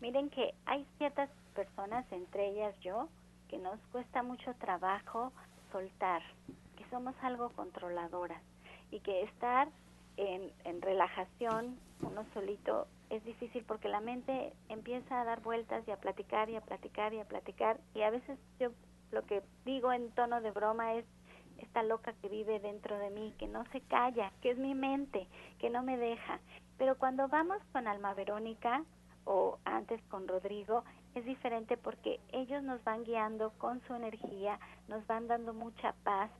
Miren 0.00 0.30
que 0.30 0.54
hay 0.64 0.86
ciertas 0.96 1.28
personas, 1.54 2.10
entre 2.10 2.48
ellas 2.48 2.74
yo, 2.80 3.10
que 3.48 3.58
nos 3.58 3.78
cuesta 3.92 4.22
mucho 4.22 4.54
trabajo 4.54 5.30
soltar, 5.72 6.22
que 6.78 6.84
somos 6.88 7.14
algo 7.20 7.50
controladoras 7.50 8.42
y 8.90 9.00
que 9.00 9.22
estar 9.22 9.68
en, 10.16 10.52
en 10.64 10.80
relajación 10.82 11.78
uno 12.02 12.24
solito 12.34 12.86
es 13.10 13.24
difícil 13.24 13.64
porque 13.64 13.88
la 13.88 14.00
mente 14.00 14.52
empieza 14.68 15.20
a 15.20 15.24
dar 15.24 15.40
vueltas 15.40 15.86
y 15.86 15.90
a 15.90 15.96
platicar 15.96 16.50
y 16.50 16.56
a 16.56 16.60
platicar 16.60 17.14
y 17.14 17.20
a 17.20 17.24
platicar 17.24 17.78
y 17.94 18.02
a 18.02 18.10
veces 18.10 18.38
yo 18.58 18.70
lo 19.12 19.22
que 19.24 19.42
digo 19.64 19.92
en 19.92 20.10
tono 20.12 20.40
de 20.40 20.50
broma 20.50 20.94
es 20.94 21.04
esta 21.58 21.82
loca 21.82 22.12
que 22.20 22.28
vive 22.28 22.60
dentro 22.60 22.98
de 22.98 23.10
mí, 23.10 23.34
que 23.38 23.48
no 23.48 23.64
se 23.72 23.80
calla, 23.82 24.32
que 24.42 24.50
es 24.50 24.58
mi 24.58 24.74
mente, 24.74 25.26
que 25.58 25.70
no 25.70 25.82
me 25.82 25.96
deja. 25.96 26.40
Pero 26.76 26.98
cuando 26.98 27.28
vamos 27.28 27.58
con 27.72 27.86
Alma 27.86 28.14
Verónica 28.14 28.84
o 29.24 29.58
antes 29.64 30.02
con 30.04 30.28
Rodrigo, 30.28 30.84
es 31.14 31.24
diferente 31.24 31.76
porque 31.76 32.20
ellos 32.32 32.62
nos 32.62 32.82
van 32.84 33.04
guiando 33.04 33.50
con 33.58 33.80
su 33.86 33.94
energía, 33.94 34.58
nos 34.88 35.06
van 35.06 35.28
dando 35.28 35.54
mucha 35.54 35.94
paz 36.04 36.30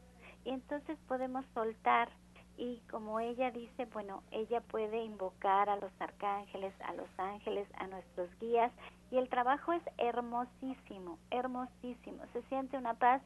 y 0.45 0.51
entonces 0.51 0.99
podemos 1.09 1.45
soltar 1.55 2.11
y 2.57 2.81
como 2.91 3.21
ella 3.21 3.51
dice, 3.51 3.85
bueno, 3.87 4.23
ella 4.31 4.61
puede 4.61 5.03
invocar 5.05 5.69
a 5.69 5.77
los 5.77 5.93
arcángeles, 6.01 6.73
a 6.81 6.95
los 6.95 7.09
ángeles, 7.19 7.69
a 7.79 7.87
nuestros 7.87 8.29
guías 8.39 8.73
y 9.11 9.19
el 9.19 9.29
trabajo 9.29 9.73
es 9.73 9.83
hermosísimo, 9.99 11.19
hermosísimo. 11.31 12.25
Se 12.33 12.43
siente 12.45 12.77
una 12.77 12.95
paz 12.95 13.23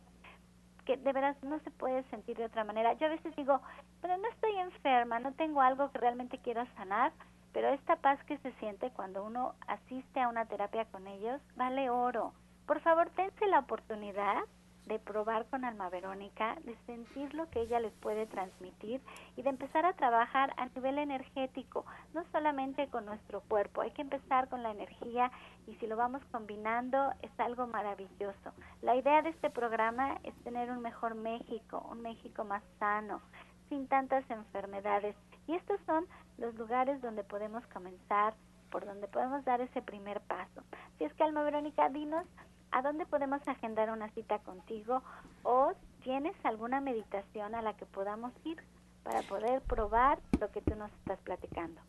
que 0.85 0.97
de 0.97 1.13
veras 1.13 1.41
no 1.43 1.59
se 1.61 1.71
puede 1.71 2.03
sentir 2.05 2.37
de 2.37 2.47
otra 2.47 2.65
manera. 2.65 2.95
Yo 2.95 3.07
a 3.07 3.11
veces 3.11 3.35
digo, 3.37 3.61
pero 4.01 4.17
no 4.17 4.29
estoy 4.29 4.57
enferma, 4.57 5.19
no 5.21 5.33
tengo 5.33 5.61
algo 5.61 5.91
que 5.91 5.99
realmente 5.99 6.39
quiero 6.39 6.67
sanar, 6.77 7.13
pero 7.53 7.69
esta 7.69 7.97
paz 7.97 8.23
que 8.25 8.39
se 8.39 8.53
siente 8.55 8.91
cuando 8.91 9.25
uno 9.25 9.55
asiste 9.67 10.21
a 10.21 10.29
una 10.29 10.47
terapia 10.47 10.85
con 10.87 11.07
ellos 11.07 11.41
vale 11.57 11.91
oro. 11.91 12.33
Por 12.67 12.81
favor, 12.81 13.11
tense 13.11 13.47
la 13.47 13.61
oportunidad 13.61 14.43
de 14.91 14.99
probar 14.99 15.47
con 15.47 15.65
Alma 15.65 15.89
Verónica, 15.89 16.57
de 16.65 16.77
sentir 16.85 17.33
lo 17.33 17.49
que 17.49 17.61
ella 17.61 17.79
les 17.79 17.93
puede 17.93 18.27
transmitir 18.27 19.01
y 19.37 19.43
de 19.43 19.51
empezar 19.51 19.87
a 19.87 19.93
trabajar 19.93 20.53
a 20.57 20.67
nivel 20.67 20.99
energético, 20.99 21.87
no 22.13 22.25
solamente 22.33 22.89
con 22.89 23.07
nuestro 23.07 23.41
cuerpo, 23.43 23.83
hay 23.83 23.93
que 23.93 24.03
empezar 24.03 24.49
con 24.49 24.65
la 24.65 24.73
energía 24.73 25.31
y 25.69 25.77
si 25.77 25.87
lo 25.87 25.95
vamos 25.95 26.23
combinando 26.33 27.13
es 27.23 27.31
algo 27.39 27.69
maravilloso. 27.69 28.51
La 28.83 28.97
idea 28.97 29.23
de 29.23 29.31
este 29.31 29.49
programa 29.49 30.19
es 30.25 30.35
tener 30.43 30.73
un 30.73 30.83
mejor 30.83 31.15
México, 31.15 31.87
un 31.89 32.03
México 32.03 32.43
más 32.43 32.65
sano, 32.81 33.21
sin 33.69 33.87
tantas 33.87 34.29
enfermedades. 34.29 35.15
Y 35.47 35.55
estos 35.55 35.81
son 35.87 36.05
los 36.37 36.53
lugares 36.57 37.01
donde 37.01 37.23
podemos 37.23 37.65
comenzar, 37.69 38.35
por 38.73 38.85
donde 38.85 39.07
podemos 39.07 39.45
dar 39.45 39.61
ese 39.61 39.83
primer 39.83 40.21
paso. 40.23 40.63
Si 40.99 41.05
es 41.05 41.15
que 41.15 41.23
Alma 41.23 41.45
Verónica, 41.45 41.89
dinos 41.91 42.27
¿A 42.73 42.83
dónde 42.83 43.05
podemos 43.07 43.41
agendar 43.47 43.91
una 43.91 44.09
cita 44.11 44.39
contigo? 44.39 45.03
¿O 45.43 45.73
tienes 46.05 46.35
alguna 46.45 46.81
meditación 46.81 47.55
a 47.55 47.63
la 47.63 47.77
que 47.77 47.85
podamos 47.87 48.33
ir 48.45 48.59
para 49.03 49.23
poder 49.23 49.61
probar 49.63 50.21
lo 50.41 50.51
que 50.53 50.61
tú 50.61 50.77
nos 50.77 50.93
estás 50.93 51.19
platicando? 51.21 51.81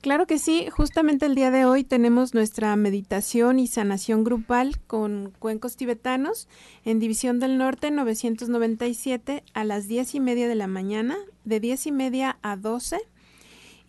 Claro 0.00 0.26
que 0.26 0.38
sí, 0.38 0.68
justamente 0.70 1.26
el 1.26 1.34
día 1.34 1.50
de 1.50 1.66
hoy 1.66 1.84
tenemos 1.84 2.32
nuestra 2.32 2.74
meditación 2.76 3.58
y 3.58 3.66
sanación 3.66 4.24
grupal 4.24 4.78
con 4.86 5.32
cuencos 5.38 5.76
tibetanos 5.76 6.48
en 6.84 7.00
División 7.00 7.38
del 7.38 7.58
Norte 7.58 7.90
997 7.90 9.42
a 9.54 9.64
las 9.64 9.88
diez 9.88 10.14
y 10.14 10.20
media 10.20 10.48
de 10.48 10.54
la 10.54 10.68
mañana, 10.68 11.16
de 11.44 11.60
diez 11.60 11.86
y 11.86 11.92
media 11.92 12.38
a 12.42 12.56
12 12.56 13.00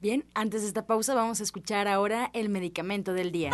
1380. 0.00 0.02
Bien, 0.02 0.24
antes 0.34 0.62
de 0.62 0.68
esta 0.68 0.86
pausa 0.86 1.14
vamos 1.14 1.40
a 1.40 1.42
escuchar 1.42 1.86
ahora 1.86 2.30
el 2.32 2.48
medicamento 2.48 3.12
del 3.12 3.32
día. 3.32 3.50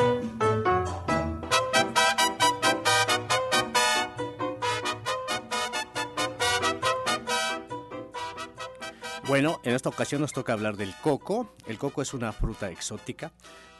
Bueno, 9.27 9.61
en 9.65 9.75
esta 9.75 9.89
ocasión 9.89 10.21
nos 10.21 10.33
toca 10.33 10.53
hablar 10.53 10.77
del 10.77 10.95
coco. 11.03 11.53
El 11.67 11.79
coco 11.79 12.01
es 12.01 12.15
una 12.15 12.33
fruta 12.33 12.71
exótica 12.71 13.33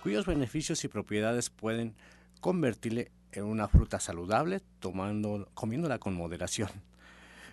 cuyos 0.03 0.27
beneficios 0.27 0.83
y 0.85 0.89
propiedades 0.89 1.51
pueden 1.51 1.95
convertirle 2.41 3.13
en 3.31 3.45
una 3.45 3.69
fruta 3.69 4.01
saludable 4.01 4.61
tomando, 4.81 5.49
comiéndola 5.55 6.01
con 6.01 6.15
moderación. 6.15 6.71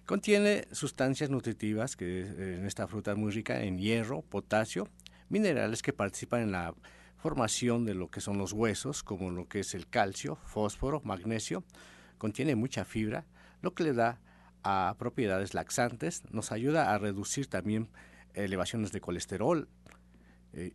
Contiene 0.06 0.68
sustancias 0.72 1.30
nutritivas, 1.30 1.96
que 1.96 2.22
eh, 2.22 2.58
en 2.58 2.66
esta 2.66 2.88
fruta 2.88 3.12
es 3.12 3.18
muy 3.18 3.32
rica 3.32 3.64
en 3.64 3.78
hierro, 3.78 4.22
potasio, 4.22 4.90
minerales 5.34 5.82
que 5.82 5.94
participan 5.94 6.42
en 6.42 6.52
la 6.52 6.76
formación 7.18 7.86
de 7.86 7.96
lo 7.96 8.12
que 8.12 8.22
son 8.22 8.38
los 8.38 8.54
huesos, 8.54 9.02
como 9.02 9.32
lo 9.32 9.48
que 9.48 9.62
es 9.62 9.74
el 9.74 9.88
calcio, 9.88 10.36
fósforo, 10.46 11.02
magnesio. 11.04 11.64
Contiene 12.20 12.56
mucha 12.56 12.86
fibra, 12.86 13.26
lo 13.64 13.74
que 13.74 13.84
le 13.84 13.94
da 13.94 14.20
a 14.64 14.96
propiedades 15.00 15.56
laxantes, 15.56 16.22
nos 16.32 16.52
ayuda 16.52 16.94
a 16.94 17.00
reducir 17.00 17.48
también 17.48 17.90
elevaciones 18.36 18.92
de 18.92 19.02
colesterol, 19.02 19.68
eh, 20.54 20.74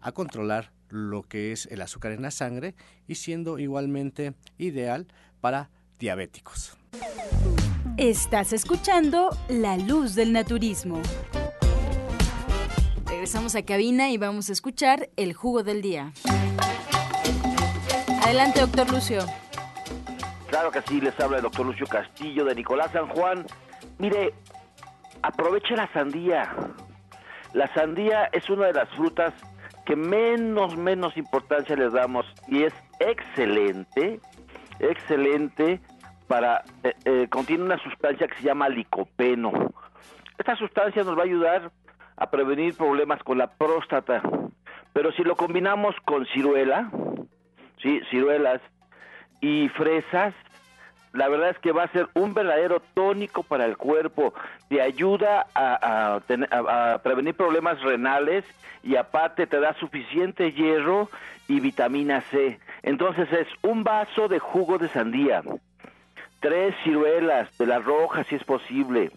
a 0.00 0.10
controlar 0.10 0.72
lo 0.88 1.22
que 1.22 1.52
es 1.52 1.66
el 1.66 1.80
azúcar 1.80 2.10
en 2.10 2.22
la 2.22 2.32
sangre 2.32 2.74
y 3.06 3.14
siendo 3.14 3.60
igualmente 3.60 4.34
ideal 4.58 5.06
para 5.40 5.70
diabéticos. 6.00 6.76
Estás 7.96 8.52
escuchando 8.52 9.30
La 9.48 9.76
Luz 9.76 10.16
del 10.16 10.32
Naturismo. 10.32 11.00
Regresamos 13.22 13.54
a 13.54 13.62
cabina 13.62 14.10
y 14.10 14.18
vamos 14.18 14.50
a 14.50 14.52
escuchar 14.52 15.08
el 15.16 15.32
jugo 15.32 15.62
del 15.62 15.80
día. 15.80 16.10
Adelante, 18.20 18.58
doctor 18.62 18.90
Lucio. 18.90 19.20
Claro 20.48 20.72
que 20.72 20.82
sí, 20.82 21.00
les 21.00 21.20
habla 21.20 21.36
el 21.36 21.44
doctor 21.44 21.66
Lucio 21.66 21.86
Castillo 21.86 22.44
de 22.44 22.56
Nicolás 22.56 22.90
San 22.90 23.06
Juan. 23.06 23.46
Mire, 23.98 24.34
aproveche 25.22 25.76
la 25.76 25.88
sandía. 25.92 26.52
La 27.52 27.72
sandía 27.74 28.24
es 28.32 28.50
una 28.50 28.66
de 28.66 28.72
las 28.72 28.88
frutas 28.96 29.32
que 29.86 29.94
menos, 29.94 30.76
menos 30.76 31.16
importancia 31.16 31.76
les 31.76 31.92
damos 31.92 32.26
y 32.48 32.64
es 32.64 32.74
excelente, 32.98 34.18
excelente 34.80 35.80
para, 36.26 36.64
eh, 36.82 36.92
eh, 37.04 37.28
contiene 37.30 37.62
una 37.62 37.78
sustancia 37.84 38.26
que 38.26 38.34
se 38.34 38.42
llama 38.42 38.68
licopeno. 38.68 39.52
Esta 40.38 40.56
sustancia 40.56 41.04
nos 41.04 41.16
va 41.16 41.20
a 41.20 41.26
ayudar 41.26 41.70
a 42.16 42.30
prevenir 42.30 42.76
problemas 42.76 43.22
con 43.22 43.38
la 43.38 43.48
próstata, 43.48 44.22
pero 44.92 45.12
si 45.12 45.22
lo 45.22 45.36
combinamos 45.36 45.94
con 46.04 46.26
ciruela, 46.26 46.90
sí, 47.80 48.00
ciruelas 48.10 48.60
y 49.40 49.68
fresas, 49.70 50.34
la 51.12 51.28
verdad 51.28 51.50
es 51.50 51.58
que 51.58 51.72
va 51.72 51.84
a 51.84 51.92
ser 51.92 52.08
un 52.14 52.32
verdadero 52.32 52.80
tónico 52.94 53.42
para 53.42 53.66
el 53.66 53.76
cuerpo, 53.76 54.32
te 54.68 54.80
ayuda 54.80 55.46
a, 55.54 56.16
a, 56.16 56.98
prevenir 57.02 57.34
problemas 57.34 57.80
renales 57.82 58.44
y 58.82 58.96
aparte 58.96 59.46
te 59.46 59.60
da 59.60 59.74
suficiente 59.74 60.52
hierro 60.52 61.10
y 61.48 61.60
vitamina 61.60 62.22
C. 62.22 62.58
Entonces 62.82 63.30
es 63.32 63.46
un 63.62 63.84
vaso 63.84 64.28
de 64.28 64.38
jugo 64.38 64.78
de 64.78 64.88
sandía, 64.88 65.42
tres 66.40 66.74
ciruelas 66.82 67.56
de 67.58 67.66
las 67.66 67.84
rojas 67.84 68.26
si 68.28 68.36
es 68.36 68.44
posible 68.44 69.10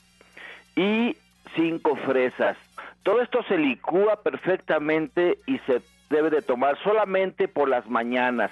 y 0.76 1.16
cinco 1.56 1.96
fresas. 1.96 2.58
Todo 3.06 3.22
esto 3.22 3.44
se 3.44 3.60
licúa 3.60 4.16
perfectamente 4.24 5.38
y 5.46 5.60
se 5.60 5.80
debe 6.10 6.32
de 6.32 6.42
tomar 6.42 6.76
solamente 6.84 7.48
por 7.48 7.70
las 7.70 7.88
mañanas. 7.88 8.50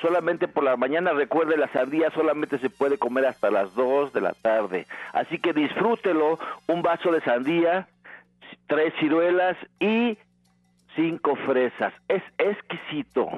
Solamente 0.00 0.46
por 0.46 0.62
las 0.62 0.78
mañanas, 0.78 1.16
recuerde, 1.16 1.56
la 1.56 1.66
sandía 1.72 2.12
solamente 2.12 2.58
se 2.60 2.70
puede 2.70 2.98
comer 2.98 3.26
hasta 3.26 3.50
las 3.50 3.74
dos 3.74 4.12
de 4.12 4.20
la 4.20 4.32
tarde. 4.34 4.86
Así 5.12 5.40
que 5.40 5.52
disfrútelo, 5.52 6.38
un 6.68 6.82
vaso 6.82 7.10
de 7.10 7.20
sandía, 7.22 7.88
tres 8.68 8.94
ciruelas 9.00 9.56
y 9.80 10.16
cinco 10.94 11.34
fresas. 11.44 11.92
Es 12.06 12.22
exquisito. 12.38 13.28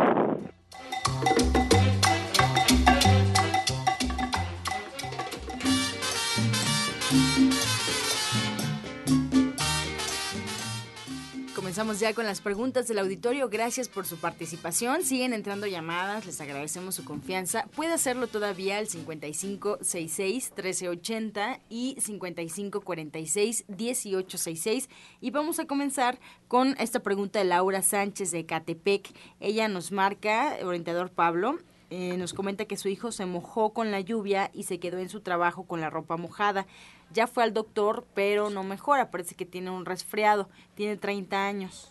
Comenzamos 11.78 12.00
ya 12.00 12.12
con 12.12 12.26
las 12.26 12.40
preguntas 12.40 12.88
del 12.88 12.98
auditorio. 12.98 13.48
Gracias 13.48 13.88
por 13.88 14.04
su 14.04 14.16
participación. 14.16 15.04
Siguen 15.04 15.32
entrando 15.32 15.68
llamadas, 15.68 16.26
les 16.26 16.40
agradecemos 16.40 16.96
su 16.96 17.04
confianza. 17.04 17.68
Puede 17.76 17.92
hacerlo 17.92 18.26
todavía 18.26 18.78
al 18.78 18.88
5566-1380 18.88 21.60
y 21.68 21.94
5546-1866. 22.00 24.88
Y 25.20 25.30
vamos 25.30 25.60
a 25.60 25.66
comenzar 25.66 26.18
con 26.48 26.74
esta 26.80 26.98
pregunta 26.98 27.38
de 27.38 27.44
Laura 27.44 27.82
Sánchez 27.82 28.32
de 28.32 28.44
Catepec. 28.44 29.12
Ella 29.38 29.68
nos 29.68 29.92
marca, 29.92 30.56
orientador 30.64 31.12
Pablo, 31.12 31.60
eh, 31.90 32.16
nos 32.18 32.34
comenta 32.34 32.66
que 32.66 32.76
su 32.76 32.88
hijo 32.88 33.12
se 33.12 33.24
mojó 33.24 33.72
con 33.72 33.90
la 33.90 34.00
lluvia 34.00 34.50
y 34.52 34.64
se 34.64 34.78
quedó 34.78 34.98
en 34.98 35.08
su 35.08 35.20
trabajo 35.20 35.62
con 35.62 35.80
la 35.80 35.90
ropa 35.90 36.16
mojada. 36.16 36.66
Ya 37.12 37.26
fue 37.26 37.42
al 37.42 37.54
doctor, 37.54 38.06
pero 38.14 38.50
no 38.50 38.62
mejora, 38.62 39.10
parece 39.10 39.34
que 39.34 39.46
tiene 39.46 39.70
un 39.70 39.86
resfriado, 39.86 40.48
tiene 40.74 40.96
30 40.96 41.46
años. 41.46 41.90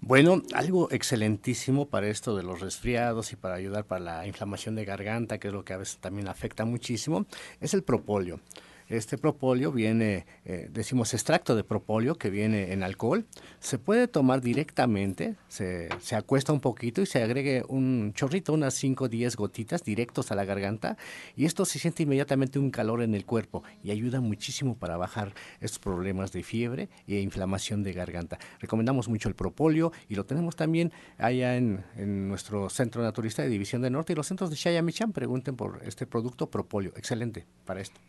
Bueno, 0.00 0.42
algo 0.54 0.90
excelentísimo 0.90 1.86
para 1.86 2.08
esto 2.08 2.36
de 2.36 2.42
los 2.42 2.60
resfriados 2.60 3.32
y 3.32 3.36
para 3.36 3.54
ayudar 3.54 3.84
para 3.84 4.00
la 4.00 4.26
inflamación 4.26 4.74
de 4.74 4.84
garganta, 4.84 5.38
que 5.38 5.48
es 5.48 5.54
lo 5.54 5.64
que 5.64 5.72
a 5.72 5.78
veces 5.78 5.96
también 5.96 6.28
afecta 6.28 6.64
muchísimo, 6.66 7.24
es 7.60 7.72
el 7.72 7.82
propóleo. 7.82 8.40
Este 8.88 9.18
propóleo 9.18 9.72
viene, 9.72 10.26
eh, 10.44 10.68
decimos 10.72 11.14
extracto 11.14 11.56
de 11.56 11.64
propóleo 11.64 12.16
que 12.16 12.30
viene 12.30 12.72
en 12.72 12.82
alcohol. 12.82 13.24
Se 13.60 13.78
puede 13.78 14.08
tomar 14.08 14.40
directamente, 14.40 15.36
se, 15.48 15.88
se 16.00 16.16
acuesta 16.16 16.52
un 16.52 16.60
poquito 16.60 17.02
y 17.02 17.06
se 17.06 17.22
agregue 17.22 17.64
un 17.68 18.12
chorrito, 18.14 18.52
unas 18.52 18.74
5 18.74 19.04
o 19.04 19.08
10 19.08 19.36
gotitas 19.36 19.82
directos 19.84 20.30
a 20.30 20.34
la 20.34 20.44
garganta 20.44 20.96
y 21.36 21.44
esto 21.44 21.64
se 21.64 21.78
siente 21.78 22.02
inmediatamente 22.02 22.58
un 22.58 22.70
calor 22.70 23.02
en 23.02 23.14
el 23.14 23.24
cuerpo 23.24 23.62
y 23.82 23.90
ayuda 23.90 24.20
muchísimo 24.20 24.76
para 24.76 24.96
bajar 24.96 25.34
estos 25.60 25.78
problemas 25.78 26.32
de 26.32 26.42
fiebre 26.42 26.88
e 27.06 27.20
inflamación 27.20 27.82
de 27.82 27.92
garganta. 27.92 28.38
Recomendamos 28.60 29.08
mucho 29.08 29.28
el 29.28 29.34
propóleo 29.34 29.92
y 30.08 30.14
lo 30.14 30.24
tenemos 30.24 30.56
también 30.56 30.92
allá 31.18 31.56
en, 31.56 31.84
nuestro 32.28 32.70
centro 32.70 33.02
naturista 33.02 33.42
de 33.42 33.48
División 33.48 33.82
del 33.82 33.92
Norte 33.92 34.12
y 34.12 34.16
los 34.16 34.26
centros 34.26 34.50
de 34.50 34.56
Chayamichán. 34.56 35.12
Pregunten 35.12 35.56
por 35.56 35.80
este 35.84 36.06
producto 36.06 36.50
propóleo. 36.50 36.92
Excelente 36.96 37.46
para 37.64 37.80
esto. 37.80 38.00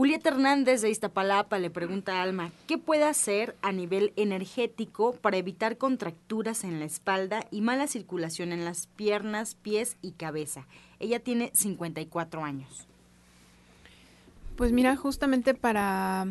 Julieta 0.00 0.30
Hernández 0.30 0.80
de 0.80 0.88
Iztapalapa 0.88 1.58
le 1.58 1.68
pregunta 1.68 2.14
a 2.14 2.22
Alma, 2.22 2.52
¿qué 2.66 2.78
puede 2.78 3.04
hacer 3.04 3.54
a 3.60 3.70
nivel 3.70 4.14
energético 4.16 5.12
para 5.12 5.36
evitar 5.36 5.76
contracturas 5.76 6.64
en 6.64 6.78
la 6.78 6.86
espalda 6.86 7.44
y 7.50 7.60
mala 7.60 7.86
circulación 7.86 8.52
en 8.52 8.64
las 8.64 8.86
piernas, 8.86 9.56
pies 9.56 9.98
y 10.00 10.12
cabeza? 10.12 10.66
Ella 11.00 11.20
tiene 11.20 11.50
54 11.52 12.42
años. 12.42 12.88
Pues 14.56 14.72
mira, 14.72 14.96
justamente 14.96 15.52
para, 15.52 16.26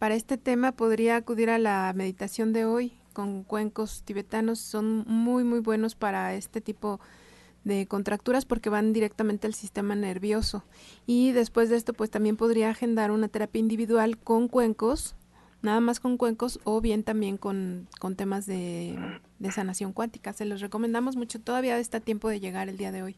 para 0.00 0.16
este 0.16 0.36
tema 0.36 0.72
podría 0.72 1.14
acudir 1.14 1.48
a 1.48 1.58
la 1.58 1.92
meditación 1.94 2.52
de 2.52 2.64
hoy 2.64 2.92
con 3.12 3.44
cuencos 3.44 4.02
tibetanos. 4.02 4.58
Son 4.58 5.04
muy, 5.06 5.44
muy 5.44 5.60
buenos 5.60 5.94
para 5.94 6.34
este 6.34 6.60
tipo 6.60 6.98
de 6.98 7.21
de 7.64 7.86
contracturas 7.86 8.44
porque 8.44 8.70
van 8.70 8.92
directamente 8.92 9.46
al 9.46 9.54
sistema 9.54 9.94
nervioso. 9.94 10.64
Y 11.06 11.32
después 11.32 11.70
de 11.70 11.76
esto, 11.76 11.92
pues 11.92 12.10
también 12.10 12.36
podría 12.36 12.70
agendar 12.70 13.10
una 13.10 13.28
terapia 13.28 13.60
individual 13.60 14.18
con 14.18 14.48
cuencos, 14.48 15.16
nada 15.62 15.80
más 15.80 16.00
con 16.00 16.16
cuencos 16.16 16.60
o 16.64 16.80
bien 16.80 17.04
también 17.04 17.36
con, 17.36 17.88
con 18.00 18.16
temas 18.16 18.46
de, 18.46 18.98
de 19.38 19.52
sanación 19.52 19.92
cuántica. 19.92 20.32
Se 20.32 20.44
los 20.44 20.60
recomendamos 20.60 21.16
mucho. 21.16 21.40
Todavía 21.40 21.78
está 21.78 22.00
tiempo 22.00 22.28
de 22.28 22.40
llegar 22.40 22.68
el 22.68 22.76
día 22.76 22.92
de 22.92 23.02
hoy. 23.02 23.16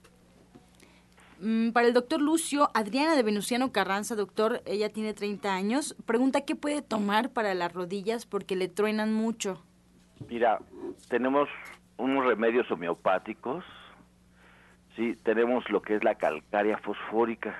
Mm, 1.41 1.71
para 1.73 1.87
el 1.87 1.95
doctor 1.95 2.21
Lucio, 2.21 2.71
Adriana 2.75 3.17
de 3.17 3.23
Venustiano 3.23 3.73
Carranza, 3.73 4.15
doctor, 4.15 4.63
ella 4.67 4.89
tiene 4.91 5.15
30 5.15 5.53
años, 5.53 5.97
pregunta 6.07 6.43
qué 6.43 6.55
puede 6.55 6.81
tomar 6.81 7.31
para 7.31 7.55
las 7.55 7.73
rodillas 7.73 8.25
porque 8.25 8.57
le 8.57 8.69
truenan 8.69 9.13
mucho. 9.13 9.63
Mira, 10.29 10.61
tenemos 11.09 11.49
unos 11.99 12.25
remedios 12.25 12.71
homeopáticos 12.71 13.65
¿sí? 14.97 15.17
tenemos 15.23 15.69
lo 15.71 15.83
que 15.83 15.97
es 15.97 16.05
la 16.05 16.15
calcárea 16.17 16.79
fosfórica. 16.79 17.55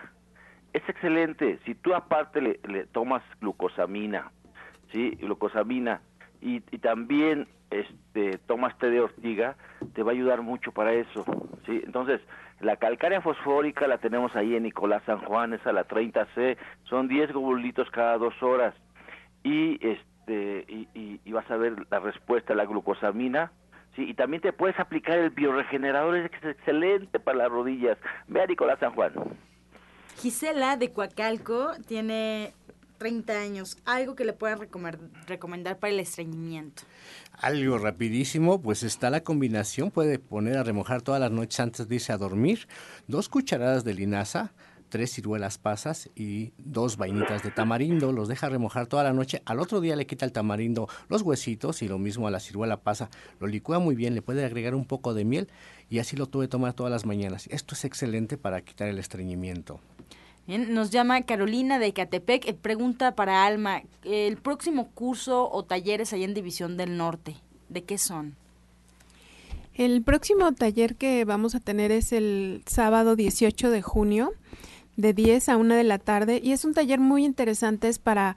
Es 0.73 0.83
excelente. 0.89 1.59
Si 1.65 1.75
tú 1.75 1.95
aparte 1.95 2.41
le, 2.41 2.87
tomas 2.87 3.23
glucosamina, 3.41 4.33
¿sí? 4.93 5.11
glucosamina 5.21 6.01
y, 6.41 6.57
y 6.71 6.79
también 6.79 7.47
este, 7.71 8.39
tomas 8.47 8.77
té 8.79 8.91
de 8.91 9.01
ortiga, 9.01 9.57
te 9.95 10.03
va 10.03 10.13
a 10.13 10.15
ayudar 10.15 10.43
mucho 10.43 10.73
para 10.73 10.93
eso. 10.93 11.25
¿sí? 11.67 11.83
Entonces, 11.85 12.21
la 12.61 12.77
calcárea 12.77 13.21
fosfórica 13.21 13.87
la 13.87 13.99
tenemos 13.99 14.35
ahí 14.37 14.55
en 14.55 14.63
Nicolás 14.63 15.03
San 15.07 15.19
Juan, 15.21 15.55
es 15.55 15.67
a 15.67 15.73
la 15.73 15.87
30C, 15.87 16.57
son 16.85 17.09
10 17.09 17.31
globulitos 17.31 17.91
cada 17.91 18.17
dos 18.19 18.41
horas. 18.43 18.75
Y, 19.43 19.79
este, 19.87 20.65
y, 20.69 21.21
y, 21.25 21.33
vas 21.33 21.51
a 21.51 21.57
ver 21.57 21.75
la 21.91 21.99
respuesta 21.99 22.55
la 22.55 22.65
glucosamina. 22.65 23.53
Sí, 23.97 24.11
y 24.11 24.15
también 24.15 24.43
te 24.43 24.53
puedes 24.53 24.79
aplicar 24.79 25.19
el 25.19 25.31
bioregenerador, 25.31 26.17
es 26.17 26.31
excelente 26.43 27.21
para 27.21 27.39
las 27.39 27.51
rodillas. 27.51 27.97
Ve 28.27 28.43
a 28.43 28.47
Nicolás 28.47 28.79
San 28.81 28.93
Juan. 28.95 29.13
Gisela 30.19 30.77
de 30.77 30.93
Coacalco 30.93 31.73
tiene 31.87 32.55
30 32.99 33.33
años, 33.41 33.77
algo 33.85 34.15
que 34.15 34.25
le 34.25 34.33
puedan 34.33 34.59
recomendar 35.27 35.79
para 35.79 35.93
el 35.93 36.01
estreñimiento. 36.01 36.83
Algo 37.33 37.79
rapidísimo, 37.79 38.61
pues 38.61 38.83
está 38.83 39.11
la 39.11 39.23
combinación, 39.23 39.91
puede 39.91 40.19
poner 40.19 40.57
a 40.57 40.63
remojar 40.63 41.03
todas 41.03 41.21
las 41.21 41.31
noches 41.31 41.61
antes 41.61 41.89
de 41.89 41.97
irse 41.97 42.13
a 42.13 42.17
dormir, 42.17 42.67
dos 43.07 43.29
cucharadas 43.29 43.85
de 43.85 43.95
linaza, 43.95 44.53
tres 44.95 45.11
ciruelas 45.11 45.59
pasas 45.59 46.09
y 46.15 46.53
dos 46.57 46.97
vainitas 46.97 47.43
de 47.43 47.51
tamarindo, 47.51 48.13
los 48.13 48.29
deja 48.29 48.49
remojar 48.49 48.87
toda 48.87 49.03
la 49.03 49.13
noche, 49.13 49.43
al 49.45 49.59
otro 49.59 49.81
día 49.81 49.97
le 49.97 50.07
quita 50.07 50.25
el 50.25 50.31
tamarindo 50.31 50.89
los 51.09 51.23
huesitos 51.23 51.83
y 51.83 51.89
lo 51.89 51.99
mismo 51.99 52.29
a 52.29 52.31
la 52.31 52.39
ciruela 52.39 52.77
pasa, 52.77 53.11
lo 53.41 53.49
licúa 53.49 53.81
muy 53.81 53.97
bien, 53.97 54.15
le 54.15 54.23
puede 54.23 54.45
agregar 54.45 54.77
un 54.77 54.85
poco 54.85 55.13
de 55.13 55.25
miel 55.25 55.49
y 55.91 55.99
así 55.99 56.17
lo 56.17 56.27
tuve 56.27 56.47
tomar 56.47 56.75
todas 56.75 56.93
las 56.93 57.07
mañanas. 57.07 57.49
Esto 57.49 57.75
es 57.75 57.85
excelente 57.85 58.39
para 58.39 58.61
quitar 58.61 58.87
el 58.87 59.01
estreñimiento. 59.01 59.81
Bien, 60.47 60.73
nos 60.73 60.93
llama 60.93 61.23
Carolina 61.23 61.81
de 61.81 61.87
Ecatepec, 61.87 62.47
eh, 62.47 62.55
pregunta 62.55 63.17
para 63.17 63.47
Alma, 63.47 63.83
el 64.05 64.37
próximo 64.37 64.91
curso 64.95 65.51
o 65.51 65.65
talleres 65.65 66.13
allá 66.13 66.25
en 66.25 66.35
División 66.35 66.77
del 66.77 66.97
Norte, 66.97 67.35
¿de 67.69 67.83
qué 67.83 67.99
son? 67.99 68.37
El 69.75 70.03
próximo 70.03 70.53
taller 70.53 70.95
que 70.95 71.25
vamos 71.25 71.57
a 71.57 71.61
tener 71.61 71.91
es 71.91 72.13
el 72.13 72.63
sábado 72.65 73.17
18 73.17 73.71
de 73.71 73.83
junio, 73.83 74.33
de 74.97 75.13
10 75.13 75.49
a 75.49 75.57
1 75.57 75.75
de 75.75 75.85
la 75.85 75.99
tarde, 75.99 76.41
y 76.43 76.53
es 76.53 76.65
un 76.65 76.75
taller 76.75 77.01
muy 77.01 77.25
interesante, 77.25 77.89
es 77.89 77.99
para 77.99 78.37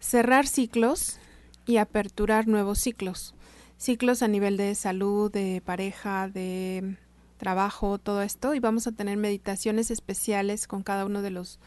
cerrar 0.00 0.46
ciclos 0.46 1.18
y 1.66 1.76
aperturar 1.76 2.48
nuevos 2.48 2.78
ciclos. 2.78 3.34
Ciclos 3.76 4.22
a 4.22 4.28
nivel 4.28 4.56
de 4.56 4.74
salud, 4.74 5.30
de 5.30 5.62
pareja, 5.64 6.28
de 6.28 6.96
trabajo, 7.36 7.98
todo 7.98 8.22
esto, 8.22 8.54
y 8.54 8.60
vamos 8.60 8.86
a 8.86 8.92
tener 8.92 9.16
meditaciones 9.16 9.90
especiales 9.90 10.66
con 10.66 10.82
cada 10.82 11.04
uno 11.04 11.22
de 11.22 11.30
los 11.30 11.58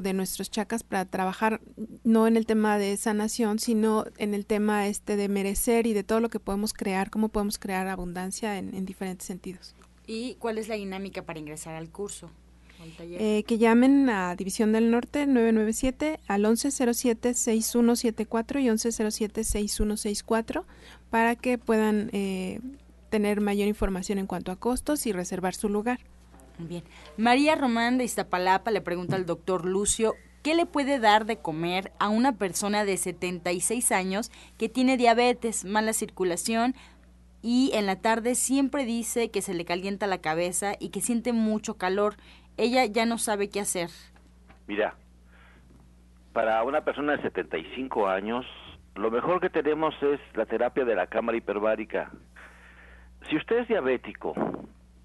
de 0.00 0.12
nuestros 0.12 0.50
chakras 0.50 0.82
para 0.82 1.04
trabajar 1.04 1.60
no 2.02 2.26
en 2.26 2.36
el 2.36 2.46
tema 2.46 2.78
de 2.78 2.96
sanación, 2.96 3.58
sino 3.58 4.04
en 4.18 4.34
el 4.34 4.46
tema 4.46 4.86
este 4.86 5.16
de 5.16 5.28
merecer 5.28 5.86
y 5.86 5.92
de 5.92 6.04
todo 6.04 6.20
lo 6.20 6.30
que 6.30 6.40
podemos 6.40 6.72
crear, 6.72 7.10
cómo 7.10 7.28
podemos 7.28 7.58
crear 7.58 7.86
abundancia 7.88 8.58
en, 8.58 8.84
diferentes 8.84 9.26
sentidos. 9.26 9.74
¿Y 10.06 10.34
cuál 10.34 10.58
es 10.58 10.68
la 10.68 10.74
dinámica 10.74 11.22
para 11.22 11.38
ingresar 11.38 11.74
al 11.74 11.90
curso? 11.90 12.30
Eh, 12.98 13.44
que 13.46 13.58
llamen 13.58 14.10
a 14.10 14.34
División 14.36 14.72
del 14.72 14.90
Norte 14.90 15.26
997 15.26 16.20
al 16.26 16.44
1107-6174 16.44 18.62
y 18.62 18.66
1107-6164 18.68 20.64
para 21.10 21.36
que 21.36 21.58
puedan 21.58 22.10
eh, 22.12 22.60
tener 23.10 23.40
mayor 23.40 23.68
información 23.68 24.18
en 24.18 24.26
cuanto 24.26 24.50
a 24.52 24.56
costos 24.56 25.06
y 25.06 25.12
reservar 25.12 25.54
su 25.54 25.68
lugar. 25.68 26.00
Bien. 26.58 26.84
María 27.16 27.54
Román 27.56 27.98
de 27.98 28.04
Iztapalapa 28.04 28.70
le 28.70 28.80
pregunta 28.80 29.16
al 29.16 29.26
doctor 29.26 29.64
Lucio, 29.64 30.14
¿qué 30.42 30.54
le 30.54 30.66
puede 30.66 30.98
dar 30.98 31.26
de 31.26 31.38
comer 31.38 31.92
a 31.98 32.08
una 32.08 32.36
persona 32.36 32.84
de 32.84 32.96
76 32.96 33.92
años 33.92 34.30
que 34.56 34.68
tiene 34.68 34.96
diabetes, 34.96 35.64
mala 35.64 35.92
circulación 35.92 36.74
y 37.42 37.72
en 37.74 37.86
la 37.86 37.96
tarde 37.96 38.36
siempre 38.36 38.84
dice 38.84 39.30
que 39.30 39.42
se 39.42 39.54
le 39.54 39.64
calienta 39.64 40.06
la 40.06 40.18
cabeza 40.18 40.74
y 40.78 40.90
que 40.90 41.00
siente 41.00 41.32
mucho 41.32 41.74
calor? 41.74 42.16
Ella 42.56 42.86
ya 42.86 43.06
no 43.06 43.18
sabe 43.18 43.50
qué 43.50 43.60
hacer. 43.60 43.90
Mira, 44.66 44.94
para 46.32 46.62
una 46.62 46.84
persona 46.84 47.16
de 47.16 47.22
75 47.22 48.08
años, 48.08 48.46
lo 48.94 49.10
mejor 49.10 49.40
que 49.40 49.50
tenemos 49.50 49.94
es 50.02 50.20
la 50.34 50.46
terapia 50.46 50.84
de 50.84 50.94
la 50.94 51.06
cámara 51.06 51.36
hiperbárica 51.36 52.10
si 53.28 53.36
usted 53.36 53.60
es 53.60 53.68
diabético 53.68 54.34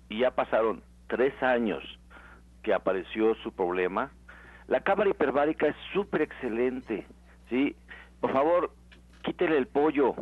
y 0.10 0.20
ya 0.20 0.32
pasaron 0.32 0.84
tres 1.08 1.34
años 1.42 1.84
que 2.64 2.74
apareció 2.74 3.36
su 3.36 3.52
problema, 3.54 4.12
la 4.68 4.82
cámara 4.82 5.10
hiperbárica 5.10 5.68
es 5.68 5.76
súper 5.94 6.24
excelente, 6.24 7.08
¿sí? 7.50 7.76
Por 8.20 8.34
favor, 8.34 8.72
quítele 9.24 9.58
el 9.58 9.68
pollo, 9.68 10.16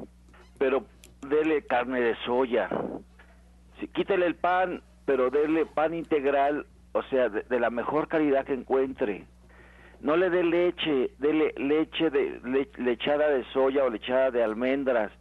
pero 0.60 0.86
dele 1.28 1.64
carne 1.66 2.00
de 2.00 2.16
soya. 2.26 2.70
Sí, 3.80 3.88
quítele 3.88 4.28
el 4.28 4.36
pan, 4.36 4.84
pero 5.06 5.30
dele 5.30 5.66
pan 5.66 5.94
integral, 5.94 6.66
o 6.94 7.04
sea, 7.04 7.30
de, 7.30 7.60
la 7.60 7.70
mejor 7.70 8.08
calidad 8.08 8.46
que 8.46 8.54
encuentre. 8.54 9.26
No 10.02 10.16
le 10.16 10.30
dé 10.30 10.44
leche, 10.44 11.12
dele 11.18 11.54
leche 11.58 12.10
de 12.10 12.40
lechada 12.78 13.30
de 13.30 13.44
soya 13.46 13.84
o 13.84 13.90
lechada 13.90 14.32
de 14.32 14.44
almendras. 14.44 15.12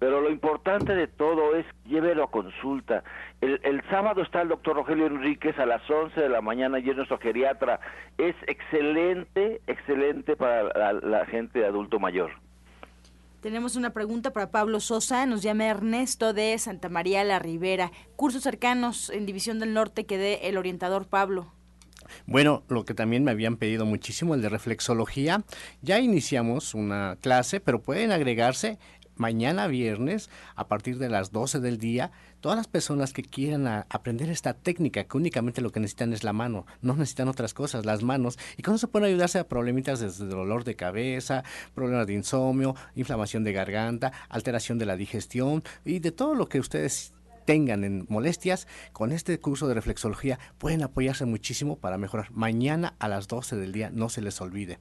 Pero 0.00 0.20
lo 0.20 0.28
importante 0.28 0.94
de 0.94 1.06
todo 1.06 1.54
es 1.54 1.64
llévelo 1.84 2.24
a 2.24 2.30
consulta. 2.30 3.04
El, 3.40 3.60
el 3.62 3.82
sábado 3.88 4.22
está 4.22 4.42
el 4.42 4.48
doctor 4.48 4.76
Rogelio 4.76 5.06
Enríquez 5.06 5.58
a 5.58 5.66
las 5.66 5.88
11 5.88 6.20
de 6.20 6.28
la 6.28 6.40
mañana 6.40 6.78
y 6.78 6.90
es 6.90 6.96
nuestro 6.96 7.18
geriatra. 7.18 7.80
Es 8.18 8.34
excelente, 8.46 9.60
excelente 9.66 10.36
para 10.36 11.00
la, 11.00 11.24
gente 11.26 11.60
de 11.60 11.66
adulto 11.66 12.00
mayor. 12.00 12.32
Tenemos 13.44 13.76
una 13.76 13.92
pregunta 13.92 14.32
para 14.32 14.50
Pablo 14.50 14.80
Sosa, 14.80 15.26
nos 15.26 15.42
llama 15.42 15.66
Ernesto 15.66 16.32
de 16.32 16.58
Santa 16.58 16.88
María 16.88 17.22
la 17.24 17.38
Ribera. 17.38 17.92
Cursos 18.16 18.42
cercanos 18.42 19.10
en 19.10 19.26
División 19.26 19.58
del 19.58 19.74
Norte 19.74 20.06
que 20.06 20.16
dé 20.16 20.48
el 20.48 20.56
orientador 20.56 21.06
Pablo. 21.06 21.52
Bueno, 22.24 22.62
lo 22.68 22.86
que 22.86 22.94
también 22.94 23.22
me 23.22 23.32
habían 23.32 23.58
pedido 23.58 23.84
muchísimo, 23.84 24.34
el 24.34 24.40
de 24.40 24.48
reflexología. 24.48 25.44
Ya 25.82 26.00
iniciamos 26.00 26.72
una 26.72 27.18
clase, 27.20 27.60
pero 27.60 27.82
pueden 27.82 28.12
agregarse 28.12 28.78
mañana 29.16 29.66
viernes, 29.66 30.30
a 30.54 30.68
partir 30.68 30.98
de 30.98 31.08
las 31.08 31.32
12 31.32 31.60
del 31.60 31.78
día, 31.78 32.12
todas 32.40 32.56
las 32.56 32.68
personas 32.68 33.12
que 33.12 33.22
quieran 33.22 33.66
aprender 33.66 34.30
esta 34.30 34.54
técnica, 34.54 35.04
que 35.04 35.16
únicamente 35.16 35.60
lo 35.60 35.70
que 35.70 35.80
necesitan 35.80 36.12
es 36.12 36.24
la 36.24 36.32
mano, 36.32 36.66
no 36.82 36.94
necesitan 36.94 37.28
otras 37.28 37.54
cosas, 37.54 37.86
las 37.86 38.02
manos, 38.02 38.38
y 38.56 38.62
con 38.62 38.74
eso 38.74 38.88
pueden 38.88 39.08
ayudarse 39.08 39.38
a 39.38 39.48
problemitas 39.48 40.00
desde 40.00 40.26
dolor 40.26 40.64
de 40.64 40.76
cabeza, 40.76 41.44
problemas 41.74 42.06
de 42.06 42.14
insomnio, 42.14 42.74
inflamación 42.94 43.44
de 43.44 43.52
garganta, 43.52 44.12
alteración 44.28 44.78
de 44.78 44.86
la 44.86 44.96
digestión 44.96 45.62
y 45.84 45.98
de 46.00 46.12
todo 46.12 46.34
lo 46.34 46.48
que 46.48 46.60
ustedes 46.60 47.14
tengan 47.44 47.84
en 47.84 48.06
molestias, 48.08 48.66
con 48.92 49.12
este 49.12 49.38
curso 49.38 49.68
de 49.68 49.74
reflexología 49.74 50.38
pueden 50.58 50.82
apoyarse 50.82 51.24
muchísimo 51.24 51.76
para 51.76 51.98
mejorar. 51.98 52.30
Mañana 52.32 52.94
a 52.98 53.08
las 53.08 53.28
12 53.28 53.56
del 53.56 53.72
día, 53.72 53.90
no 53.90 54.08
se 54.08 54.22
les 54.22 54.40
olvide. 54.40 54.78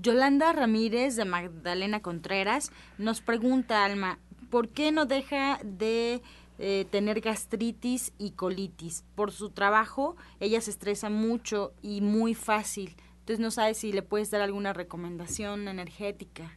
Yolanda 0.00 0.52
Ramírez 0.52 1.16
de 1.16 1.24
Magdalena 1.24 2.00
Contreras 2.00 2.70
nos 2.98 3.20
pregunta, 3.20 3.84
Alma, 3.84 4.20
¿por 4.48 4.68
qué 4.68 4.92
no 4.92 5.06
deja 5.06 5.58
de 5.64 6.22
eh, 6.60 6.86
tener 6.92 7.20
gastritis 7.20 8.12
y 8.16 8.30
colitis? 8.30 9.02
Por 9.16 9.32
su 9.32 9.50
trabajo, 9.50 10.16
ella 10.38 10.60
se 10.60 10.70
estresa 10.70 11.10
mucho 11.10 11.72
y 11.82 12.00
muy 12.00 12.34
fácil. 12.34 12.94
Entonces 13.20 13.40
no 13.40 13.50
sabe 13.50 13.74
si 13.74 13.92
le 13.92 14.02
puedes 14.02 14.30
dar 14.30 14.40
alguna 14.40 14.72
recomendación 14.72 15.66
energética. 15.66 16.56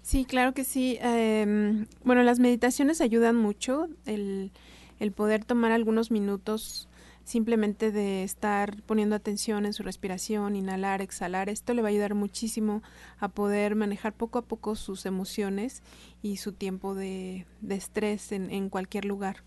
Sí, 0.00 0.24
claro 0.24 0.54
que 0.54 0.64
sí. 0.64 0.96
Em, 1.02 1.86
bueno, 2.04 2.22
las 2.22 2.38
meditaciones 2.38 3.02
ayudan 3.02 3.36
mucho. 3.36 3.88
El, 4.06 4.50
el 4.98 5.12
poder 5.12 5.44
tomar 5.44 5.72
algunos 5.72 6.10
minutos 6.10 6.88
simplemente 7.24 7.90
de 7.90 8.22
estar 8.22 8.82
poniendo 8.82 9.16
atención 9.16 9.66
en 9.66 9.72
su 9.72 9.82
respiración, 9.82 10.56
inhalar, 10.56 11.02
exhalar, 11.02 11.48
esto 11.48 11.74
le 11.74 11.82
va 11.82 11.88
a 11.88 11.90
ayudar 11.90 12.14
muchísimo 12.14 12.82
a 13.18 13.28
poder 13.28 13.74
manejar 13.74 14.12
poco 14.12 14.38
a 14.38 14.42
poco 14.42 14.76
sus 14.76 15.06
emociones 15.06 15.82
y 16.22 16.36
su 16.36 16.52
tiempo 16.52 16.94
de, 16.94 17.46
estrés 17.68 18.30
en, 18.32 18.50
en 18.50 18.68
cualquier 18.68 19.04
lugar. 19.04 19.38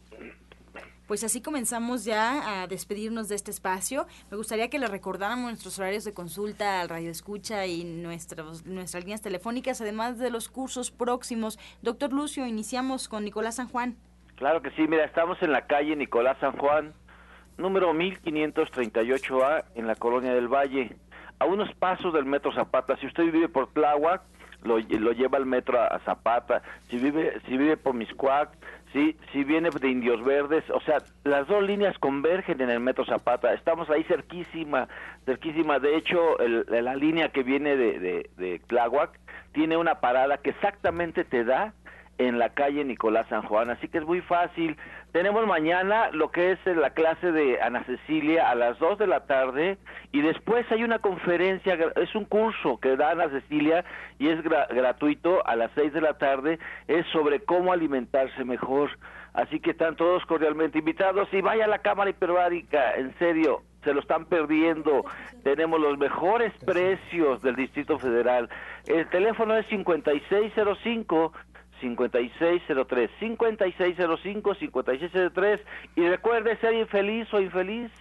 Pues 1.08 1.24
así 1.24 1.42
comenzamos 1.42 2.04
ya 2.04 2.62
a 2.62 2.68
despedirnos 2.68 3.30
de 3.30 3.36
este 3.36 3.50
espacio. 3.50 4.08
Me 4.30 4.36
gustaría 4.36 4.70
que 4.70 4.78
le 4.78 4.88
recordáramos 4.88 5.46
nuestros 5.46 5.80
horarios 5.80 6.04
de 6.04 6.14
consulta 6.14 6.82
al 6.82 6.90
radio 6.90 7.10
escucha 7.10 7.66
y 7.66 7.86
nuestros, 7.86 8.66
nuestras 8.66 9.06
líneas 9.06 9.22
telefónicas, 9.22 9.80
además 9.80 10.20
de 10.20 10.30
los 10.30 10.50
cursos 10.50 10.92
próximos. 10.92 11.58
Doctor 11.82 12.12
Lucio, 12.12 12.46
iniciamos 12.46 13.08
con 13.08 13.24
Nicolás 13.24 13.56
San 13.56 13.70
Juan. 13.70 13.96
Claro 14.36 14.62
que 14.62 14.70
sí, 14.72 14.86
mira, 14.86 15.06
estamos 15.06 15.42
en 15.42 15.54
la 15.54 15.66
calle 15.66 15.96
Nicolás 15.96 16.38
San 16.42 16.58
Juan, 16.58 16.94
número 17.58 17.94
1538A 17.94 19.66
en 19.76 19.88
la 19.88 19.96
colonia 19.96 20.34
del 20.34 20.48
Valle, 20.48 20.96
a 21.40 21.46
unos 21.46 21.74
pasos 21.76 22.14
del 22.14 22.26
Metro 22.26 22.54
Zapata. 22.54 22.98
Si 22.98 23.08
usted 23.08 23.24
vive 23.32 23.50
por 23.50 23.72
Tláhuac, 23.74 24.22
lo, 24.64 24.80
lleva 24.80 25.38
al 25.38 25.46
metro 25.46 25.80
a, 25.80 26.00
Zapata, 26.00 26.62
si 26.90 26.98
vive, 26.98 27.40
si 27.46 27.58
vive 27.58 27.78
por 27.78 27.94
Miscuac, 27.94 28.50
si, 28.92 29.16
si 29.32 29.44
viene 29.44 29.70
de 29.70 29.90
Indios 29.90 30.24
Verdes, 30.24 30.64
o 30.72 30.82
sea, 30.82 30.98
las 31.24 31.48
dos 31.48 31.64
líneas 31.64 31.98
convergen 32.00 32.62
en 32.62 32.70
el 32.70 32.80
metro 32.80 33.06
Zapata, 33.06 33.54
estamos 33.54 33.90
ahí 33.90 34.04
cerquísima, 34.04 34.88
cerquísima, 35.26 35.80
de 35.80 35.96
hecho, 35.96 36.38
la 36.40 36.96
línea 36.96 37.30
que 37.30 37.44
viene 37.44 37.76
de, 37.76 38.00
de, 38.00 38.30
de 38.38 38.60
Tláhuac 38.68 39.20
tiene 39.52 39.78
una 39.78 39.96
parada 40.00 40.38
que 40.38 40.50
exactamente 40.52 41.24
te 41.24 41.44
da 41.44 41.74
en 42.18 42.40
la 42.40 42.50
calle 42.50 42.84
Nicolás 42.84 43.28
San 43.30 43.44
Juan, 43.44 43.70
así 43.70 43.88
que 43.88 44.00
es 44.00 44.06
muy 44.06 44.22
fácil. 44.22 44.78
Tenemos 45.12 45.46
mañana 45.48 46.10
lo 46.12 46.32
que 46.32 46.52
es 46.52 46.60
la 46.66 46.92
clase 46.92 47.32
de 47.32 47.62
Ana 47.62 47.84
Cecilia 47.86 48.50
a 48.50 48.56
las 48.56 48.78
2 48.80 48.98
de 48.98 49.08
la 49.08 49.26
tarde 49.26 49.78
y 50.12 50.22
después 50.22 50.66
hay 50.72 50.84
una 50.84 51.00
conferencia, 51.00 51.78
es 51.96 52.16
un 52.16 52.26
curso 52.26 52.80
que 52.80 52.96
da 52.96 53.12
Ana 53.12 53.30
Cecilia 53.30 53.86
y 54.20 54.30
es 54.30 54.42
gratuito 54.42 55.46
a 55.48 55.56
las 55.56 55.72
6 55.76 55.94
de 55.94 56.02
la 56.02 56.18
tarde, 56.18 56.60
es 56.88 57.06
sobre 57.08 57.40
cómo 57.42 57.72
alimentarse 57.72 58.44
mejor. 58.44 58.90
Así 59.34 59.60
que 59.60 59.72
están 59.72 59.96
todos 59.96 60.26
cordialmente 60.26 60.80
invitados 60.80 61.28
y 61.32 61.42
vaya 61.42 61.66
a 61.66 61.68
la 61.68 61.80
Cámara 61.80 62.10
Hiperbárica, 62.10 62.96
en 62.96 63.16
serio, 63.20 63.62
se 63.84 63.94
lo 63.94 64.02
están 64.02 64.26
perdiendo. 64.26 65.06
Tenemos 65.44 65.80
los 65.80 65.98
mejores 65.98 66.52
precios 66.66 67.42
del 67.42 67.56
Distrito 67.56 67.98
Federal. 68.00 68.50
El 68.86 69.08
teléfono 69.10 69.56
es 69.56 69.66
5605 69.68 71.32
5603 71.82 73.10
5605 73.20 74.56
5603 74.56 75.62
y 75.96 76.08
recuerde 76.08 76.58
ser 76.58 76.74
infeliz 76.74 77.34
o 77.34 77.42
infeliz 77.42 77.92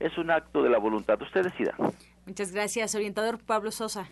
es 0.00 0.16
un 0.18 0.30
acto 0.30 0.62
de 0.62 0.70
la 0.70 0.78
voluntad. 0.78 1.20
Usted 1.22 1.44
decida. 1.44 1.74
Muchas 2.26 2.52
gracias, 2.52 2.94
orientador 2.94 3.38
Pablo 3.38 3.70
Sosa. 3.70 4.08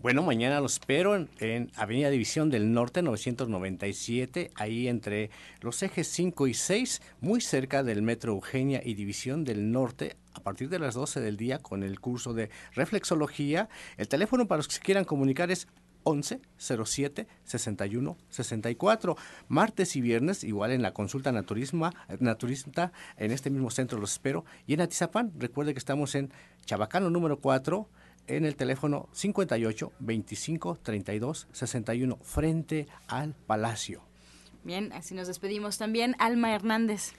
Bueno, 0.00 0.22
mañana 0.22 0.60
los 0.60 0.74
espero 0.74 1.16
en, 1.16 1.72
Avenida 1.76 2.08
División 2.08 2.50
del 2.50 2.72
Norte 2.72 3.02
997, 3.02 4.52
ahí 4.54 4.86
entre 4.86 5.30
los 5.60 5.82
ejes 5.82 6.06
5 6.06 6.46
y 6.46 6.54
6, 6.54 7.02
muy 7.20 7.40
cerca 7.40 7.82
del 7.82 8.00
Metro 8.02 8.32
Eugenia 8.32 8.80
y 8.84 8.94
División 8.94 9.44
del 9.44 9.72
Norte, 9.72 10.14
a 10.34 10.40
partir 10.40 10.68
de 10.68 10.78
las 10.78 10.94
12 10.94 11.20
del 11.20 11.36
día 11.36 11.58
con 11.58 11.82
el 11.82 11.98
curso 11.98 12.32
de 12.32 12.48
reflexología. 12.74 13.68
El 13.96 14.06
teléfono 14.06 14.46
para 14.46 14.58
los 14.58 14.68
que 14.68 14.74
se 14.74 14.80
quieran 14.80 15.04
comunicar 15.04 15.50
es 15.50 15.66
11 16.04 16.40
07 16.58 17.26
61 17.44 18.16
64. 18.28 19.16
Martes 19.48 19.96
y 19.96 20.00
viernes, 20.00 20.44
igual 20.44 20.72
en 20.72 20.82
la 20.82 20.92
consulta 20.92 21.32
naturisma, 21.32 21.94
naturista, 22.20 22.92
en 23.16 23.32
este 23.32 23.50
mismo 23.50 23.70
centro 23.70 23.98
los 23.98 24.12
espero. 24.12 24.44
Y 24.66 24.74
en 24.74 24.80
Atizapán, 24.80 25.32
recuerde 25.38 25.72
que 25.72 25.78
estamos 25.78 26.14
en 26.14 26.32
Chabacano 26.64 27.10
número 27.10 27.40
4, 27.40 27.88
en 28.26 28.44
el 28.44 28.56
teléfono 28.56 29.08
58 29.12 29.92
25 29.98 30.78
32 30.82 31.48
61, 31.52 32.18
frente 32.22 32.86
al 33.06 33.34
Palacio. 33.34 34.02
Bien, 34.64 34.92
así 34.92 35.14
nos 35.14 35.28
despedimos 35.28 35.78
también. 35.78 36.14
Alma 36.18 36.54
Hernández. 36.54 37.14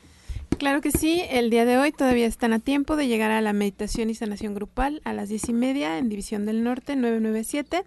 Claro 0.58 0.82
que 0.82 0.92
sí, 0.92 1.24
el 1.30 1.50
día 1.50 1.64
de 1.64 1.78
hoy 1.78 1.92
todavía 1.92 2.28
están 2.28 2.52
a 2.54 2.60
tiempo 2.60 2.96
de 2.96 3.08
llegar 3.08 3.32
a 3.32 3.40
la 3.40 3.54
meditación 3.54 4.10
y 4.10 4.16
sanación 4.16 4.54
grupal 4.54 5.02
a 5.06 5.14
las 5.14 5.30
diez 5.30 5.48
y 5.48 5.54
media 5.54 5.98
en 5.98 6.10
División 6.10 6.46
del 6.46 6.64
Norte 6.64 6.96
997. 6.96 7.86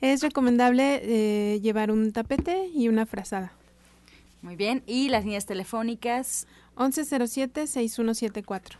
Es 0.00 0.22
recomendable 0.22 1.00
eh, 1.02 1.60
llevar 1.60 1.90
un 1.90 2.12
tapete 2.12 2.70
y 2.74 2.88
una 2.88 3.06
frazada. 3.06 3.52
Muy 4.42 4.54
bien, 4.54 4.84
y 4.86 5.08
las 5.08 5.24
líneas 5.24 5.46
telefónicas 5.46 6.46
1107-6174. 6.76 8.76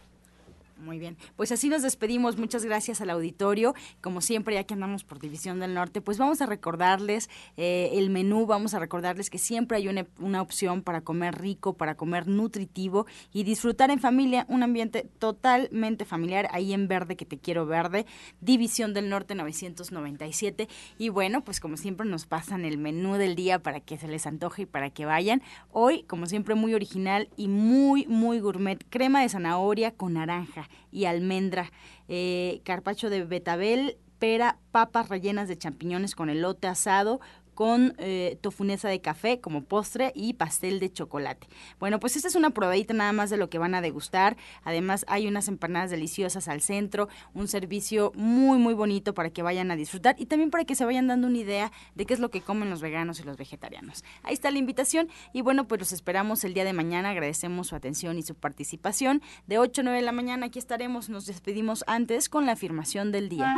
Muy 0.78 1.00
bien, 1.00 1.16
pues 1.34 1.50
así 1.50 1.68
nos 1.68 1.82
despedimos. 1.82 2.36
Muchas 2.36 2.64
gracias 2.64 3.00
al 3.00 3.10
auditorio. 3.10 3.74
Como 4.00 4.20
siempre, 4.20 4.54
ya 4.54 4.62
que 4.62 4.74
andamos 4.74 5.02
por 5.02 5.18
División 5.18 5.58
del 5.58 5.74
Norte, 5.74 6.00
pues 6.00 6.18
vamos 6.18 6.40
a 6.40 6.46
recordarles 6.46 7.28
eh, 7.56 7.90
el 7.94 8.10
menú, 8.10 8.46
vamos 8.46 8.74
a 8.74 8.78
recordarles 8.78 9.28
que 9.28 9.38
siempre 9.38 9.78
hay 9.78 9.88
una, 9.88 10.06
una, 10.20 10.40
opción 10.40 10.82
para 10.82 11.00
comer 11.00 11.36
rico, 11.36 11.74
para 11.74 11.96
comer 11.96 12.28
nutritivo 12.28 13.06
y 13.32 13.42
disfrutar 13.42 13.90
en 13.90 13.98
familia, 13.98 14.46
un 14.48 14.62
ambiente 14.62 15.08
totalmente 15.18 16.04
familiar, 16.04 16.48
ahí 16.52 16.72
en 16.72 16.86
verde 16.86 17.16
que 17.16 17.26
te 17.26 17.38
quiero 17.38 17.66
verde, 17.66 18.06
División 18.40 18.94
del 18.94 19.08
Norte 19.08 19.34
997. 19.34 20.68
Y 20.96 21.08
bueno, 21.08 21.42
pues 21.42 21.58
como 21.58 21.76
siempre 21.76 22.06
nos 22.06 22.26
pasan 22.26 22.64
el 22.64 22.78
menú 22.78 23.14
del 23.14 23.34
día 23.34 23.58
para 23.58 23.80
que 23.80 23.98
se 23.98 24.06
les 24.06 24.28
antoje 24.28 24.62
y 24.62 24.66
para 24.66 24.90
que 24.90 25.06
vayan. 25.06 25.42
Hoy, 25.72 26.04
como 26.04 26.26
siempre, 26.26 26.54
muy 26.54 26.74
original 26.74 27.28
y 27.36 27.48
muy, 27.48 28.06
muy 28.06 28.38
gourmet, 28.38 28.84
crema 28.88 29.22
de 29.22 29.28
zanahoria 29.28 29.90
con 29.90 30.14
naranja 30.14 30.67
y 30.90 31.04
almendra, 31.04 31.70
eh, 32.08 32.60
carpacho 32.64 33.10
de 33.10 33.24
betabel, 33.24 33.98
pera, 34.18 34.58
papas 34.72 35.08
rellenas 35.08 35.48
de 35.48 35.58
champiñones 35.58 36.14
con 36.14 36.30
elote 36.30 36.66
asado, 36.66 37.20
con 37.58 37.96
eh, 37.98 38.38
tofunesa 38.40 38.88
de 38.88 39.00
café 39.00 39.40
como 39.40 39.64
postre 39.64 40.12
y 40.14 40.34
pastel 40.34 40.78
de 40.78 40.92
chocolate. 40.92 41.48
Bueno, 41.80 41.98
pues 41.98 42.14
esta 42.14 42.28
es 42.28 42.36
una 42.36 42.50
probadita 42.50 42.94
nada 42.94 43.12
más 43.12 43.30
de 43.30 43.36
lo 43.36 43.50
que 43.50 43.58
van 43.58 43.74
a 43.74 43.80
degustar. 43.80 44.36
Además 44.62 45.04
hay 45.08 45.26
unas 45.26 45.48
empanadas 45.48 45.90
deliciosas 45.90 46.46
al 46.46 46.60
centro, 46.60 47.08
un 47.34 47.48
servicio 47.48 48.12
muy 48.14 48.58
muy 48.58 48.74
bonito 48.74 49.12
para 49.12 49.30
que 49.30 49.42
vayan 49.42 49.72
a 49.72 49.74
disfrutar 49.74 50.14
y 50.20 50.26
también 50.26 50.52
para 50.52 50.66
que 50.66 50.76
se 50.76 50.84
vayan 50.84 51.08
dando 51.08 51.26
una 51.26 51.36
idea 51.36 51.72
de 51.96 52.06
qué 52.06 52.14
es 52.14 52.20
lo 52.20 52.30
que 52.30 52.42
comen 52.42 52.70
los 52.70 52.80
veganos 52.80 53.18
y 53.18 53.24
los 53.24 53.36
vegetarianos. 53.36 54.04
Ahí 54.22 54.34
está 54.34 54.52
la 54.52 54.58
invitación 54.58 55.08
y 55.32 55.40
bueno, 55.40 55.66
pues 55.66 55.80
los 55.80 55.90
esperamos 55.90 56.44
el 56.44 56.54
día 56.54 56.64
de 56.64 56.74
mañana. 56.74 57.10
Agradecemos 57.10 57.66
su 57.66 57.74
atención 57.74 58.18
y 58.18 58.22
su 58.22 58.36
participación. 58.36 59.20
De 59.48 59.58
8 59.58 59.80
a 59.80 59.82
9 59.82 59.98
de 59.98 60.04
la 60.04 60.12
mañana 60.12 60.46
aquí 60.46 60.60
estaremos. 60.60 61.08
Nos 61.08 61.26
despedimos 61.26 61.82
antes 61.88 62.28
con 62.28 62.46
la 62.46 62.52
afirmación 62.52 63.10
del 63.10 63.28
día. 63.28 63.52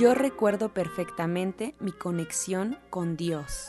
Yo 0.00 0.14
recuerdo 0.14 0.70
perfectamente 0.70 1.74
mi 1.78 1.92
conexión 1.92 2.78
con 2.88 3.18
Dios. 3.18 3.68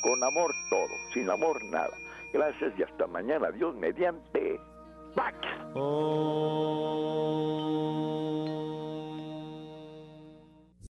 Con 0.00 0.22
amor 0.22 0.54
todo, 0.70 0.94
sin 1.12 1.28
amor 1.28 1.60
nada. 1.64 1.90
Gracias 2.32 2.72
y 2.78 2.84
hasta 2.84 3.08
mañana. 3.08 3.50
Dios 3.50 3.74
mediante. 3.74 4.60
Pax. 5.16 5.36
Oh. 5.74 7.08